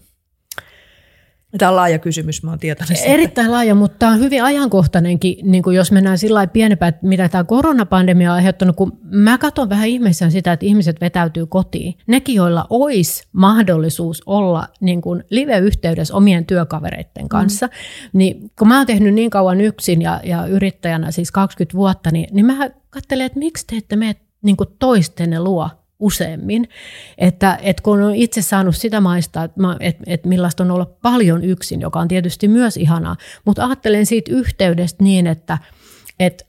Tämä 1.58 1.70
on 1.70 1.76
laaja 1.76 1.98
kysymys, 1.98 2.42
mä 2.42 2.50
oon 2.50 2.58
tietoinen 2.58 3.04
Erittäin 3.04 3.50
laaja, 3.50 3.74
mutta 3.74 3.98
tämä 3.98 4.12
on 4.12 4.18
hyvin 4.18 4.44
ajankohtainenkin, 4.44 5.36
niin 5.42 5.62
kuin 5.62 5.76
jos 5.76 5.92
mennään 5.92 6.18
sillä 6.18 6.34
lailla 6.34 6.50
pienempään, 6.52 6.88
että 6.88 7.06
mitä 7.06 7.28
tämä 7.28 7.44
koronapandemia 7.44 8.30
on 8.30 8.36
aiheuttanut, 8.36 8.76
kun 8.76 8.98
mä 9.02 9.38
katson 9.38 9.68
vähän 9.68 9.88
ihmeissään 9.88 10.32
sitä, 10.32 10.52
että 10.52 10.66
ihmiset 10.66 11.00
vetäytyy 11.00 11.46
kotiin. 11.46 11.94
Nekin, 12.06 12.34
joilla 12.34 12.66
olisi 12.70 13.28
mahdollisuus 13.32 14.22
olla 14.26 14.68
niin 14.80 15.00
kuin 15.00 15.24
live-yhteydessä 15.30 16.14
omien 16.14 16.46
työkavereiden 16.46 17.28
kanssa, 17.28 17.66
mm. 17.66 17.72
niin 18.12 18.50
kun 18.58 18.68
mä 18.68 18.76
oon 18.76 18.86
tehnyt 18.86 19.14
niin 19.14 19.30
kauan 19.30 19.60
yksin 19.60 20.02
ja, 20.02 20.20
ja 20.24 20.46
yrittäjänä 20.46 21.10
siis 21.10 21.32
20 21.32 21.76
vuotta, 21.76 22.10
niin, 22.10 22.28
niin 22.32 22.46
mä 22.46 22.70
katselen, 22.90 23.26
että 23.26 23.38
miksi 23.38 23.66
te 23.66 23.76
ette 23.76 23.96
mene 23.96 24.16
niin 24.42 24.56
toistenne 24.78 25.40
luo 25.40 25.70
useammin. 25.98 26.68
Että, 27.18 27.58
että 27.62 27.82
kun 27.82 28.02
on 28.02 28.14
itse 28.14 28.42
saanut 28.42 28.76
sitä 28.76 29.00
maistaa, 29.00 29.44
että, 29.44 29.60
että, 29.80 30.04
että 30.06 30.28
millaista 30.28 30.62
on 30.62 30.70
olla 30.70 30.86
paljon 31.02 31.44
yksin, 31.44 31.80
joka 31.80 32.00
on 32.00 32.08
tietysti 32.08 32.48
myös 32.48 32.76
ihanaa, 32.76 33.16
mutta 33.44 33.64
ajattelen 33.66 34.06
siitä 34.06 34.32
yhteydestä 34.34 35.04
niin, 35.04 35.26
että, 35.26 35.58
että 36.20 36.44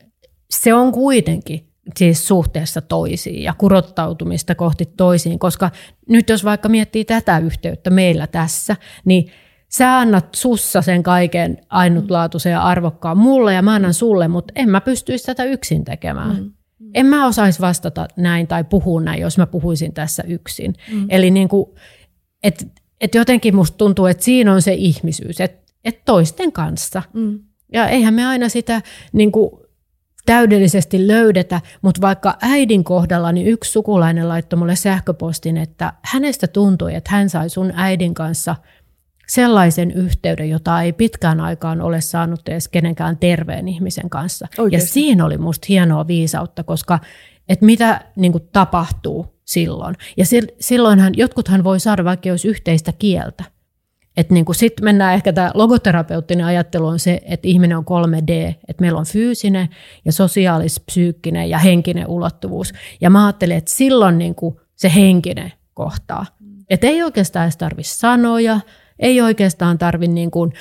se 0.49 0.73
on 0.73 0.91
kuitenkin 0.91 1.69
siis 1.97 2.27
suhteessa 2.27 2.81
toisiin 2.81 3.43
ja 3.43 3.53
kurottautumista 3.57 4.55
kohti 4.55 4.85
toisiin, 4.97 5.39
koska 5.39 5.71
nyt 6.09 6.29
jos 6.29 6.43
vaikka 6.43 6.69
miettii 6.69 7.05
tätä 7.05 7.39
yhteyttä 7.39 7.89
meillä 7.89 8.27
tässä, 8.27 8.75
niin 9.05 9.31
sä 9.69 9.97
annat 9.97 10.27
sussa 10.35 10.81
sen 10.81 11.03
kaiken 11.03 11.57
ainutlaatuisen 11.69 12.51
ja 12.51 12.63
arvokkaan 12.63 13.17
mulle 13.17 13.53
ja 13.53 13.61
mä 13.61 13.73
annan 13.73 13.93
sulle, 13.93 14.27
mutta 14.27 14.53
en 14.55 14.69
mä 14.69 14.81
pystyisi 14.81 15.25
tätä 15.25 15.43
yksin 15.43 15.85
tekemään. 15.85 16.37
Mm. 16.37 16.51
En 16.93 17.05
mä 17.05 17.27
osaisi 17.27 17.59
vastata 17.59 18.07
näin 18.15 18.47
tai 18.47 18.63
puhua 18.63 19.01
näin, 19.01 19.21
jos 19.21 19.37
mä 19.37 19.47
puhuisin 19.47 19.93
tässä 19.93 20.23
yksin. 20.27 20.73
Mm. 20.91 21.05
Eli 21.09 21.31
niin 21.31 21.49
kuin, 21.49 21.69
et, 22.43 22.67
et 23.01 23.15
jotenkin 23.15 23.55
musta 23.55 23.77
tuntuu, 23.77 24.05
että 24.05 24.23
siinä 24.23 24.53
on 24.53 24.61
se 24.61 24.73
ihmisyys, 24.73 25.41
että 25.41 25.73
et 25.85 26.05
toisten 26.05 26.51
kanssa. 26.51 27.01
Mm. 27.13 27.39
Ja 27.73 27.87
eihän 27.87 28.13
me 28.13 28.25
aina 28.25 28.49
sitä 28.49 28.81
niin 29.13 29.31
kuin, 29.31 29.51
täydellisesti 30.25 31.07
löydetä, 31.07 31.61
mutta 31.81 32.01
vaikka 32.01 32.37
äidin 32.41 32.83
kohdalla, 32.83 33.31
niin 33.31 33.47
yksi 33.47 33.71
sukulainen 33.71 34.29
laittoi 34.29 34.59
mulle 34.59 34.75
sähköpostin, 34.75 35.57
että 35.57 35.93
hänestä 36.01 36.47
tuntui, 36.47 36.95
että 36.95 37.11
hän 37.11 37.29
sai 37.29 37.49
sun 37.49 37.71
äidin 37.75 38.13
kanssa– 38.13 38.55
sellaisen 39.29 39.91
yhteyden, 39.91 40.49
jota 40.49 40.81
ei 40.81 40.93
pitkään 40.93 41.39
aikaan 41.39 41.81
ole 41.81 42.01
saanut 42.01 42.49
edes 42.49 42.67
kenenkään 42.67 43.17
terveen 43.17 43.67
ihmisen 43.67 44.09
kanssa. 44.09 44.47
Oikeasti. 44.57 44.89
Ja 44.89 44.93
siinä 44.93 45.25
oli 45.25 45.37
musta 45.37 45.65
hienoa 45.69 46.07
viisautta, 46.07 46.63
koska 46.63 46.99
että 47.49 47.65
mitä 47.65 48.01
niin 48.15 48.31
kuin, 48.31 48.49
tapahtuu 48.51 49.39
silloin. 49.45 49.95
Ja 50.17 50.25
silloinhan 50.59 51.13
jotkuthan 51.17 51.63
voi 51.63 51.79
saada 51.79 52.03
vaikka 52.03 52.29
jos 52.29 52.45
yhteistä 52.45 52.93
kieltä. 52.99 53.43
Että 54.17 54.33
niin 54.33 54.45
sitten 54.51 54.85
mennään 54.85 55.13
ehkä 55.13 55.33
tämä 55.33 55.51
logoterapeuttinen 55.53 56.45
ajattelu 56.45 56.87
on 56.87 56.99
se, 56.99 57.21
että 57.25 57.47
ihminen 57.47 57.77
on 57.77 57.85
3D, 57.85 58.53
että 58.67 58.81
meillä 58.81 58.99
on 58.99 59.05
fyysinen 59.05 59.69
ja 60.05 60.11
sosiaalis, 60.11 60.79
psyykkinen 60.79 61.49
ja 61.49 61.57
henkinen 61.57 62.07
ulottuvuus. 62.07 62.73
Ja 63.01 63.09
mä 63.09 63.25
ajattelen, 63.25 63.57
että 63.57 63.71
silloin 63.71 64.17
niin 64.17 64.35
kuin 64.35 64.55
se 64.75 64.91
henkinen 64.95 65.53
kohtaa. 65.73 66.25
Että 66.69 66.87
ei 66.87 67.03
oikeastaan 67.03 67.45
edes 67.45 67.57
tarvitse 67.57 67.97
sanoja, 67.97 68.59
ei 68.99 69.21
oikeastaan 69.21 69.77
tarvitse 69.77 70.13
niin 70.13 70.31
kuin 70.31 70.53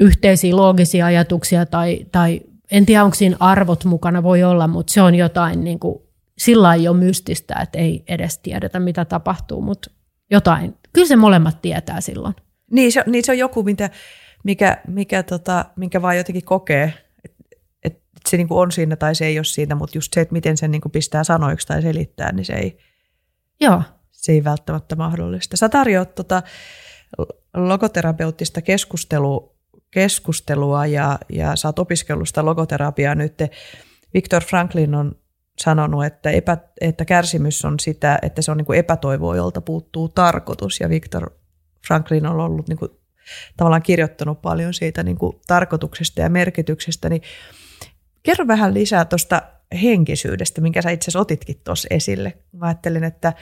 yhteisiä 0.00 0.56
loogisia 0.56 1.06
ajatuksia 1.06 1.66
tai, 1.66 2.06
tai 2.12 2.40
en 2.70 2.86
tiedä, 2.86 3.04
onko 3.04 3.14
siinä 3.14 3.36
arvot 3.40 3.84
mukana, 3.84 4.22
voi 4.22 4.42
olla, 4.42 4.68
mutta 4.68 4.92
se 4.92 5.02
on 5.02 5.14
jotain 5.14 5.64
niin 5.64 5.78
kuin, 5.78 5.98
sillä 6.38 6.74
ei 6.74 6.88
ole 6.88 6.96
mystistä, 6.96 7.54
että 7.62 7.78
ei 7.78 8.04
edes 8.08 8.38
tiedetä, 8.38 8.80
mitä 8.80 9.04
tapahtuu, 9.04 9.62
mutta 9.62 9.90
jotain. 10.30 10.74
Kyllä 10.92 11.08
se 11.08 11.16
molemmat 11.16 11.62
tietää 11.62 12.00
silloin. 12.00 12.34
Niin 12.70 12.92
se, 12.92 13.04
niin 13.06 13.24
se 13.24 13.32
on 13.32 13.38
joku, 13.38 13.62
mitä, 13.62 13.90
mikä, 14.44 14.78
mikä 14.88 15.22
tota, 15.22 15.64
minkä 15.76 16.02
vaan 16.02 16.16
jotenkin 16.16 16.44
kokee, 16.44 16.94
että 17.24 17.44
et 17.84 18.02
se 18.28 18.36
niin 18.36 18.48
kuin 18.48 18.58
on 18.58 18.72
siinä 18.72 18.96
tai 18.96 19.14
se 19.14 19.26
ei 19.26 19.38
ole 19.38 19.44
siinä, 19.44 19.74
mutta 19.74 19.98
just 19.98 20.12
se, 20.14 20.20
että 20.20 20.32
miten 20.32 20.56
sen 20.56 20.70
niin 20.70 20.80
kuin 20.80 20.92
pistää 20.92 21.24
sanoiksi 21.24 21.66
tai 21.66 21.82
selittää, 21.82 22.32
niin 22.32 22.44
se 22.44 22.52
ei, 22.52 22.78
Joo. 23.60 23.82
Se 24.12 24.32
ei 24.32 24.44
välttämättä 24.44 24.96
mahdollista. 24.96 25.56
Sä 25.56 25.68
tarjoat 25.68 26.14
tota, 26.14 26.42
logoterapeuttista 27.56 28.62
keskustelu, 28.62 29.56
keskustelua 29.90 30.86
ja, 30.86 31.18
ja 31.28 31.56
sä 31.56 31.68
oot 31.68 31.78
opiskellut 31.78 32.28
sitä 32.28 32.44
logoterapiaa 32.44 33.14
nyt. 33.14 33.34
Viktor 34.14 34.44
Franklin 34.44 34.94
on 34.94 35.14
sanonut, 35.58 36.04
että, 36.04 36.30
epä, 36.30 36.56
että 36.80 37.04
kärsimys 37.04 37.64
on 37.64 37.80
sitä, 37.80 38.18
että 38.22 38.42
se 38.42 38.50
on 38.50 38.56
niin 38.56 38.74
epätoivoa, 38.74 39.36
jolta 39.36 39.60
puuttuu 39.60 40.08
tarkoitus. 40.08 40.80
Ja 40.80 40.88
Viktor 40.88 41.30
Franklin 41.86 42.26
on 42.26 42.40
ollut 42.40 42.68
niin 42.68 42.78
kuin, 42.78 42.90
tavallaan 43.56 43.82
kirjoittanut 43.82 44.42
paljon 44.42 44.74
siitä 44.74 45.02
niin 45.02 45.18
kuin 45.18 45.40
tarkoituksesta 45.46 46.20
ja 46.20 46.28
merkityksestä. 46.28 47.08
Niin 47.08 47.22
kerro 48.22 48.46
vähän 48.46 48.74
lisää 48.74 49.04
tuosta 49.04 49.42
henkisyydestä, 49.82 50.60
minkä 50.60 50.82
sä 50.82 50.90
itse 50.90 51.18
otitkin 51.18 51.60
tuossa 51.64 51.88
esille. 51.90 52.32
Mä 52.52 52.66
ajattelin, 52.66 53.04
että 53.04 53.32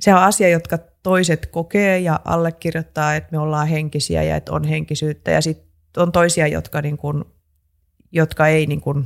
se 0.00 0.14
on 0.14 0.22
asia, 0.22 0.48
jotka 0.48 0.78
toiset 1.04 1.46
kokee 1.46 1.98
ja 1.98 2.20
allekirjoittaa, 2.24 3.14
että 3.14 3.28
me 3.32 3.38
ollaan 3.38 3.68
henkisiä 3.68 4.22
ja 4.22 4.36
että 4.36 4.52
on 4.52 4.64
henkisyyttä. 4.64 5.30
Ja 5.30 5.40
sitten 5.40 5.66
on 5.96 6.12
toisia, 6.12 6.46
jotka, 6.46 6.82
niin 6.82 6.96
kuin, 6.96 7.24
jotka 8.12 8.46
ei 8.46 8.66
niin 8.66 8.80
kuin 8.80 9.04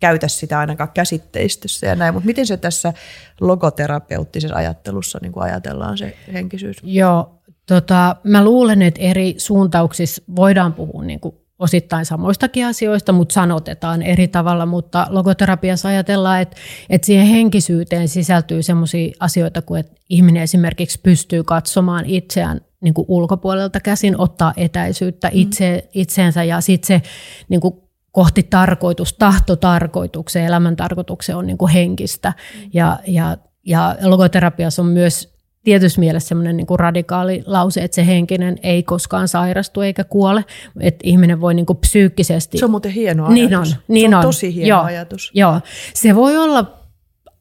käytä 0.00 0.28
sitä 0.28 0.58
ainakaan 0.58 0.90
käsitteistössä 0.94 1.86
ja 1.86 1.94
näin. 1.94 2.14
Mutta 2.14 2.26
miten 2.26 2.46
se 2.46 2.56
tässä 2.56 2.92
logoterapeuttisessa 3.40 4.56
ajattelussa 4.56 5.18
niin 5.22 5.32
kuin 5.32 5.44
ajatellaan 5.44 5.98
se 5.98 6.16
henkisyys? 6.32 6.76
Joo, 6.82 7.42
tota, 7.66 8.16
mä 8.24 8.44
luulen, 8.44 8.82
että 8.82 9.00
eri 9.00 9.34
suuntauksissa 9.38 10.22
voidaan 10.36 10.72
puhua 10.72 11.04
niin 11.04 11.20
kuin 11.20 11.34
osittain 11.58 12.06
samoistakin 12.06 12.66
asioista, 12.66 13.12
mutta 13.12 13.32
sanotetaan 13.32 14.02
eri 14.02 14.28
tavalla, 14.28 14.66
mutta 14.66 15.06
logoterapiassa 15.10 15.88
ajatellaan, 15.88 16.40
että, 16.40 16.56
että 16.90 17.06
siihen 17.06 17.26
henkisyyteen 17.26 18.08
sisältyy 18.08 18.62
sellaisia 18.62 19.14
asioita 19.20 19.62
kuin, 19.62 19.80
että 19.80 19.92
ihminen 20.08 20.42
esimerkiksi 20.42 21.00
pystyy 21.02 21.44
katsomaan 21.44 22.06
itseään 22.06 22.60
niin 22.80 22.94
kuin 22.94 23.04
ulkopuolelta 23.08 23.80
käsin, 23.80 24.20
ottaa 24.20 24.52
etäisyyttä 24.56 25.28
mm. 25.28 25.32
itse, 25.34 25.88
itseensä 25.94 26.44
ja 26.44 26.60
sitten 26.60 26.86
se 26.86 27.08
niin 27.48 27.60
kuin 27.60 27.74
kohti 28.12 28.42
tarkoitus, 28.42 29.12
tahtotarkoitukseen, 29.12 30.46
elämän 30.46 30.76
tarkoitukseen 30.76 31.38
on 31.38 31.46
niin 31.46 31.58
kuin 31.58 31.72
henkistä. 31.72 32.32
Mm. 32.54 32.70
Ja, 32.72 32.98
ja, 33.06 33.36
ja 33.66 33.96
logoterapiassa 34.02 34.82
on 34.82 34.88
myös 34.88 35.33
tietyssä 35.64 36.00
mielessä 36.00 36.28
semmoinen 36.28 36.56
niin 36.56 36.66
radikaali 36.78 37.42
lause, 37.46 37.84
että 37.84 37.94
se 37.94 38.06
henkinen 38.06 38.56
ei 38.62 38.82
koskaan 38.82 39.28
sairastu 39.28 39.80
eikä 39.80 40.04
kuole, 40.04 40.44
että 40.80 41.00
ihminen 41.02 41.40
voi 41.40 41.54
niin 41.54 41.66
kuin 41.66 41.76
psyykkisesti... 41.76 42.58
Se 42.58 42.64
on 42.64 42.70
muuten 42.70 42.92
hieno 42.92 43.24
ajatus. 43.24 43.34
Niin 43.34 43.54
on. 43.54 43.66
Niin 43.88 44.10
se 44.10 44.16
on, 44.16 44.20
on. 44.20 44.26
tosi 44.26 44.54
hieno 44.54 44.68
joo, 44.68 44.82
ajatus. 44.82 45.30
Joo. 45.34 45.60
Se 45.94 46.14
voi 46.14 46.36
olla 46.36 46.83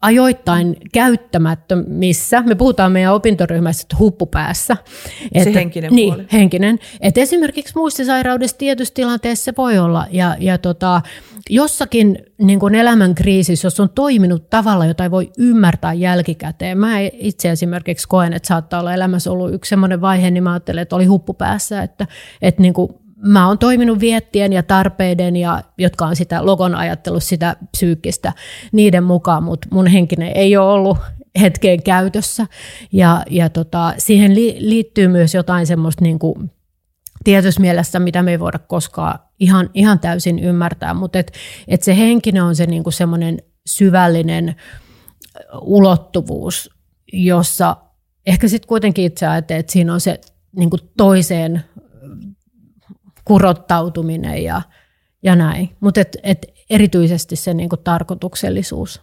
ajoittain 0.04 0.78
käyttämättömissä. 0.93 2.41
Me 2.41 2.56
puhutaan 2.56 2.91
meidän 2.91 3.14
opintoryhmässä 3.14 3.84
että 3.84 3.95
huppupäässä. 3.99 4.78
Että, 5.32 5.43
se 5.43 5.54
henkinen 5.54 5.95
niin, 5.95 6.14
puoli. 6.14 6.28
henkinen. 6.34 6.80
Et 7.01 7.18
esimerkiksi 7.18 7.74
muistisairaudessa 7.76 8.58
tietyssä 8.58 8.93
tilanteessa 8.93 9.43
se 9.43 9.54
voi 9.58 9.80
olla. 9.80 10.08
Ja, 10.12 10.36
ja 10.39 10.58
tota, 10.58 11.01
jossakin 11.49 12.18
niin 12.38 12.60
kuin 12.60 12.76
elämän 12.76 13.16
kriisissä, 13.16 13.66
jos 13.66 13.80
on 13.80 13.89
toiminut 13.89 14.49
tavalla, 14.49 14.86
jota 14.86 15.04
ei 15.04 15.12
voi 15.12 15.32
ymmärtää 15.38 15.93
jälkikäteen. 15.93 16.78
Mä 16.78 16.99
itse 17.14 17.51
esimerkiksi 17.51 18.08
koen, 18.08 18.34
että 18.34 18.47
saattaa 18.47 18.80
olla 18.80 18.93
elämässä 18.93 19.32
ollut 19.32 19.54
yksi 19.54 19.70
sellainen 19.70 20.01
vaihe, 20.01 20.32
niin 20.32 20.43
mä 20.43 20.51
ajattelen, 20.51 20.82
että 20.82 20.95
oli 20.95 21.06
huppupäässä, 21.06 21.84
että, 21.84 22.08
että 22.41 22.62
niin 22.62 22.74
kuin 22.74 23.03
mä 23.26 23.47
oon 23.47 23.57
toiminut 23.57 23.99
viettien 23.99 24.53
ja 24.53 24.63
tarpeiden, 24.63 25.36
ja, 25.36 25.63
jotka 25.78 26.05
on 26.05 26.15
sitä 26.15 26.45
logon 26.45 26.76
ajattelussa, 26.76 27.30
sitä 27.30 27.55
psyykkistä, 27.71 28.34
niiden 28.71 29.03
mukaan, 29.03 29.43
mutta 29.43 29.67
mun 29.71 29.88
henkinen 29.88 30.32
ei 30.36 30.57
ole 30.57 30.71
ollut 30.71 30.97
hetkeen 31.41 31.84
käytössä. 31.84 32.47
Ja, 32.91 33.24
ja 33.30 33.49
tota, 33.49 33.93
siihen 33.97 34.36
li, 34.36 34.55
liittyy 34.59 35.07
myös 35.07 35.34
jotain 35.34 35.67
semmoista 35.67 36.03
niin 36.03 36.19
kuin, 36.19 36.51
tietyssä 37.24 37.61
mielessä, 37.61 37.99
mitä 37.99 38.24
me 38.24 38.32
ei 38.32 38.39
voida 38.39 38.59
koskaan 38.59 39.19
ihan, 39.39 39.69
ihan 39.74 39.99
täysin 39.99 40.39
ymmärtää, 40.39 40.93
mutta 40.93 41.19
et, 41.19 41.34
et 41.67 41.84
se 41.84 41.97
henkinen 41.97 42.43
on 42.43 42.55
se 42.55 42.65
niinku 42.65 42.91
semmoinen 42.91 43.38
syvällinen 43.65 44.55
ulottuvuus, 45.61 46.69
jossa 47.13 47.78
ehkä 48.26 48.47
sitten 48.47 48.67
kuitenkin 48.67 49.05
itse 49.05 49.28
ajattelee, 49.28 49.59
että 49.59 49.71
siinä 49.71 49.93
on 49.93 50.01
se 50.01 50.21
niinku 50.55 50.78
toiseen 50.97 51.63
kurottautuminen 53.26 54.43
ja, 54.43 54.61
ja 55.24 55.36
näin, 55.36 55.69
mutta 55.80 56.01
et, 56.01 56.17
et 56.24 56.45
erityisesti 56.69 57.36
se 57.36 57.53
niinku 57.53 57.78
tarkoituksellisuus. 57.78 59.01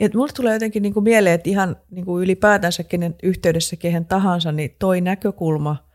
Et 0.00 0.14
mulle 0.14 0.32
tulee 0.32 0.52
jotenkin 0.52 0.82
niinku 0.82 1.00
mieleen, 1.00 1.34
että 1.34 1.50
ihan 1.50 1.76
niinku 1.90 2.20
ylipäätänsä 2.20 2.84
kenen 2.84 3.14
yhteydessä 3.22 3.76
kehen 3.76 4.06
tahansa, 4.06 4.52
niin 4.52 4.76
toi 4.78 5.00
näkökulma– 5.00 5.76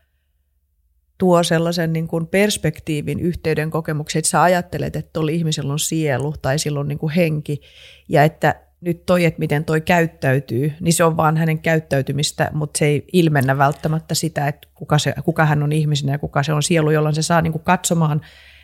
tuo 1.20 1.42
sellaisen 1.42 1.92
niin 1.92 2.08
kuin 2.08 2.26
perspektiivin 2.26 3.20
yhteyden 3.20 3.70
kokemuksen, 3.70 4.18
että 4.18 4.28
sä 4.28 4.42
ajattelet, 4.42 4.96
että 4.96 5.10
tuolla 5.12 5.30
ihmisellä 5.30 5.72
on 5.72 5.78
sielu 5.78 6.34
tai 6.42 6.58
sillä 6.58 6.80
on 6.80 6.88
niin 6.88 6.98
kuin 6.98 7.12
henki 7.12 7.60
ja 8.08 8.24
että 8.24 8.60
nyt 8.80 9.06
toi, 9.06 9.24
että 9.24 9.38
miten 9.38 9.64
toi 9.64 9.80
käyttäytyy, 9.80 10.72
niin 10.80 10.92
se 10.92 11.04
on 11.04 11.16
vaan 11.16 11.36
hänen 11.36 11.58
käyttäytymistä, 11.58 12.50
mutta 12.52 12.78
se 12.78 12.86
ei 12.86 13.04
ilmennä 13.12 13.58
välttämättä 13.58 14.14
sitä, 14.14 14.48
että 14.48 14.68
kuka, 14.74 14.98
se, 14.98 15.14
kuka 15.24 15.46
hän 15.46 15.62
on 15.62 15.72
ihmisenä 15.72 16.12
ja 16.12 16.18
kuka 16.18 16.42
se 16.42 16.52
on 16.52 16.62
sielu, 16.62 16.90
jolloin 16.90 17.14
se 17.14 17.22
saa 17.22 17.42
niin 17.42 17.52
kuin 17.52 17.64
katsomaan 17.64 18.20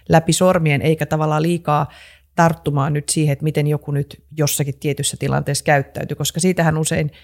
läpi 0.09 0.33
sormien 0.33 0.83
eikä 0.83 1.07
tavallaan 1.07 1.43
liikaa 1.43 1.91
tarttumaan 2.35 2.93
nyt 2.93 3.09
siihen, 3.09 3.33
että 3.33 3.45
miten 3.45 3.67
joku 3.67 3.91
nyt 3.91 4.25
jossakin 4.37 4.79
tietyssä 4.81 5.17
tilanteessa 5.21 5.65
käyttäytyy, 5.65 6.15
koska 6.15 6.41
siitähän 6.41 6.79
usein– 6.79 7.11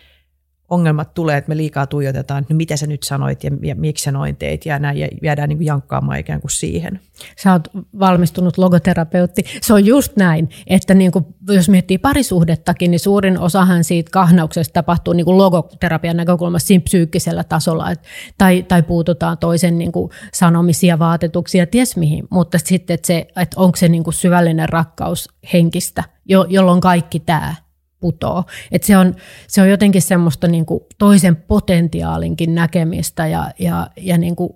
ongelmat 0.72 1.14
tulee, 1.14 1.36
että 1.36 1.48
me 1.48 1.56
liikaa 1.56 1.86
tuijotetaan, 1.86 2.42
että 2.42 2.54
no 2.54 2.56
mitä 2.56 2.76
sä 2.76 2.86
nyt 2.86 3.02
sanoit 3.02 3.44
ja, 3.44 3.50
ja 3.62 3.74
miksi 3.74 4.04
sä 4.04 4.12
noin 4.12 4.36
teit 4.36 4.66
ja 4.66 4.78
näin 4.78 4.98
ja 4.98 5.08
jäädään 5.22 5.48
niin 5.48 5.58
kuin 5.58 5.66
jankkaamaan 5.66 6.18
ikään 6.18 6.40
kuin 6.40 6.50
siihen. 6.50 7.00
Sä 7.42 7.52
oot 7.52 7.68
valmistunut 8.00 8.58
logoterapeutti. 8.58 9.44
Se 9.62 9.74
on 9.74 9.86
just 9.86 10.16
näin, 10.16 10.48
että 10.66 10.94
niin 10.94 11.12
kuin, 11.12 11.24
jos 11.48 11.68
miettii 11.68 11.98
parisuhdettakin, 11.98 12.90
niin 12.90 13.00
suurin 13.00 13.38
osahan 13.38 13.84
siitä 13.84 14.10
kahnauksesta 14.10 14.72
tapahtuu 14.72 15.12
niin 15.12 15.24
kuin 15.24 15.38
logoterapian 15.38 16.16
näkökulmasta 16.16 16.66
siinä 16.66 16.82
psyykkisellä 16.84 17.44
tasolla, 17.44 17.90
et, 17.90 18.00
tai, 18.38 18.62
tai 18.62 18.82
puututaan 18.82 19.38
toisen 19.38 19.78
niin 19.78 19.92
kuin 19.92 20.10
sanomisia, 20.32 20.98
vaatetuksia, 20.98 21.66
ties 21.66 21.96
mihin, 21.96 22.24
mutta 22.30 22.58
sitten, 22.64 22.94
että, 22.94 23.06
se, 23.06 23.26
että 23.36 23.60
onko 23.60 23.76
se 23.76 23.88
niin 23.88 24.04
kuin 24.04 24.14
syvällinen 24.14 24.68
rakkaus 24.68 25.28
henkistä, 25.52 26.04
jo, 26.24 26.46
jolloin 26.48 26.80
kaikki 26.80 27.20
tämä 27.20 27.54
putoo. 28.02 28.44
Et 28.72 28.82
se, 28.82 28.96
on, 28.96 29.14
se 29.48 29.62
on 29.62 29.70
jotenkin 29.70 30.02
semmoista 30.02 30.48
niin 30.48 30.66
kuin 30.66 30.80
toisen 30.98 31.36
potentiaalinkin 31.36 32.54
näkemistä 32.54 33.26
ja, 33.26 33.50
ja, 33.58 33.90
ja 33.96 34.18
niin 34.18 34.36
kuin, 34.36 34.50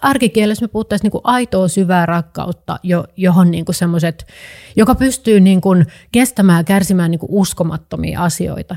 arkikielessä 0.00 0.64
me 0.64 0.68
puhuttaisiin 0.68 1.10
niin 1.12 1.20
aitoa 1.24 1.68
syvää 1.68 2.06
rakkautta, 2.06 2.78
jo, 2.82 3.04
johon 3.16 3.50
niin 3.50 3.64
kuin 3.64 3.74
semmoiset, 3.74 4.26
joka 4.76 4.94
pystyy 4.94 5.40
niin 5.40 5.60
kuin 5.60 5.86
kestämään 6.12 6.60
ja 6.60 6.64
kärsimään 6.64 7.10
niin 7.10 7.18
kuin 7.18 7.32
uskomattomia 7.32 8.24
asioita. 8.24 8.76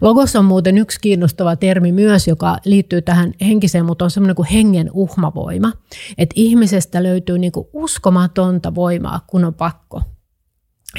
Logos 0.00 0.36
on 0.36 0.44
muuten 0.44 0.78
yksi 0.78 1.00
kiinnostava 1.00 1.56
termi 1.56 1.92
myös, 1.92 2.28
joka 2.28 2.56
liittyy 2.64 3.02
tähän 3.02 3.32
henkiseen, 3.40 3.84
mutta 3.84 4.04
on 4.04 4.10
semmoinen 4.10 4.36
kuin 4.36 4.48
hengen 4.48 4.90
uhmavoima. 4.92 5.72
Että 6.18 6.32
ihmisestä 6.36 7.02
löytyy 7.02 7.38
niin 7.38 7.52
kuin 7.52 7.66
uskomatonta 7.72 8.74
voimaa, 8.74 9.20
kun 9.26 9.44
on 9.44 9.54
pakko. 9.54 10.02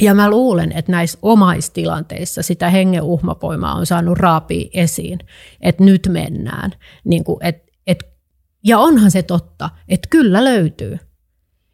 Ja 0.01 0.15
mä 0.15 0.29
luulen, 0.29 0.71
että 0.71 0.91
näissä 0.91 1.19
omaistilanteissa 1.21 2.43
sitä 2.43 2.69
hengen 2.69 3.03
uhmapoimaa 3.03 3.75
on 3.75 3.85
saanut 3.85 4.17
raapia 4.17 4.69
esiin, 4.73 5.19
että 5.61 5.83
nyt 5.83 6.07
mennään. 6.11 6.71
Niin 7.03 7.23
kuin, 7.23 7.37
et, 7.41 7.63
et, 7.87 8.03
ja 8.63 8.79
onhan 8.79 9.11
se 9.11 9.23
totta, 9.23 9.69
että 9.87 10.07
kyllä 10.09 10.43
löytyy. 10.43 10.97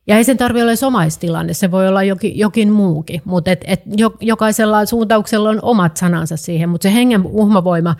Ja 0.07 0.17
ei 0.17 0.23
sen 0.23 0.37
tarvitse 0.37 0.63
olla 0.63 0.87
omaistilanne, 0.87 1.53
se 1.53 1.71
voi 1.71 1.87
olla 1.87 2.03
jokin, 2.03 2.37
jokin 2.37 2.71
muukin, 2.71 3.21
mutta 3.25 3.51
et, 3.51 3.63
et 3.67 3.81
jokaisella 4.21 4.85
suuntauksella 4.85 5.49
on 5.49 5.59
omat 5.61 5.97
sanansa 5.97 6.37
siihen, 6.37 6.69
mutta 6.69 6.83
se 6.83 6.93
hengen 6.93 7.25
uhmavoima, 7.25 7.95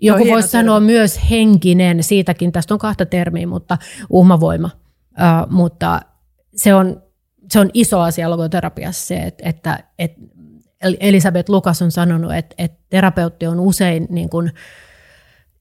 joku 0.00 0.26
voisi 0.26 0.48
sanoa 0.48 0.80
myös 0.80 1.20
henkinen, 1.30 2.02
siitäkin 2.02 2.52
tästä 2.52 2.74
on 2.74 2.80
kahta 2.80 3.06
termiä, 3.06 3.46
mutta 3.46 3.78
uhmavoima, 4.10 4.70
uh, 5.12 5.50
mutta 5.52 6.00
se 6.56 6.74
on 6.74 7.01
se 7.52 7.60
on 7.60 7.70
iso 7.74 8.00
asia 8.00 8.30
logoterapiassa 8.30 9.06
se, 9.06 9.16
että, 9.16 9.48
että, 9.48 9.84
että 9.98 10.20
Elisabeth 11.00 11.50
Lukas 11.50 11.82
on 11.82 11.90
sanonut, 11.90 12.34
että, 12.34 12.54
että 12.58 12.78
terapeutti 12.90 13.46
on 13.46 13.60
usein 13.60 14.06
niin 14.10 14.28
kuin 14.30 14.52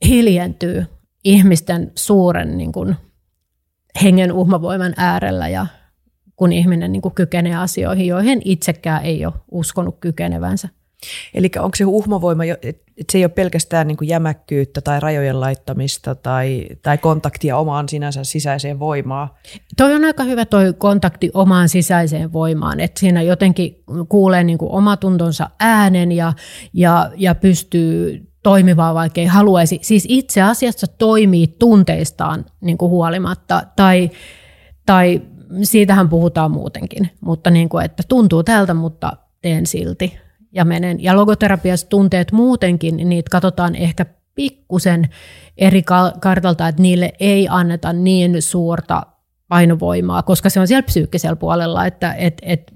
hiljentyy 0.07 0.85
ihmisten 1.23 1.91
suuren 1.95 2.57
niin 2.57 2.71
kuin 2.71 2.95
hengen 4.03 4.31
uhmavoiman 4.31 4.93
äärellä 4.97 5.47
ja 5.47 5.67
kun 6.35 6.51
ihminen 6.51 6.91
niin 6.91 7.01
kuin 7.01 7.15
kykenee 7.15 7.55
asioihin, 7.55 8.07
joihin 8.07 8.41
itsekään 8.45 9.03
ei 9.03 9.25
ole 9.25 9.33
uskonut 9.51 9.97
kykenevänsä. 9.99 10.69
Eli 11.33 11.51
onko 11.59 11.75
se 11.75 11.85
uhmavoima, 11.85 12.43
että 12.43 13.11
se 13.11 13.17
ei 13.17 13.23
ole 13.23 13.31
pelkästään 13.31 13.87
niin 13.87 13.97
kuin 13.97 14.07
jämäkkyyttä 14.07 14.81
tai 14.81 14.99
rajojen 14.99 15.39
laittamista 15.39 16.15
tai, 16.15 16.67
tai 16.81 16.97
kontaktia 16.97 17.57
omaan 17.57 17.89
sinänsä 17.89 18.23
sisäiseen 18.23 18.79
voimaan? 18.79 19.29
Toi 19.77 19.93
on 19.93 20.05
aika 20.05 20.23
hyvä 20.23 20.45
toi 20.45 20.73
kontakti 20.77 21.31
omaan 21.33 21.69
sisäiseen 21.69 22.33
voimaan, 22.33 22.79
että 22.79 22.99
siinä 22.99 23.21
jotenkin 23.21 23.83
kuulee 24.09 24.43
niin 24.43 24.57
kuin 24.57 24.71
omatuntonsa 24.71 25.49
äänen 25.59 26.11
ja, 26.11 26.33
ja, 26.73 27.11
ja 27.15 27.35
pystyy 27.35 28.27
toimimaan, 28.43 28.95
vaikka 28.95 29.21
ei 29.21 29.27
haluaisi. 29.27 29.79
Siis 29.81 30.05
itse 30.09 30.41
asiassa 30.41 30.87
toimii 30.87 31.47
tunteistaan 31.47 32.45
niin 32.61 32.77
kuin 32.77 32.89
huolimatta 32.89 33.63
tai, 33.75 34.11
tai 34.85 35.21
siitähän 35.63 36.09
puhutaan 36.09 36.51
muutenkin, 36.51 37.09
mutta 37.21 37.49
niin 37.49 37.69
kuin, 37.69 37.85
että 37.85 38.03
tuntuu 38.07 38.43
tältä, 38.43 38.73
mutta 38.73 39.13
teen 39.41 39.65
silti 39.65 40.17
ja 40.51 40.65
menen. 40.65 41.03
Ja 41.03 41.15
logoterapiassa 41.15 41.89
tunteet 41.89 42.31
muutenkin, 42.31 42.97
niin 42.97 43.09
niitä 43.09 43.29
katsotaan 43.29 43.75
ehkä 43.75 44.05
pikkusen 44.35 45.09
eri 45.57 45.83
kartalta, 46.19 46.67
että 46.67 46.81
niille 46.81 47.13
ei 47.19 47.47
anneta 47.49 47.93
niin 47.93 48.41
suurta 48.41 49.03
painovoimaa, 49.47 50.23
koska 50.23 50.49
se 50.49 50.59
on 50.59 50.67
siellä 50.67 50.83
psyykkisellä 50.85 51.35
puolella, 51.35 51.85
että 51.85 52.13
et, 52.13 52.37
et, 52.41 52.73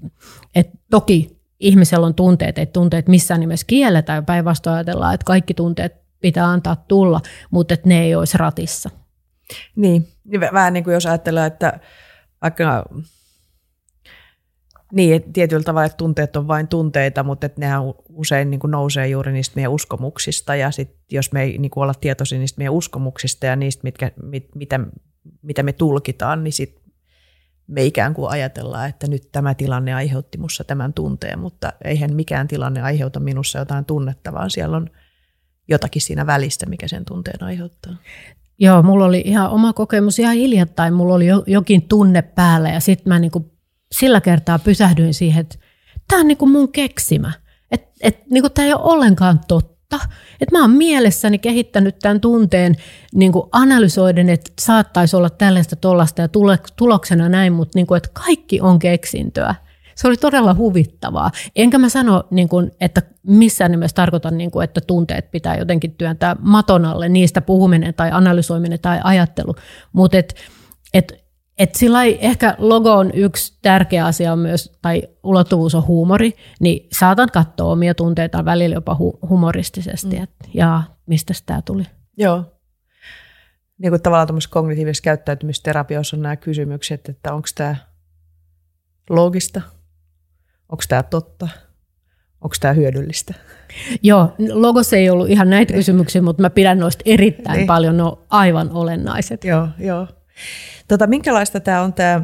et 0.54 0.70
toki 0.90 1.36
ihmisellä 1.60 2.06
on 2.06 2.14
tunteet, 2.14 2.58
että 2.58 2.72
tunteet 2.72 3.08
missään 3.08 3.40
nimessä 3.40 3.66
kielletään, 3.66 4.26
päinvastoin 4.26 4.74
ajatellaan, 4.74 5.14
että 5.14 5.24
kaikki 5.24 5.54
tunteet 5.54 5.94
pitää 6.20 6.46
antaa 6.46 6.76
tulla, 6.88 7.20
mutta 7.50 7.74
että 7.74 7.88
ne 7.88 8.02
ei 8.02 8.14
olisi 8.14 8.38
ratissa. 8.38 8.90
Niin, 9.76 10.08
vähän 10.52 10.72
niin 10.72 10.84
kuin 10.84 10.94
jos 10.94 11.06
ajatellaan, 11.06 11.46
että 11.46 11.80
vaikka 12.42 12.84
niin, 14.92 15.32
tietyllä 15.32 15.62
tavalla, 15.62 15.86
että 15.86 15.96
tunteet 15.96 16.36
on 16.36 16.48
vain 16.48 16.68
tunteita, 16.68 17.22
mutta 17.22 17.46
että 17.46 17.60
nehän 17.60 17.82
usein 18.08 18.50
niin 18.50 18.60
kuin 18.60 18.70
nousee 18.70 19.08
juuri 19.08 19.32
niistä 19.32 19.52
meidän 19.56 19.72
uskomuksista 19.72 20.54
ja 20.54 20.70
sit, 20.70 20.96
jos 21.12 21.32
me 21.32 21.42
ei 21.42 21.58
niin 21.58 21.70
kuin 21.70 21.82
olla 21.82 21.94
tietoisia 21.94 22.38
niistä 22.38 22.58
meidän 22.58 22.74
uskomuksista 22.74 23.46
ja 23.46 23.56
niistä, 23.56 23.80
mitkä, 23.82 24.12
mit, 24.22 24.54
mitä, 24.54 24.80
mitä 25.42 25.62
me 25.62 25.72
tulkitaan, 25.72 26.44
niin 26.44 26.52
sit 26.52 26.80
me 27.66 27.84
ikään 27.84 28.14
kuin 28.14 28.30
ajatellaan, 28.30 28.88
että 28.88 29.06
nyt 29.06 29.28
tämä 29.32 29.54
tilanne 29.54 29.94
aiheutti 29.94 30.38
minussa 30.38 30.64
tämän 30.64 30.92
tunteen, 30.92 31.38
mutta 31.38 31.72
eihän 31.84 32.14
mikään 32.14 32.48
tilanne 32.48 32.82
aiheuta 32.82 33.20
minussa 33.20 33.58
jotain 33.58 33.84
tunnetta, 33.84 34.32
vaan 34.32 34.50
siellä 34.50 34.76
on 34.76 34.90
jotakin 35.68 36.02
siinä 36.02 36.26
välissä, 36.26 36.66
mikä 36.66 36.88
sen 36.88 37.04
tunteen 37.04 37.42
aiheuttaa. 37.42 37.96
Joo, 38.58 38.82
mulla 38.82 39.04
oli 39.04 39.22
ihan 39.24 39.50
oma 39.50 39.72
kokemus 39.72 40.18
ihan 40.18 40.34
hiljattain. 40.34 40.94
Mulla 40.94 41.14
oli 41.14 41.26
jokin 41.46 41.88
tunne 41.88 42.22
päällä 42.22 42.68
ja 42.68 42.80
sitten 42.80 43.08
mä 43.12 43.18
niinku 43.18 43.55
sillä 43.92 44.20
kertaa 44.20 44.58
pysähdyin 44.58 45.14
siihen, 45.14 45.40
että 45.40 45.58
tämä 46.08 46.20
on 46.20 46.28
niin 46.28 46.38
kuin 46.38 46.50
mun 46.50 46.72
keksimä. 46.72 47.32
Että 47.70 47.88
et, 48.00 48.30
niin 48.30 48.52
tämä 48.54 48.66
ei 48.66 48.74
ole 48.74 48.82
ollenkaan 48.82 49.40
totta. 49.48 49.96
Että 50.40 50.52
mä 50.52 50.60
oon 50.60 50.70
mielessäni 50.70 51.38
kehittänyt 51.38 51.98
tämän 51.98 52.20
tunteen 52.20 52.74
niin 53.14 53.32
kuin 53.32 53.48
analysoiden, 53.52 54.28
että 54.28 54.52
saattaisi 54.60 55.16
olla 55.16 55.30
tällaista, 55.30 55.76
tollasta 55.76 56.22
ja 56.22 56.28
tuloksena 56.76 57.28
näin, 57.28 57.52
mutta 57.52 57.78
niin 57.78 57.86
kuin, 57.86 57.96
että 57.96 58.10
kaikki 58.12 58.60
on 58.60 58.78
keksintöä. 58.78 59.54
Se 59.94 60.08
oli 60.08 60.16
todella 60.16 60.54
huvittavaa. 60.54 61.30
Enkä 61.56 61.78
mä 61.78 61.88
sano, 61.88 62.24
niin 62.30 62.48
kuin, 62.48 62.70
että 62.80 63.02
missään 63.22 63.70
nimessä 63.70 63.94
tarkoitan, 63.94 64.38
niin 64.38 64.50
kuin, 64.50 64.64
että 64.64 64.80
tunteet 64.80 65.30
pitää 65.30 65.56
jotenkin 65.56 65.94
työntää 65.94 66.36
maton 66.40 66.84
alle, 66.84 67.08
niistä 67.08 67.40
puhuminen 67.40 67.94
tai 67.94 68.10
analysoiminen 68.12 68.80
tai 68.80 69.00
ajattelu. 69.04 69.54
Mutta 69.92 70.18
et, 70.18 70.34
et 70.94 71.25
et 71.58 71.74
sillä 71.74 72.04
ehkä 72.04 72.54
logo 72.58 72.92
on 72.92 73.10
yksi 73.14 73.58
tärkeä 73.62 74.06
asia 74.06 74.32
on 74.32 74.38
myös, 74.38 74.78
tai 74.82 75.02
ulottuvuus 75.22 75.74
on 75.74 75.86
huumori, 75.86 76.32
niin 76.60 76.88
saatan 76.92 77.28
katsoa 77.32 77.72
omia 77.72 77.94
tunteita 77.94 78.44
välillä 78.44 78.74
jopa 78.74 78.96
hu- 79.00 79.28
humoristisesti, 79.28 80.16
mm. 80.16 80.22
että 80.22 80.48
ja 80.54 80.82
mistä 81.06 81.34
tämä 81.46 81.62
tuli. 81.62 81.84
Joo. 82.16 82.44
Niin 83.78 83.90
kuin 83.90 84.02
tavallaan 84.02 84.26
tuommoisessa 84.26 84.52
kognitiivisessa 84.52 85.02
käyttäytymisterapiassa 85.02 86.16
on 86.16 86.22
nämä 86.22 86.36
kysymykset, 86.36 87.08
että 87.08 87.34
onko 87.34 87.48
tämä 87.54 87.76
loogista, 89.10 89.62
onko 90.68 90.84
tämä 90.88 91.02
totta, 91.02 91.48
onko 92.40 92.56
tämä 92.60 92.74
hyödyllistä? 92.74 93.34
Joo, 94.02 94.34
logossa 94.52 94.96
ei 94.96 95.10
ollut 95.10 95.28
ihan 95.28 95.50
näitä 95.50 95.74
kysymyksiä, 95.74 96.22
mutta 96.22 96.42
mä 96.42 96.50
pidän 96.50 96.78
noista 96.78 97.02
erittäin 97.06 97.56
niin. 97.56 97.66
paljon, 97.66 97.96
ne 97.96 98.02
on 98.02 98.18
aivan 98.30 98.70
olennaiset. 98.70 99.44
Joo, 99.44 99.68
joo. 99.78 100.06
Tota, 100.88 101.06
minkälaista 101.06 101.60
tämä 101.60 101.82
on 101.82 101.92
tämä 101.92 102.22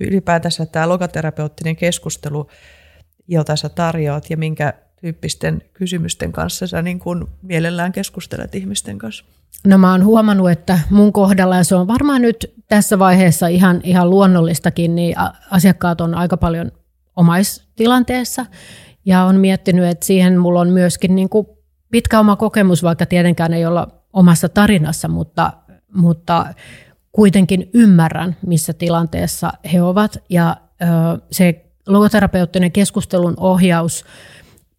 ylipäätänsä 0.00 0.66
tämä 0.66 0.88
logoterapeuttinen 0.88 1.76
keskustelu, 1.76 2.46
jota 3.28 3.56
sä 3.56 3.68
tarjoat 3.68 4.30
ja 4.30 4.36
minkä 4.36 4.74
tyyppisten 5.00 5.62
kysymysten 5.72 6.32
kanssa 6.32 6.66
sä 6.66 6.82
niin 6.82 6.98
kuin 6.98 7.24
mielellään 7.42 7.92
keskustelet 7.92 8.54
ihmisten 8.54 8.98
kanssa? 8.98 9.24
No 9.66 9.78
mä 9.78 9.90
oon 9.90 10.04
huomannut, 10.04 10.50
että 10.50 10.78
mun 10.90 11.12
kohdalla, 11.12 11.56
ja 11.56 11.64
se 11.64 11.74
on 11.74 11.88
varmaan 11.88 12.22
nyt 12.22 12.54
tässä 12.68 12.98
vaiheessa 12.98 13.46
ihan, 13.46 13.80
ihan 13.84 14.10
luonnollistakin, 14.10 14.94
niin 14.94 15.14
asiakkaat 15.50 16.00
on 16.00 16.14
aika 16.14 16.36
paljon 16.36 16.72
omaistilanteessa 17.16 18.46
ja 19.04 19.24
on 19.24 19.36
miettinyt, 19.36 19.84
että 19.84 20.06
siihen 20.06 20.38
mulla 20.38 20.60
on 20.60 20.70
myöskin 20.70 21.14
niin 21.14 21.28
kuin 21.28 21.46
pitkä 21.90 22.20
oma 22.20 22.36
kokemus, 22.36 22.82
vaikka 22.82 23.06
tietenkään 23.06 23.52
ei 23.52 23.66
olla 23.66 23.88
omassa 24.12 24.48
tarinassa, 24.48 25.08
mutta, 25.08 25.52
mutta 25.94 26.54
kuitenkin 27.12 27.70
ymmärrän, 27.74 28.36
missä 28.46 28.72
tilanteessa 28.72 29.52
he 29.72 29.82
ovat. 29.82 30.22
Ja 30.28 30.56
se 31.30 31.64
logoterapeuttinen 31.86 32.72
keskustelun 32.72 33.34
ohjaus 33.36 34.04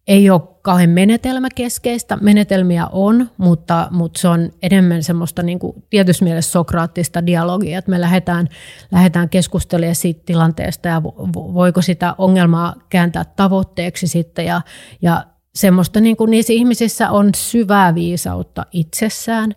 ei 0.08 0.30
ole 0.30 0.42
kauhean 0.62 0.90
menetelmäkeskeistä. 0.90 2.18
Menetelmiä 2.20 2.86
on, 2.86 3.30
mutta, 3.36 3.88
mutta 3.90 4.20
se 4.20 4.28
on 4.28 4.50
enemmän 4.62 5.02
semmoista 5.02 5.42
niin 5.42 5.58
kuin 5.58 5.84
tietyssä 5.90 6.24
mielessä 6.24 6.52
sokraattista 6.52 7.26
dialogia, 7.26 7.78
että 7.78 7.90
me 7.90 8.00
lähdetään, 8.00 8.48
lähdetään 8.92 9.28
keskustelemaan 9.28 9.94
siitä 9.94 10.22
tilanteesta 10.26 10.88
ja 10.88 11.02
voiko 11.34 11.82
sitä 11.82 12.14
ongelmaa 12.18 12.74
kääntää 12.88 13.24
tavoitteeksi 13.24 14.06
sitten 14.06 14.44
ja, 14.44 14.60
ja 15.02 15.24
semmoista 15.54 16.00
niin 16.00 16.16
kuin 16.16 16.30
niissä 16.30 16.52
ihmisissä 16.52 17.10
on 17.10 17.30
syvää 17.34 17.94
viisautta 17.94 18.66
itsessään 18.72 19.54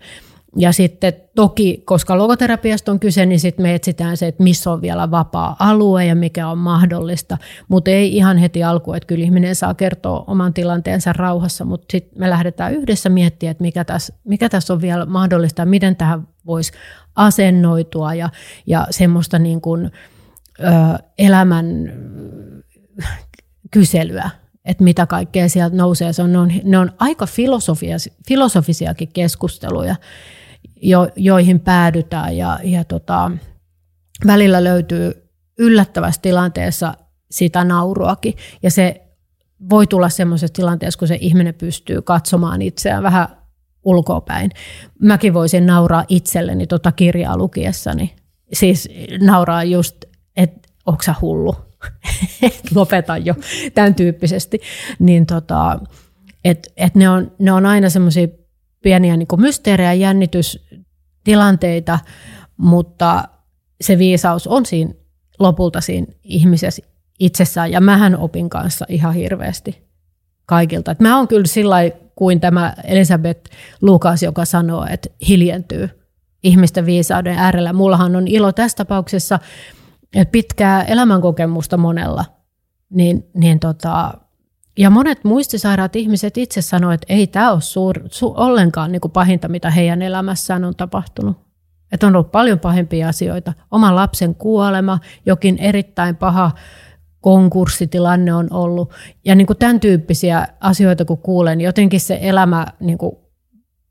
ja 0.57 0.71
sitten 0.71 1.13
toki, 1.35 1.83
koska 1.85 2.17
logoterapiasta 2.17 2.91
on 2.91 2.99
kyse, 2.99 3.25
niin 3.25 3.39
sitten 3.39 3.63
me 3.63 3.75
etsitään 3.75 4.17
se, 4.17 4.27
että 4.27 4.43
missä 4.43 4.71
on 4.71 4.81
vielä 4.81 5.11
vapaa 5.11 5.55
alue 5.59 6.05
ja 6.05 6.15
mikä 6.15 6.47
on 6.47 6.57
mahdollista. 6.57 7.37
Mutta 7.67 7.91
ei 7.91 8.17
ihan 8.17 8.37
heti 8.37 8.63
alku, 8.63 8.93
että 8.93 9.07
kyllä 9.07 9.23
ihminen 9.23 9.55
saa 9.55 9.73
kertoa 9.73 10.23
oman 10.27 10.53
tilanteensa 10.53 11.13
rauhassa, 11.13 11.65
mutta 11.65 11.85
sitten 11.91 12.19
me 12.19 12.29
lähdetään 12.29 12.73
yhdessä 12.73 13.09
miettimään, 13.09 13.51
että 13.51 13.63
mikä 13.63 13.85
tässä, 13.85 14.13
mikä 14.23 14.49
tässä 14.49 14.73
on 14.73 14.81
vielä 14.81 15.05
mahdollista 15.05 15.61
ja 15.61 15.65
miten 15.65 15.95
tähän 15.95 16.27
voisi 16.45 16.71
asennoitua 17.15 18.13
ja, 18.13 18.29
ja 18.67 18.87
semmoista 18.89 19.39
niin 19.39 19.61
kuin, 19.61 19.91
ö, 20.59 21.03
elämän 21.17 21.65
kyselyä 23.71 24.29
että 24.65 24.83
mitä 24.83 25.05
kaikkea 25.05 25.49
sieltä 25.49 25.75
nousee. 25.75 26.13
Se 26.13 26.21
on, 26.21 26.31
ne, 26.31 26.37
on, 26.37 26.51
ne 26.63 26.77
on 26.77 26.91
aika 26.99 27.27
filosofisiakin 28.27 29.09
keskusteluja 29.13 29.95
jo, 30.81 31.07
joihin 31.15 31.59
päädytään 31.59 32.37
ja, 32.37 32.59
ja 32.63 32.83
tota, 32.83 33.31
välillä 34.27 34.63
löytyy 34.63 35.29
yllättävässä 35.59 36.21
tilanteessa 36.21 36.93
sitä 37.31 37.63
nauruakin 37.63 38.33
ja 38.63 38.71
se 38.71 39.01
voi 39.69 39.87
tulla 39.87 40.09
semmoisessa 40.09 40.53
tilanteessa, 40.53 40.99
kun 40.99 41.07
se 41.07 41.17
ihminen 41.21 41.53
pystyy 41.53 42.01
katsomaan 42.01 42.61
itseään 42.61 43.03
vähän 43.03 43.27
ulkopäin. 43.83 44.51
Mäkin 45.01 45.33
voisin 45.33 45.65
nauraa 45.65 46.05
itselleni 46.07 46.67
tota 46.67 46.91
kirjaa 46.91 47.37
lukiessani. 47.37 48.15
Siis 48.53 48.89
nauraa 49.21 49.63
just, 49.63 50.05
että 50.37 50.69
onko 50.85 51.03
hullu? 51.21 51.55
Lopeta 52.75 53.17
jo, 53.17 53.35
tämän 53.73 53.95
tyyppisesti. 53.95 54.61
Niin 54.99 55.25
tota, 55.25 55.79
et, 56.45 56.73
et 56.77 56.95
ne, 56.95 57.09
on, 57.09 57.31
ne 57.39 57.51
on 57.51 57.65
aina 57.65 57.89
semmoisia 57.89 58.27
pieniä 58.85 59.17
niin 59.17 59.27
mysteerejä, 59.37 59.93
jännitystilanteita, 59.93 61.99
mutta 62.57 63.23
se 63.81 63.97
viisaus 63.97 64.47
on 64.47 64.65
siinä 64.65 64.93
lopulta 65.39 65.81
siinä 65.81 66.07
ihmisessä 66.23 66.81
itsessään. 67.19 67.71
Ja 67.71 67.81
mähän 67.81 68.17
opin 68.17 68.49
kanssa 68.49 68.85
ihan 68.89 69.13
hirveästi 69.13 69.87
kaikilta. 70.45 70.91
Et 70.91 70.99
mä 70.99 71.17
oon 71.17 71.27
kyllä 71.27 71.47
sillä 71.47 71.77
kuin 72.15 72.39
tämä 72.39 72.73
Elisabeth 72.83 73.51
Lukas, 73.81 74.23
joka 74.23 74.45
sanoo, 74.45 74.85
että 74.89 75.09
hiljentyy 75.27 75.89
ihmisten 76.43 76.85
viisauden 76.85 77.37
äärellä. 77.37 77.73
Mullahan 77.73 78.15
on 78.15 78.27
ilo 78.27 78.51
tässä 78.51 78.77
tapauksessa, 78.77 79.39
pitkää 80.31 80.83
elämänkokemusta 80.83 81.77
monella, 81.77 82.25
niin, 82.89 83.25
niin 83.33 83.59
tota, 83.59 84.13
ja 84.77 84.89
monet 84.89 85.23
muistisairaat 85.23 85.95
ihmiset 85.95 86.37
itse 86.37 86.61
sanoivat, 86.61 87.01
että 87.01 87.13
ei 87.13 87.27
tämä 87.27 87.51
ole 87.51 87.61
suur, 87.61 87.99
su, 88.11 88.33
ollenkaan 88.37 88.91
niin 88.91 89.01
kuin 89.01 89.11
pahinta, 89.11 89.47
mitä 89.47 89.71
heidän 89.71 90.01
elämässään 90.01 90.63
on 90.63 90.75
tapahtunut. 90.75 91.37
Että 91.91 92.07
on 92.07 92.15
ollut 92.15 92.31
paljon 92.31 92.59
pahempia 92.59 93.09
asioita. 93.09 93.53
Oman 93.71 93.95
lapsen 93.95 94.35
kuolema, 94.35 94.99
jokin 95.25 95.57
erittäin 95.57 96.15
paha 96.15 96.51
konkurssitilanne 97.21 98.33
on 98.33 98.47
ollut. 98.53 98.93
Ja 99.25 99.35
niin 99.35 99.47
kuin 99.47 99.57
tämän 99.57 99.79
tyyppisiä 99.79 100.47
asioita 100.59 101.05
kun 101.05 101.17
kuulen, 101.17 101.57
niin 101.57 101.65
jotenkin 101.65 101.99
se 101.99 102.19
elämä 102.21 102.65
niin 102.79 102.97
kuin 102.97 103.15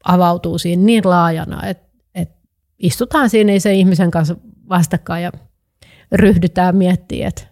avautuu 0.04 0.58
siinä 0.58 0.82
niin 0.82 1.08
laajana, 1.08 1.66
että, 1.66 1.88
että 2.14 2.34
istutaan 2.78 3.30
siinä 3.30 3.58
sen 3.58 3.74
ihmisen 3.74 4.10
kanssa 4.10 4.36
vastakkain 4.68 5.22
ja 5.22 5.32
ryhdytään 6.12 6.76
miettimään, 6.76 7.28
että 7.28 7.42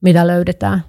mitä 0.00 0.26
löydetään. 0.26 0.84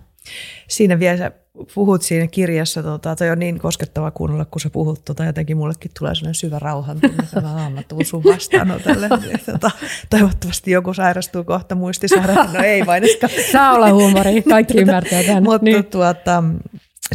Siinä 0.68 1.00
vielä 1.00 1.32
puhut 1.76 2.02
siinä 2.02 2.28
kirjassa, 2.28 2.84
tota, 2.84 3.16
toi 3.16 3.30
on 3.30 3.40
niin 3.40 3.60
koskettava 3.60 4.12
kuunnella, 4.12 4.46
kun 4.46 4.62
sä 4.62 4.70
puhut, 4.70 5.06
tota, 5.06 5.26
jotenkin 5.26 5.58
mullekin 5.58 5.92
tulee 6.00 6.16
sellainen 6.16 6.36
syvä 6.36 6.60
rauhan 6.60 7.02
tunne, 7.02 7.24
että 7.24 7.42
mä 7.42 7.84
tuun 7.88 8.06
sun 8.06 8.24
vastaanotolle. 8.24 9.10
Tota, 9.52 9.72
toivottavasti 10.10 10.72
joku 10.72 10.94
sairastuu 10.94 11.44
kohta 11.44 11.76
muistisairaan. 11.76 12.54
No 12.54 12.64
ei 12.64 12.86
vain. 12.86 13.04
Saa 13.52 13.74
olla 13.74 13.94
huumori, 13.94 14.42
kaikki 14.42 14.78
ymmärtää 14.78 15.24
tämän. 15.24 15.44
Mutta 15.44 15.66
niin. 15.66 15.86
tuota, 15.86 16.44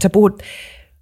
sä 0.03 0.11
puhut, 0.11 0.43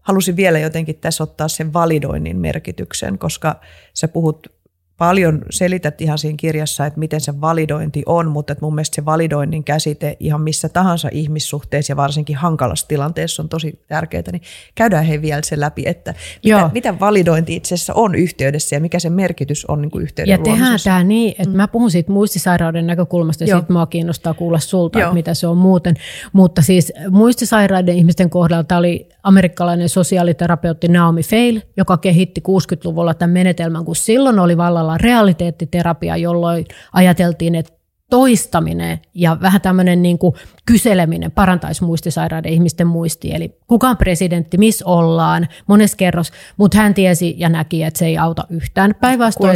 halusin 0.01 0.37
vielä 0.37 0.59
jotenkin 0.59 0.99
tässä 1.01 1.23
ottaa 1.23 1.49
sen 1.49 1.73
validoinnin 1.73 2.37
merkityksen, 2.37 3.19
koska 3.19 3.61
sä 3.95 4.09
puhut 4.09 4.62
paljon 4.99 5.43
selität 5.51 6.01
ihan 6.01 6.19
siinä 6.19 6.37
kirjassa, 6.37 6.87
että 6.87 6.99
miten 6.99 7.21
se 7.21 7.41
validointi 7.41 8.03
on, 8.07 8.31
mutta 8.31 8.53
että 8.53 8.65
mun 8.65 8.75
mielestä 8.75 8.95
se 8.95 9.05
validoinnin 9.05 9.65
käsite 9.65 10.17
ihan 10.21 10.41
missä 10.41 10.69
tahansa 10.69 11.09
ihmissuhteessa 11.13 11.93
ja 11.93 11.97
varsinkin 11.97 12.37
hankalassa 12.37 12.89
tilanteessa 12.89 13.43
on 13.43 13.49
tosi 13.49 13.79
tärkeää, 13.87 14.23
niin 14.33 14.43
käydään 14.75 15.05
he 15.05 15.23
vielä 15.23 15.41
se 15.45 15.61
läpi, 15.61 15.83
että 15.87 16.15
mitä, 16.45 16.71
mitä 16.73 17.01
validointi 17.01 17.57
itse 17.57 17.75
asiassa 17.75 17.95
on 17.95 18.15
yhteydessä 18.15 18.77
ja 18.77 18.81
mikä 18.81 18.99
se 18.99 19.11
merkitys 19.11 19.65
on 19.67 19.83
niin 19.83 19.91
kuin 19.91 20.03
yhteyden 20.03 20.31
Ja 20.31 20.39
tehdään 20.39 20.79
tämä 20.85 21.05
niin, 21.05 21.31
että 21.31 21.49
mm. 21.49 21.57
mä 21.57 21.69
puhun 21.69 21.91
siitä 21.91 22.13
muistisairauden 22.13 22.87
näkökulmasta 22.87 23.45
ja 23.45 23.57
sitten 23.57 23.77
mua 23.77 23.87
kiinnostaa 23.87 24.35
kuulla 24.35 24.59
sulta, 24.59 24.99
että 24.99 25.15
mitä 25.15 25.35
se 25.35 25.47
on 25.47 25.57
muuten, 25.57 25.95
mutta 26.33 26.63
siis 26.63 26.93
muistisairaiden 27.11 27.97
ihmisten 27.97 28.31
kohdalla 28.31 28.65
tämä 28.65 28.79
oli 28.79 29.09
amerikkalainen 29.23 29.89
sosiaaliterapeutti 29.89 30.89
Naomi 30.89 31.23
Feil, 31.23 31.61
joka 31.77 31.97
kehitti 31.97 32.43
60-luvulla 32.49 33.15
tämän 33.15 33.33
menetelmän, 33.33 33.85
kun 33.85 33.97
silloin 33.97 34.39
oli 34.39 34.57
vallalla 34.83 34.99
realiteettiterapia, 34.99 36.17
jolloin 36.17 36.65
ajateltiin, 36.93 37.55
että 37.55 37.73
toistaminen 38.11 38.99
ja 39.15 39.37
vähän 39.41 39.61
tämmöinen 39.61 40.03
niin 40.03 40.19
kuin 40.19 40.35
kyseleminen 40.67 41.31
parantaisi 41.33 41.85
muistisairaiden 41.85 42.53
ihmisten 42.53 42.87
muistia. 42.87 43.37
Eli 43.37 43.59
kuka 43.67 43.89
on 43.89 43.97
presidentti, 43.97 44.59
missä 44.59 44.85
ollaan, 44.87 45.49
monessa 45.67 45.97
kerros, 45.97 46.33
mutta 46.57 46.79
hän 46.79 46.95
tiesi 46.95 47.35
ja 47.39 47.49
näki, 47.49 47.83
että 47.83 47.99
se 47.99 48.07
ei 48.07 48.19
auta 48.19 48.45
yhtään. 48.51 48.95
Päinvastoin. 49.01 49.49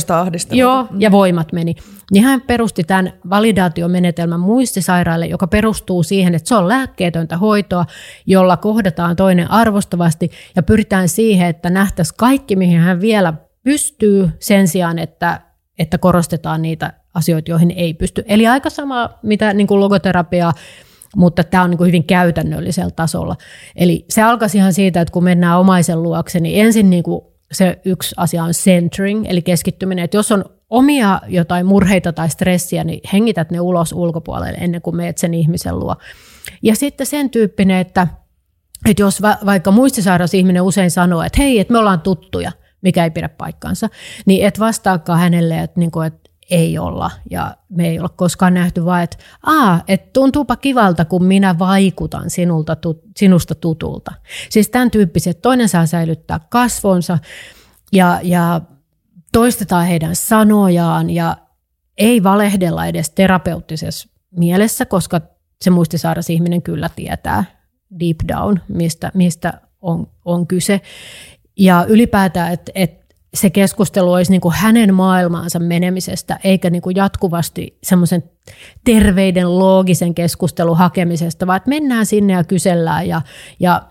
Joo, 0.58 0.86
ja 0.98 1.10
voimat 1.10 1.52
meni. 1.52 1.74
Niin 2.12 2.24
hän 2.24 2.40
perusti 2.40 2.84
tämän 2.84 3.12
validaatiomenetelmän 3.30 4.40
muistisairaille, 4.40 5.26
joka 5.26 5.46
perustuu 5.46 6.02
siihen, 6.02 6.34
että 6.34 6.48
se 6.48 6.54
on 6.54 6.68
lääkkeetöntä 6.68 7.36
hoitoa, 7.36 7.86
jolla 8.26 8.56
kohdataan 8.56 9.16
toinen 9.16 9.50
arvostavasti 9.50 10.30
ja 10.56 10.62
pyritään 10.62 11.08
siihen, 11.08 11.48
että 11.48 11.70
nähtäisiin 11.70 12.16
kaikki, 12.16 12.56
mihin 12.56 12.80
hän 12.80 13.00
vielä 13.00 13.34
pystyy 13.66 14.30
sen 14.38 14.68
sijaan, 14.68 14.98
että, 14.98 15.40
että 15.78 15.98
korostetaan 15.98 16.62
niitä 16.62 16.92
asioita, 17.14 17.50
joihin 17.50 17.70
ei 17.70 17.94
pysty. 17.94 18.24
Eli 18.26 18.46
aika 18.46 18.70
sama, 18.70 19.10
mitä 19.22 19.54
niin 19.54 19.66
kuin 19.66 19.80
logoterapia, 19.80 20.52
mutta 21.16 21.44
tämä 21.44 21.62
on 21.62 21.70
niin 21.70 21.78
kuin 21.78 21.86
hyvin 21.86 22.04
käytännöllisellä 22.04 22.90
tasolla. 22.90 23.36
Eli 23.76 24.04
se 24.08 24.22
alkaisi 24.22 24.58
ihan 24.58 24.72
siitä, 24.72 25.00
että 25.00 25.12
kun 25.12 25.24
mennään 25.24 25.58
omaisen 25.58 26.02
luokse, 26.02 26.40
niin 26.40 26.66
ensin 26.66 26.90
niin 26.90 27.02
kuin 27.02 27.20
se 27.52 27.78
yksi 27.84 28.14
asia 28.18 28.44
on 28.44 28.50
centering, 28.50 29.24
eli 29.28 29.42
keskittyminen, 29.42 30.04
että 30.04 30.16
jos 30.16 30.32
on 30.32 30.44
omia 30.70 31.20
jotain 31.28 31.66
murheita 31.66 32.12
tai 32.12 32.30
stressiä, 32.30 32.84
niin 32.84 33.00
hengität 33.12 33.50
ne 33.50 33.60
ulos 33.60 33.92
ulkopuolelle 33.92 34.58
ennen 34.58 34.82
kuin 34.82 34.96
meet 34.96 35.18
sen 35.18 35.34
ihmisen 35.34 35.78
luo. 35.78 35.96
Ja 36.62 36.76
sitten 36.76 37.06
sen 37.06 37.30
tyyppinen, 37.30 37.76
että, 37.76 38.06
että 38.88 39.02
jos 39.02 39.22
va, 39.22 39.38
vaikka 39.46 39.70
muistisairas 39.70 40.34
ihminen 40.34 40.62
usein 40.62 40.90
sanoo, 40.90 41.22
että 41.22 41.42
hei, 41.42 41.60
että 41.60 41.72
me 41.72 41.78
ollaan 41.78 42.00
tuttuja, 42.00 42.52
mikä 42.82 43.04
ei 43.04 43.10
pidä 43.10 43.28
paikkaansa, 43.28 43.88
niin 44.26 44.46
et 44.46 44.60
vastaakaan 44.60 45.18
hänelle, 45.18 45.58
että, 45.62 45.80
niin 45.80 45.90
kuin, 45.90 46.06
että 46.06 46.30
ei 46.50 46.78
olla 46.78 47.10
ja 47.30 47.56
me 47.68 47.88
ei 47.88 48.00
ole 48.00 48.08
koskaan 48.16 48.54
nähty 48.54 48.84
vaan, 48.84 49.02
että, 49.02 49.16
Aa, 49.42 49.82
että 49.88 50.10
tuntuupa 50.12 50.56
kivalta, 50.56 51.04
kun 51.04 51.24
minä 51.24 51.58
vaikutan 51.58 52.30
sinulta, 52.30 52.76
tu, 52.76 53.02
sinusta 53.16 53.54
tutulta. 53.54 54.12
Siis 54.50 54.68
tämän 54.68 54.90
tyyppiset, 54.90 55.42
toinen 55.42 55.68
saa 55.68 55.86
säilyttää 55.86 56.40
kasvonsa 56.48 57.18
ja, 57.92 58.20
ja 58.22 58.60
toistetaan 59.32 59.86
heidän 59.86 60.16
sanojaan 60.16 61.10
ja 61.10 61.36
ei 61.98 62.22
valehdella 62.22 62.86
edes 62.86 63.10
terapeuttisessa 63.10 64.08
mielessä, 64.30 64.86
koska 64.86 65.20
se 65.62 65.70
muistisairas 65.70 66.30
ihminen 66.30 66.62
kyllä 66.62 66.90
tietää 66.96 67.44
deep 68.00 68.16
down, 68.28 68.58
mistä, 68.68 69.10
mistä 69.14 69.60
on, 69.80 70.06
on 70.24 70.46
kyse. 70.46 70.80
Ja 71.58 71.84
ylipäätään, 71.88 72.52
että 72.52 72.72
et 72.74 73.06
se 73.34 73.50
keskustelu 73.50 74.12
olisi 74.12 74.30
niin 74.30 74.40
kuin 74.40 74.54
hänen 74.54 74.94
maailmaansa 74.94 75.58
menemisestä, 75.58 76.38
eikä 76.44 76.70
niin 76.70 76.82
kuin 76.82 76.96
jatkuvasti 76.96 77.78
semmoisen 77.82 78.22
terveiden 78.84 79.58
loogisen 79.58 80.14
keskustelun 80.14 80.76
hakemisesta, 80.76 81.46
vaan 81.46 81.56
että 81.56 81.68
mennään 81.68 82.06
sinne 82.06 82.32
ja 82.32 82.44
kysellään 82.44 83.08
ja, 83.08 83.22
ja, 83.60 83.82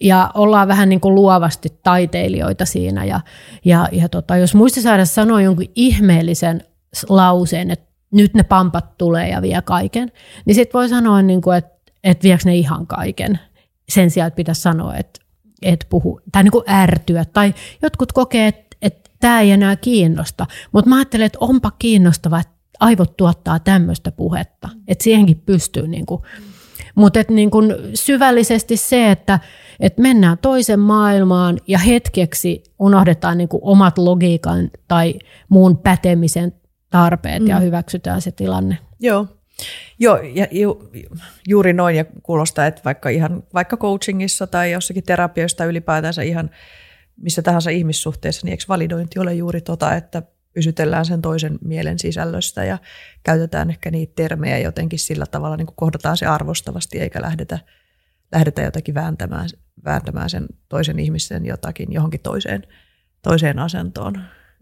ja 0.00 0.30
ollaan 0.34 0.68
vähän 0.68 0.88
niin 0.88 1.00
kuin 1.00 1.14
luovasti 1.14 1.68
taiteilijoita 1.82 2.64
siinä. 2.64 3.04
Ja, 3.04 3.20
ja, 3.64 3.88
ja 3.92 4.08
tota, 4.08 4.36
jos 4.36 4.54
muistisairas 4.54 5.14
sanoo 5.14 5.38
jonkun 5.38 5.66
ihmeellisen 5.74 6.64
lauseen, 7.08 7.70
että 7.70 7.92
nyt 8.10 8.34
ne 8.34 8.42
pampat 8.42 8.98
tulee 8.98 9.28
ja 9.28 9.42
vie 9.42 9.62
kaiken, 9.62 10.12
niin 10.44 10.54
sitten 10.54 10.78
voi 10.78 10.88
sanoa, 10.88 11.22
niin 11.22 11.42
kuin, 11.42 11.56
että, 11.56 11.92
että 12.04 12.22
viekö 12.22 12.42
ne 12.44 12.56
ihan 12.56 12.86
kaiken 12.86 13.40
sen 13.88 14.10
sijaan, 14.10 14.28
että 14.28 14.36
pitäisi 14.36 14.60
sanoa, 14.60 14.96
että, 14.96 15.20
että 15.62 15.86
puhu, 15.90 16.20
tai 16.32 16.42
niin 16.42 16.52
kuin 16.52 16.64
ärtyä. 16.68 17.24
Tai 17.24 17.54
jotkut 17.82 18.12
kokee, 18.12 18.48
että, 18.48 18.76
että 18.82 19.10
tämä 19.20 19.40
ei 19.40 19.50
enää 19.50 19.76
kiinnosta, 19.76 20.46
mutta 20.72 20.88
mä 20.88 20.96
ajattelen, 20.96 21.26
että 21.26 21.38
onpa 21.40 21.70
kiinnostavaa, 21.70 22.40
että 22.40 22.52
aivot 22.80 23.16
tuottaa 23.16 23.58
tämmöistä 23.58 24.12
puhetta, 24.12 24.68
että 24.88 25.04
siihenkin 25.04 25.42
pystyy 25.46 25.88
niin 25.88 26.06
kuin, 26.06 26.22
mutta 26.94 27.20
et 27.20 27.30
niin 27.30 27.50
kun 27.50 27.74
syvällisesti 27.94 28.76
se, 28.76 29.10
että 29.10 29.40
et 29.80 29.98
mennään 29.98 30.38
toisen 30.38 30.80
maailmaan 30.80 31.58
ja 31.68 31.78
hetkeksi 31.78 32.62
unohdetaan 32.78 33.38
niin 33.38 33.48
omat 33.52 33.98
logiikan 33.98 34.70
tai 34.88 35.14
muun 35.48 35.78
pätemisen 35.78 36.52
tarpeet 36.90 37.42
mm. 37.42 37.48
ja 37.48 37.58
hyväksytään 37.58 38.22
se 38.22 38.30
tilanne. 38.30 38.78
Joo, 39.00 39.26
Joo, 39.98 40.16
ja 40.16 40.46
ju, 40.50 40.90
juuri 41.48 41.72
noin 41.72 41.96
ja 41.96 42.04
kuulostaa, 42.22 42.66
että 42.66 42.82
vaikka, 42.84 43.08
ihan, 43.08 43.42
vaikka 43.54 43.76
coachingissa 43.76 44.46
tai 44.46 44.72
jossakin 44.72 45.04
terapioista 45.04 45.64
ylipäätänsä 45.64 46.22
ihan 46.22 46.50
missä 47.16 47.42
tahansa 47.42 47.70
ihmissuhteessa, 47.70 48.46
niin 48.46 48.50
eikö 48.50 48.64
validointi 48.68 49.18
ole 49.18 49.34
juuri 49.34 49.60
tota, 49.60 49.94
että 49.94 50.22
pysytellään 50.54 51.04
sen 51.04 51.22
toisen 51.22 51.58
mielen 51.64 51.98
sisällöstä 51.98 52.64
ja 52.64 52.78
käytetään 53.22 53.70
ehkä 53.70 53.90
niitä 53.90 54.12
termejä 54.16 54.58
jotenkin 54.58 54.98
sillä 54.98 55.26
tavalla, 55.26 55.56
niin 55.56 55.66
kuin 55.66 55.76
kohdataan 55.76 56.16
se 56.16 56.26
arvostavasti 56.26 56.98
eikä 56.98 57.22
lähdetä, 57.22 57.58
lähdetä 58.32 58.62
jotakin 58.62 58.94
vääntämään, 58.94 59.48
vääntämään 59.84 60.30
sen 60.30 60.46
toisen 60.68 60.98
ihmisen 60.98 61.46
jotakin 61.46 61.92
johonkin 61.92 62.20
toiseen, 62.20 62.66
toiseen 63.22 63.58
asentoon. 63.58 64.14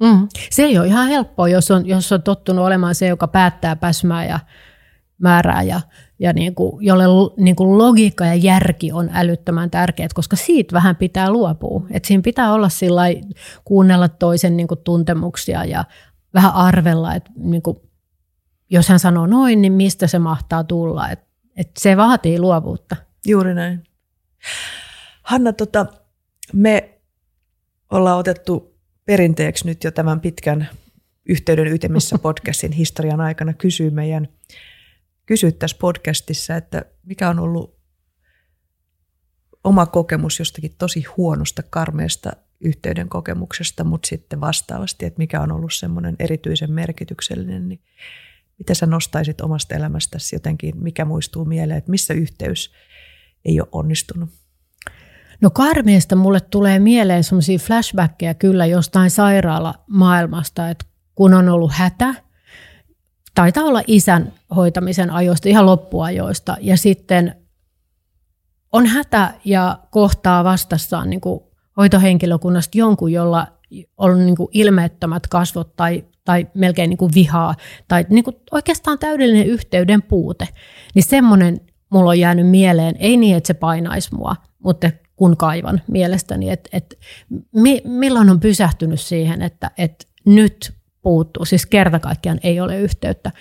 Mm. 0.03 0.29
Se 0.51 0.63
ei 0.63 0.79
ole 0.79 0.87
ihan 0.87 1.09
helppoa, 1.09 1.49
jos 1.49 1.71
on, 1.71 1.87
jos 1.87 2.13
on 2.13 2.23
tottunut 2.23 2.65
olemaan 2.65 2.95
se, 2.95 3.07
joka 3.07 3.29
päättää 3.29 3.77
päsmää 3.77 4.25
ja 4.25 4.41
määrää 5.21 5.63
ja, 5.63 5.81
ja 6.19 6.33
niin 6.33 6.55
kuin, 6.55 6.87
jolle 6.87 7.05
niin 7.37 7.57
kuin 7.57 7.79
logiikka 7.79 8.27
ja 8.27 8.35
järki 8.35 8.93
on 8.93 9.11
älyttömän 9.13 9.71
tärkeät, 9.71 10.13
koska 10.13 10.37
siitä 10.37 10.73
vähän 10.73 10.97
pitää 10.97 11.31
luopua. 11.31 11.87
Et 11.91 12.05
siinä 12.05 12.23
pitää 12.23 12.53
olla 12.53 12.69
sillä 12.69 13.03
kuunnella 13.65 14.09
toisen 14.09 14.57
niin 14.57 14.69
kuin 14.69 14.81
tuntemuksia 14.85 15.65
ja 15.65 15.85
vähän 16.35 16.55
arvella, 16.55 17.15
että 17.15 17.31
niin 17.37 17.63
kuin, 17.63 17.77
jos 18.71 18.89
hän 18.89 18.99
sanoo 18.99 19.27
noin, 19.27 19.63
niin 19.63 19.73
mistä 19.73 20.07
se 20.07 20.19
mahtaa 20.19 20.65
tulla. 20.65 21.11
Et, 21.11 21.21
et 21.57 21.71
se 21.79 21.97
vaatii 21.97 22.39
luovuutta. 22.39 22.97
Juuri 23.27 23.55
näin. 23.55 23.83
Hanna, 25.23 25.53
tota, 25.53 25.87
me 26.53 26.99
ollaan 27.91 28.19
otettu 28.19 28.75
perinteeksi 29.05 29.67
nyt 29.67 29.85
jo 29.85 29.91
tämän 29.91 30.21
pitkän 30.21 30.69
yhteyden 31.29 31.67
ytimissä 31.67 32.19
podcastin 32.19 32.73
historian 32.73 33.21
aikana 33.21 33.53
kysyä 33.53 33.91
meidän– 33.91 34.29
kysyä 35.31 35.53
tässä 35.53 35.77
podcastissa, 35.81 36.57
että 36.57 36.85
mikä 37.07 37.29
on 37.29 37.39
ollut 37.39 37.79
oma 39.65 39.87
kokemus 39.87 40.39
jostakin 40.39 40.75
tosi 40.79 41.05
huonosta, 41.17 41.63
karmeesta 41.63 42.33
yhteyden 42.61 43.09
kokemuksesta, 43.09 43.85
mutta 43.85 44.07
sitten 44.09 44.41
vastaavasti, 44.41 45.07
että 45.07 45.19
mikä 45.19 45.41
on 45.41 45.53
ollut 45.53 45.75
semmoinen 45.75 46.17
erityisen 46.19 46.73
merkityksellinen, 46.73 47.69
niin 47.69 47.81
mitä 48.59 48.75
sä 48.75 48.87
nostaisit 48.87 49.41
omasta 49.41 49.75
elämästäsi 49.75 50.37
jotenkin, 50.37 50.83
mikä 50.83 51.05
muistuu 51.05 51.45
mieleen, 51.45 51.79
että 51.79 51.91
missä 51.91 52.15
yhteys 52.15 52.73
ei 53.45 53.61
ole 53.61 53.69
onnistunut? 53.73 54.31
No 55.41 55.51
karmeesta 55.51 56.17
mulle 56.17 56.41
tulee 56.41 56.79
mieleen 56.79 57.25
semmoisia 57.25 57.59
flashbackkejä 57.59 58.35
kyllä 58.35 58.67
jostain 58.67 59.11
sairaalamaailmasta, 59.11 60.71
että 60.71 60.85
kun 61.15 61.35
on 61.35 61.49
ollut 61.49 61.73
hätä– 61.73 62.15
taitaa 63.35 63.65
olla 63.65 63.83
isän 63.87 64.33
hoitamisen 64.57 65.11
ajoista, 65.11 65.49
ihan 65.49 65.67
loppuajoista. 65.67 66.57
Ja 66.61 66.77
sitten 66.77 67.35
on 68.73 68.87
hätä 68.87 69.35
ja 69.45 69.79
kohtaa 69.91 70.45
vastassaan 70.45 71.11
niin 71.11 71.21
kuin 71.21 71.41
hoitohenkilökunnasta 71.77 72.79
jonkun, 72.79 73.13
jolla 73.13 73.47
on 73.97 74.27
niin 74.27 74.37
kuin 74.37 74.49
ilmeettömät 74.53 75.27
kasvot 75.27 75.77
tai, 75.77 76.05
tai 76.25 76.47
melkein 76.55 76.91
niin 76.91 76.99
kuin 76.99 77.15
vihaa 77.15 77.55
tai 77.89 78.07
niin 78.09 78.25
kuin 78.25 78.37
oikeastaan 78.53 78.99
täydellinen 78.99 79.47
yhteyden 79.47 80.03
puute. 80.03 80.49
Niin 80.95 81.03
semmoinen 81.03 81.61
mulla 81.91 82.11
on 82.11 82.19
jäänyt 82.19 82.49
mieleen, 82.49 82.97
ei 82.99 83.17
niin, 83.17 83.37
että 83.37 83.47
se 83.47 83.55
painaisi 83.55 84.15
mua, 84.15 84.37
mutta 84.65 84.91
kun 85.17 85.37
kaivan 85.37 85.81
mielestäni, 85.87 86.51
että, 86.51 86.71
että 86.73 86.97
milloin 87.85 88.31
on 88.31 88.41
pysähtynyt 88.41 89.01
siihen, 89.01 89.43
että, 89.43 89.71
että 89.79 90.07
nyt 90.27 90.80
puuttuu. 91.03 91.45
Siis 91.45 91.67
kerta 91.67 91.99
kaikkiaan 91.99 92.41
ei 92.43 92.61
ole 92.61 92.81
yhteyttä. 92.81 93.33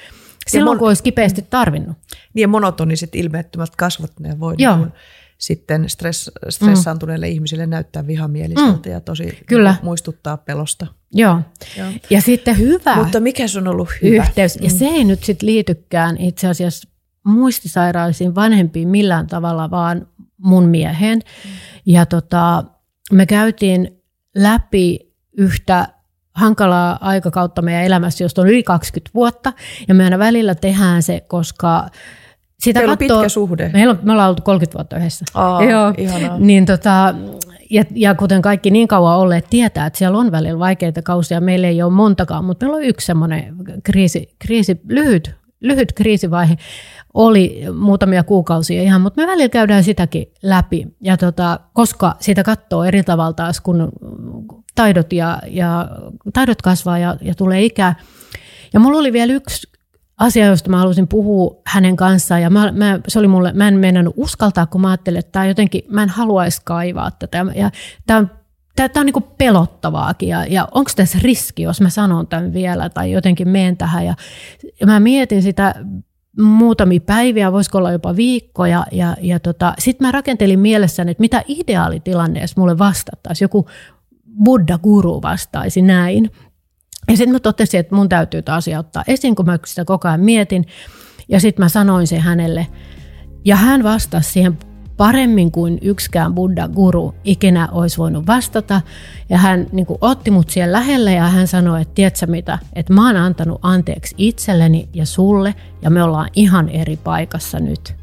Silloin, 0.48 0.76
mon- 0.76 0.80
kun 0.80 0.88
olisi 0.88 1.04
kipeästi 1.04 1.42
tarvinnut. 1.50 1.98
Niin 2.34 2.42
ja 2.42 2.48
monotoniset 2.48 3.16
ilmeettömät 3.16 3.76
kasvot, 3.76 4.20
ne 4.20 4.40
voi 4.40 4.56
Joo. 4.58 4.78
Niin 4.78 4.92
sitten 5.38 5.90
stress, 5.90 6.32
stressaantuneille 6.50 7.26
mm. 7.26 7.32
ihmisille 7.32 7.66
näyttää 7.66 8.08
vihamieliseltä 8.08 8.90
mm. 8.90 8.94
ja 8.94 9.02
tosi 9.02 9.40
Kyllä. 9.48 9.76
muistuttaa 9.84 10.38
pelosta. 10.38 10.88
Joo. 11.14 11.40
Joo. 11.78 11.92
Ja 12.10 12.22
sitten 12.22 12.58
hyvä 12.58 12.96
Mutta 12.96 13.20
mikä 13.20 13.48
sun 13.48 13.68
on 13.68 13.74
ollut 13.74 13.90
hyvä? 14.02 14.24
Yhteys. 14.24 14.56
Ja 14.56 14.70
mm. 14.70 14.78
se 14.78 14.86
ei 14.86 15.04
nyt 15.04 15.24
sitten 15.24 15.48
liitykään 15.48 16.18
itse 16.18 16.48
asiassa 16.48 16.90
muistisairaisiin 17.24 18.36
vanhempiin 18.36 18.88
millään 18.88 19.28
tavalla, 19.28 19.72
vaan 19.72 20.08
mun 20.38 20.66
mieheen. 20.66 21.20
Mm. 21.20 21.52
Ja 21.86 22.06
tota, 22.06 22.64
me 23.12 23.26
käytiin 23.26 24.02
läpi 24.36 25.14
yhtä 25.38 25.88
hankalaa 26.40 26.98
aikakautta 27.02 27.62
meidän 27.62 27.84
elämässä, 27.84 28.24
josta 28.24 28.42
on 28.42 28.48
yli 28.48 28.64
20 28.64 29.12
vuotta, 29.14 29.54
ja 29.88 29.96
me 29.96 30.04
aina 30.04 30.20
välillä 30.20 30.56
tehdään 30.56 31.04
se, 31.04 31.22
koska 31.28 31.86
sitä 32.60 32.80
Teillä 32.80 32.98
katsoo, 32.98 33.18
on 33.18 33.22
pitkä 33.22 33.30
suhde. 33.30 33.70
Meillä 33.74 33.92
on, 33.92 34.00
me 34.04 34.12
ollaan 34.12 34.30
oltu 34.30 34.42
30 34.42 34.78
vuotta 34.78 34.98
yhdessä. 34.98 35.26
Aa, 35.34 35.64
Joo. 35.64 35.94
Ihanaa. 35.98 36.40
Niin 36.40 36.66
tota, 36.66 37.16
ja, 37.70 37.84
ja 37.96 38.16
kuten 38.16 38.42
kaikki 38.42 38.72
niin 38.72 38.88
kauan 38.88 39.18
olleet 39.18 39.46
tietää, 39.50 39.86
että 39.86 40.00
siellä 40.00 40.18
on 40.18 40.32
välillä 40.32 40.60
vaikeita 40.60 41.02
kausia, 41.02 41.42
meillä 41.42 41.68
ei 41.68 41.82
ole 41.82 41.94
montakaan, 41.94 42.46
mutta 42.46 42.66
meillä 42.66 42.78
on 42.78 42.84
yksi 42.84 43.06
semmoinen 43.06 43.56
kriisi, 43.84 44.36
kriisi 44.40 44.82
lyhyt, 44.88 45.36
lyhyt 45.62 45.94
kriisivaihe 45.94 46.56
oli 47.14 47.62
muutamia 47.80 48.24
kuukausia 48.24 48.82
ihan, 48.82 49.02
mutta 49.02 49.22
me 49.22 49.28
välillä 49.28 49.50
käydään 49.50 49.84
sitäkin 49.84 50.26
läpi. 50.44 50.88
Ja 51.02 51.18
tota, 51.18 51.60
koska 51.74 52.16
sitä 52.20 52.44
katsoo 52.44 52.84
eri 52.84 53.04
tavalla 53.04 53.34
taas, 53.34 53.62
kun 53.62 53.92
taidot, 54.76 55.14
ja, 55.14 55.42
ja, 55.48 55.90
taidot 56.34 56.62
kasvaa 56.62 56.98
ja, 56.98 57.18
ja 57.22 57.36
tulee 57.36 57.64
ikää. 57.64 57.96
Ja 58.74 58.80
mulla 58.80 59.00
oli 59.00 59.14
vielä 59.14 59.34
yksi 59.34 59.70
asia, 60.18 60.46
josta 60.46 60.70
mä 60.70 60.78
halusin 60.78 61.08
puhua 61.08 61.62
hänen 61.66 61.96
kanssaan. 61.96 62.42
Ja 62.42 62.50
mä, 62.50 62.72
mä, 62.72 63.00
se 63.08 63.20
oli 63.20 63.28
mulle, 63.28 63.54
mä 63.54 63.68
en 63.68 63.80
mennyt 63.80 64.14
uskaltaa, 64.16 64.66
kun 64.66 64.82
mä 64.82 64.90
ajattelin, 64.90 65.20
että 65.20 65.32
tämä 65.32 65.46
jotenkin, 65.46 65.84
mä 65.90 66.04
en 66.04 66.10
haluaisi 66.10 66.62
kaivaa 66.66 67.12
tätä. 67.12 67.46
Ja 67.56 67.72
tämä 68.08 68.20
on 68.20 68.30
Tämä 68.88 69.02
on 69.02 69.06
niin 69.06 69.36
pelottavaakin 69.38 70.30
ja, 70.30 70.46
ja 70.46 70.68
onko 70.72 70.92
tässä 70.96 71.18
riski, 71.22 71.62
jos 71.62 71.82
mä 71.82 71.90
sanon 71.90 72.28
tämän 72.28 72.54
vielä 72.54 72.90
tai 72.90 73.12
jotenkin 73.12 73.50
menen 73.50 73.78
tähän. 73.78 74.06
Ja, 74.06 74.16
ja 74.80 74.88
mä 74.88 75.00
mietin 75.00 75.42
sitä 75.42 75.76
muutamia 76.40 77.00
päiviä, 77.00 77.52
voisiko 77.52 77.78
olla 77.78 77.92
jopa 77.92 78.16
viikkoja. 78.16 78.86
Ja, 78.92 79.16
ja 79.22 79.40
tota, 79.40 79.74
sitten 79.80 80.08
mä 80.08 80.12
rakentelin 80.12 80.60
mielessäni, 80.60 81.12
että 81.12 81.22
mitä 81.22 81.44
ideaalitilanne, 81.48 82.42
jos 82.42 82.58
mulle 82.58 82.78
vastattaisiin. 82.78 83.46
Joku 83.46 83.68
Buddha-guru 84.44 85.22
vastaisi 85.22 85.82
näin. 85.82 86.32
Ja 87.08 87.18
sitten 87.18 87.36
mä 87.36 87.40
totesin, 87.40 87.80
että 87.80 87.96
mun 87.96 88.10
täytyy 88.10 88.42
taas 88.42 88.66
ottaa 88.80 89.04
esiin, 89.08 89.36
kun 89.36 89.46
mä 89.46 89.60
sitä 89.66 89.86
koko 89.86 90.08
ajan 90.08 90.20
mietin. 90.20 90.66
Ja 91.30 91.40
sitten 91.40 91.66
mä 91.66 91.70
sanoin 91.70 92.08
se 92.08 92.20
hänelle. 92.20 92.68
Ja 93.46 93.56
hän 93.56 93.84
vastasi 93.84 94.32
siihen 94.32 94.58
paremmin 94.98 95.52
kuin 95.52 95.80
yksikään 95.82 96.34
Buddha-guru 96.34 97.16
ikinä 97.24 97.68
olisi 97.72 97.98
voinut 97.98 98.28
vastata. 98.28 98.82
Ja 99.30 99.38
hän 99.38 99.68
niin 99.72 99.86
kuin, 99.86 99.98
otti 100.02 100.32
mut 100.32 100.50
siellä 100.50 100.80
lähelle 100.80 101.14
ja 101.14 101.24
hän 101.24 101.48
sanoi, 101.48 101.82
että 101.82 101.94
tiedätkö 101.94 102.28
mitä, 102.28 102.60
että 102.74 102.94
mä 102.94 103.08
oon 103.08 103.18
antanut 103.18 103.60
anteeksi 103.62 104.16
itselleni 104.18 104.90
ja 104.94 105.06
sulle 105.06 105.56
ja 105.82 105.90
me 105.90 106.04
ollaan 106.04 106.30
ihan 106.36 106.70
eri 106.70 106.98
paikassa 106.98 107.60
nyt. 107.60 107.99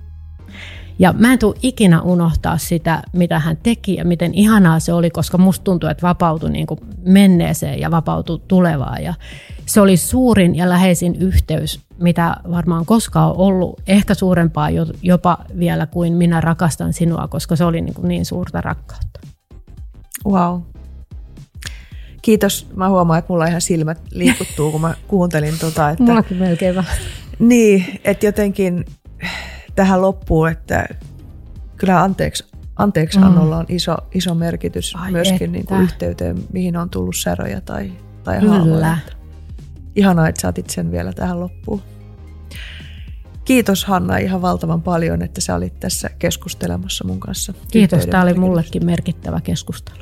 Ja 0.98 1.12
mä 1.12 1.32
en 1.32 1.38
tule 1.38 1.56
ikinä 1.62 2.02
unohtaa 2.02 2.58
sitä, 2.58 3.02
mitä 3.12 3.38
hän 3.38 3.56
teki 3.62 3.94
ja 3.94 4.04
miten 4.04 4.34
ihanaa 4.34 4.80
se 4.80 4.92
oli, 4.92 5.10
koska 5.10 5.38
musta 5.38 5.64
tuntuu, 5.64 5.88
että 5.88 6.06
vapautui 6.06 6.50
niin 6.50 6.66
kuin 6.66 6.80
menneeseen 7.04 7.80
ja 7.80 7.90
vapautui 7.90 8.40
tulevaan. 8.48 9.02
Ja 9.02 9.14
se 9.66 9.80
oli 9.80 9.96
suurin 9.96 10.54
ja 10.54 10.68
läheisin 10.68 11.14
yhteys, 11.14 11.80
mitä 11.98 12.36
varmaan 12.50 12.86
koskaan 12.86 13.30
on 13.30 13.36
ollut. 13.36 13.80
Ehkä 13.86 14.14
suurempaa 14.14 14.68
jopa 15.02 15.38
vielä 15.58 15.86
kuin 15.86 16.12
minä 16.12 16.40
rakastan 16.40 16.92
sinua, 16.92 17.28
koska 17.28 17.56
se 17.56 17.64
oli 17.64 17.80
niin, 17.80 17.94
kuin 17.94 18.08
niin 18.08 18.24
suurta 18.24 18.60
rakkautta. 18.60 19.20
Wow. 20.26 20.60
Kiitos. 22.22 22.66
Mä 22.76 22.88
huomaan, 22.88 23.18
että 23.18 23.32
mulla 23.32 23.46
ihan 23.46 23.60
silmät 23.60 23.98
liikuttuu, 24.10 24.72
kun 24.72 24.80
mä 24.80 24.94
kuuntelin 25.08 25.58
tota. 25.58 25.90
Että, 25.90 26.04
Mullakin 26.04 26.36
melkein 26.36 26.74
vähän. 26.74 26.96
Niin, 27.38 28.00
että 28.04 28.26
jotenkin 28.26 28.84
tähän 29.76 30.02
loppuun, 30.02 30.48
että 30.48 30.88
kyllä 31.76 32.02
anteeksi, 32.02 32.44
anteeksi 32.76 33.18
mm. 33.18 33.24
annolla 33.24 33.56
on 33.56 33.66
iso, 33.68 33.96
iso 34.14 34.34
merkitys 34.34 34.94
Ai 34.96 35.12
myöskin 35.12 35.52
niin 35.52 35.66
kuin 35.66 35.82
yhteyteen, 35.82 36.36
mihin 36.52 36.76
on 36.76 36.90
tullut 36.90 37.16
säröjä 37.16 37.60
tai, 37.60 37.92
tai 38.24 38.40
Kyllä. 38.40 38.98
Ihanaa, 39.96 40.28
että 40.28 40.40
saatit 40.40 40.70
sen 40.70 40.92
vielä 40.92 41.12
tähän 41.12 41.40
loppuun. 41.40 41.82
Kiitos 43.44 43.84
Hanna 43.84 44.16
ihan 44.16 44.42
valtavan 44.42 44.82
paljon, 44.82 45.22
että 45.22 45.40
sä 45.40 45.54
olit 45.54 45.80
tässä 45.80 46.10
keskustelemassa 46.18 47.04
mun 47.04 47.20
kanssa. 47.20 47.54
Kiitos, 47.70 48.06
tämä 48.06 48.22
oli 48.22 48.34
mullekin 48.34 48.86
merkittävä 48.86 49.40
keskustelu. 49.40 49.98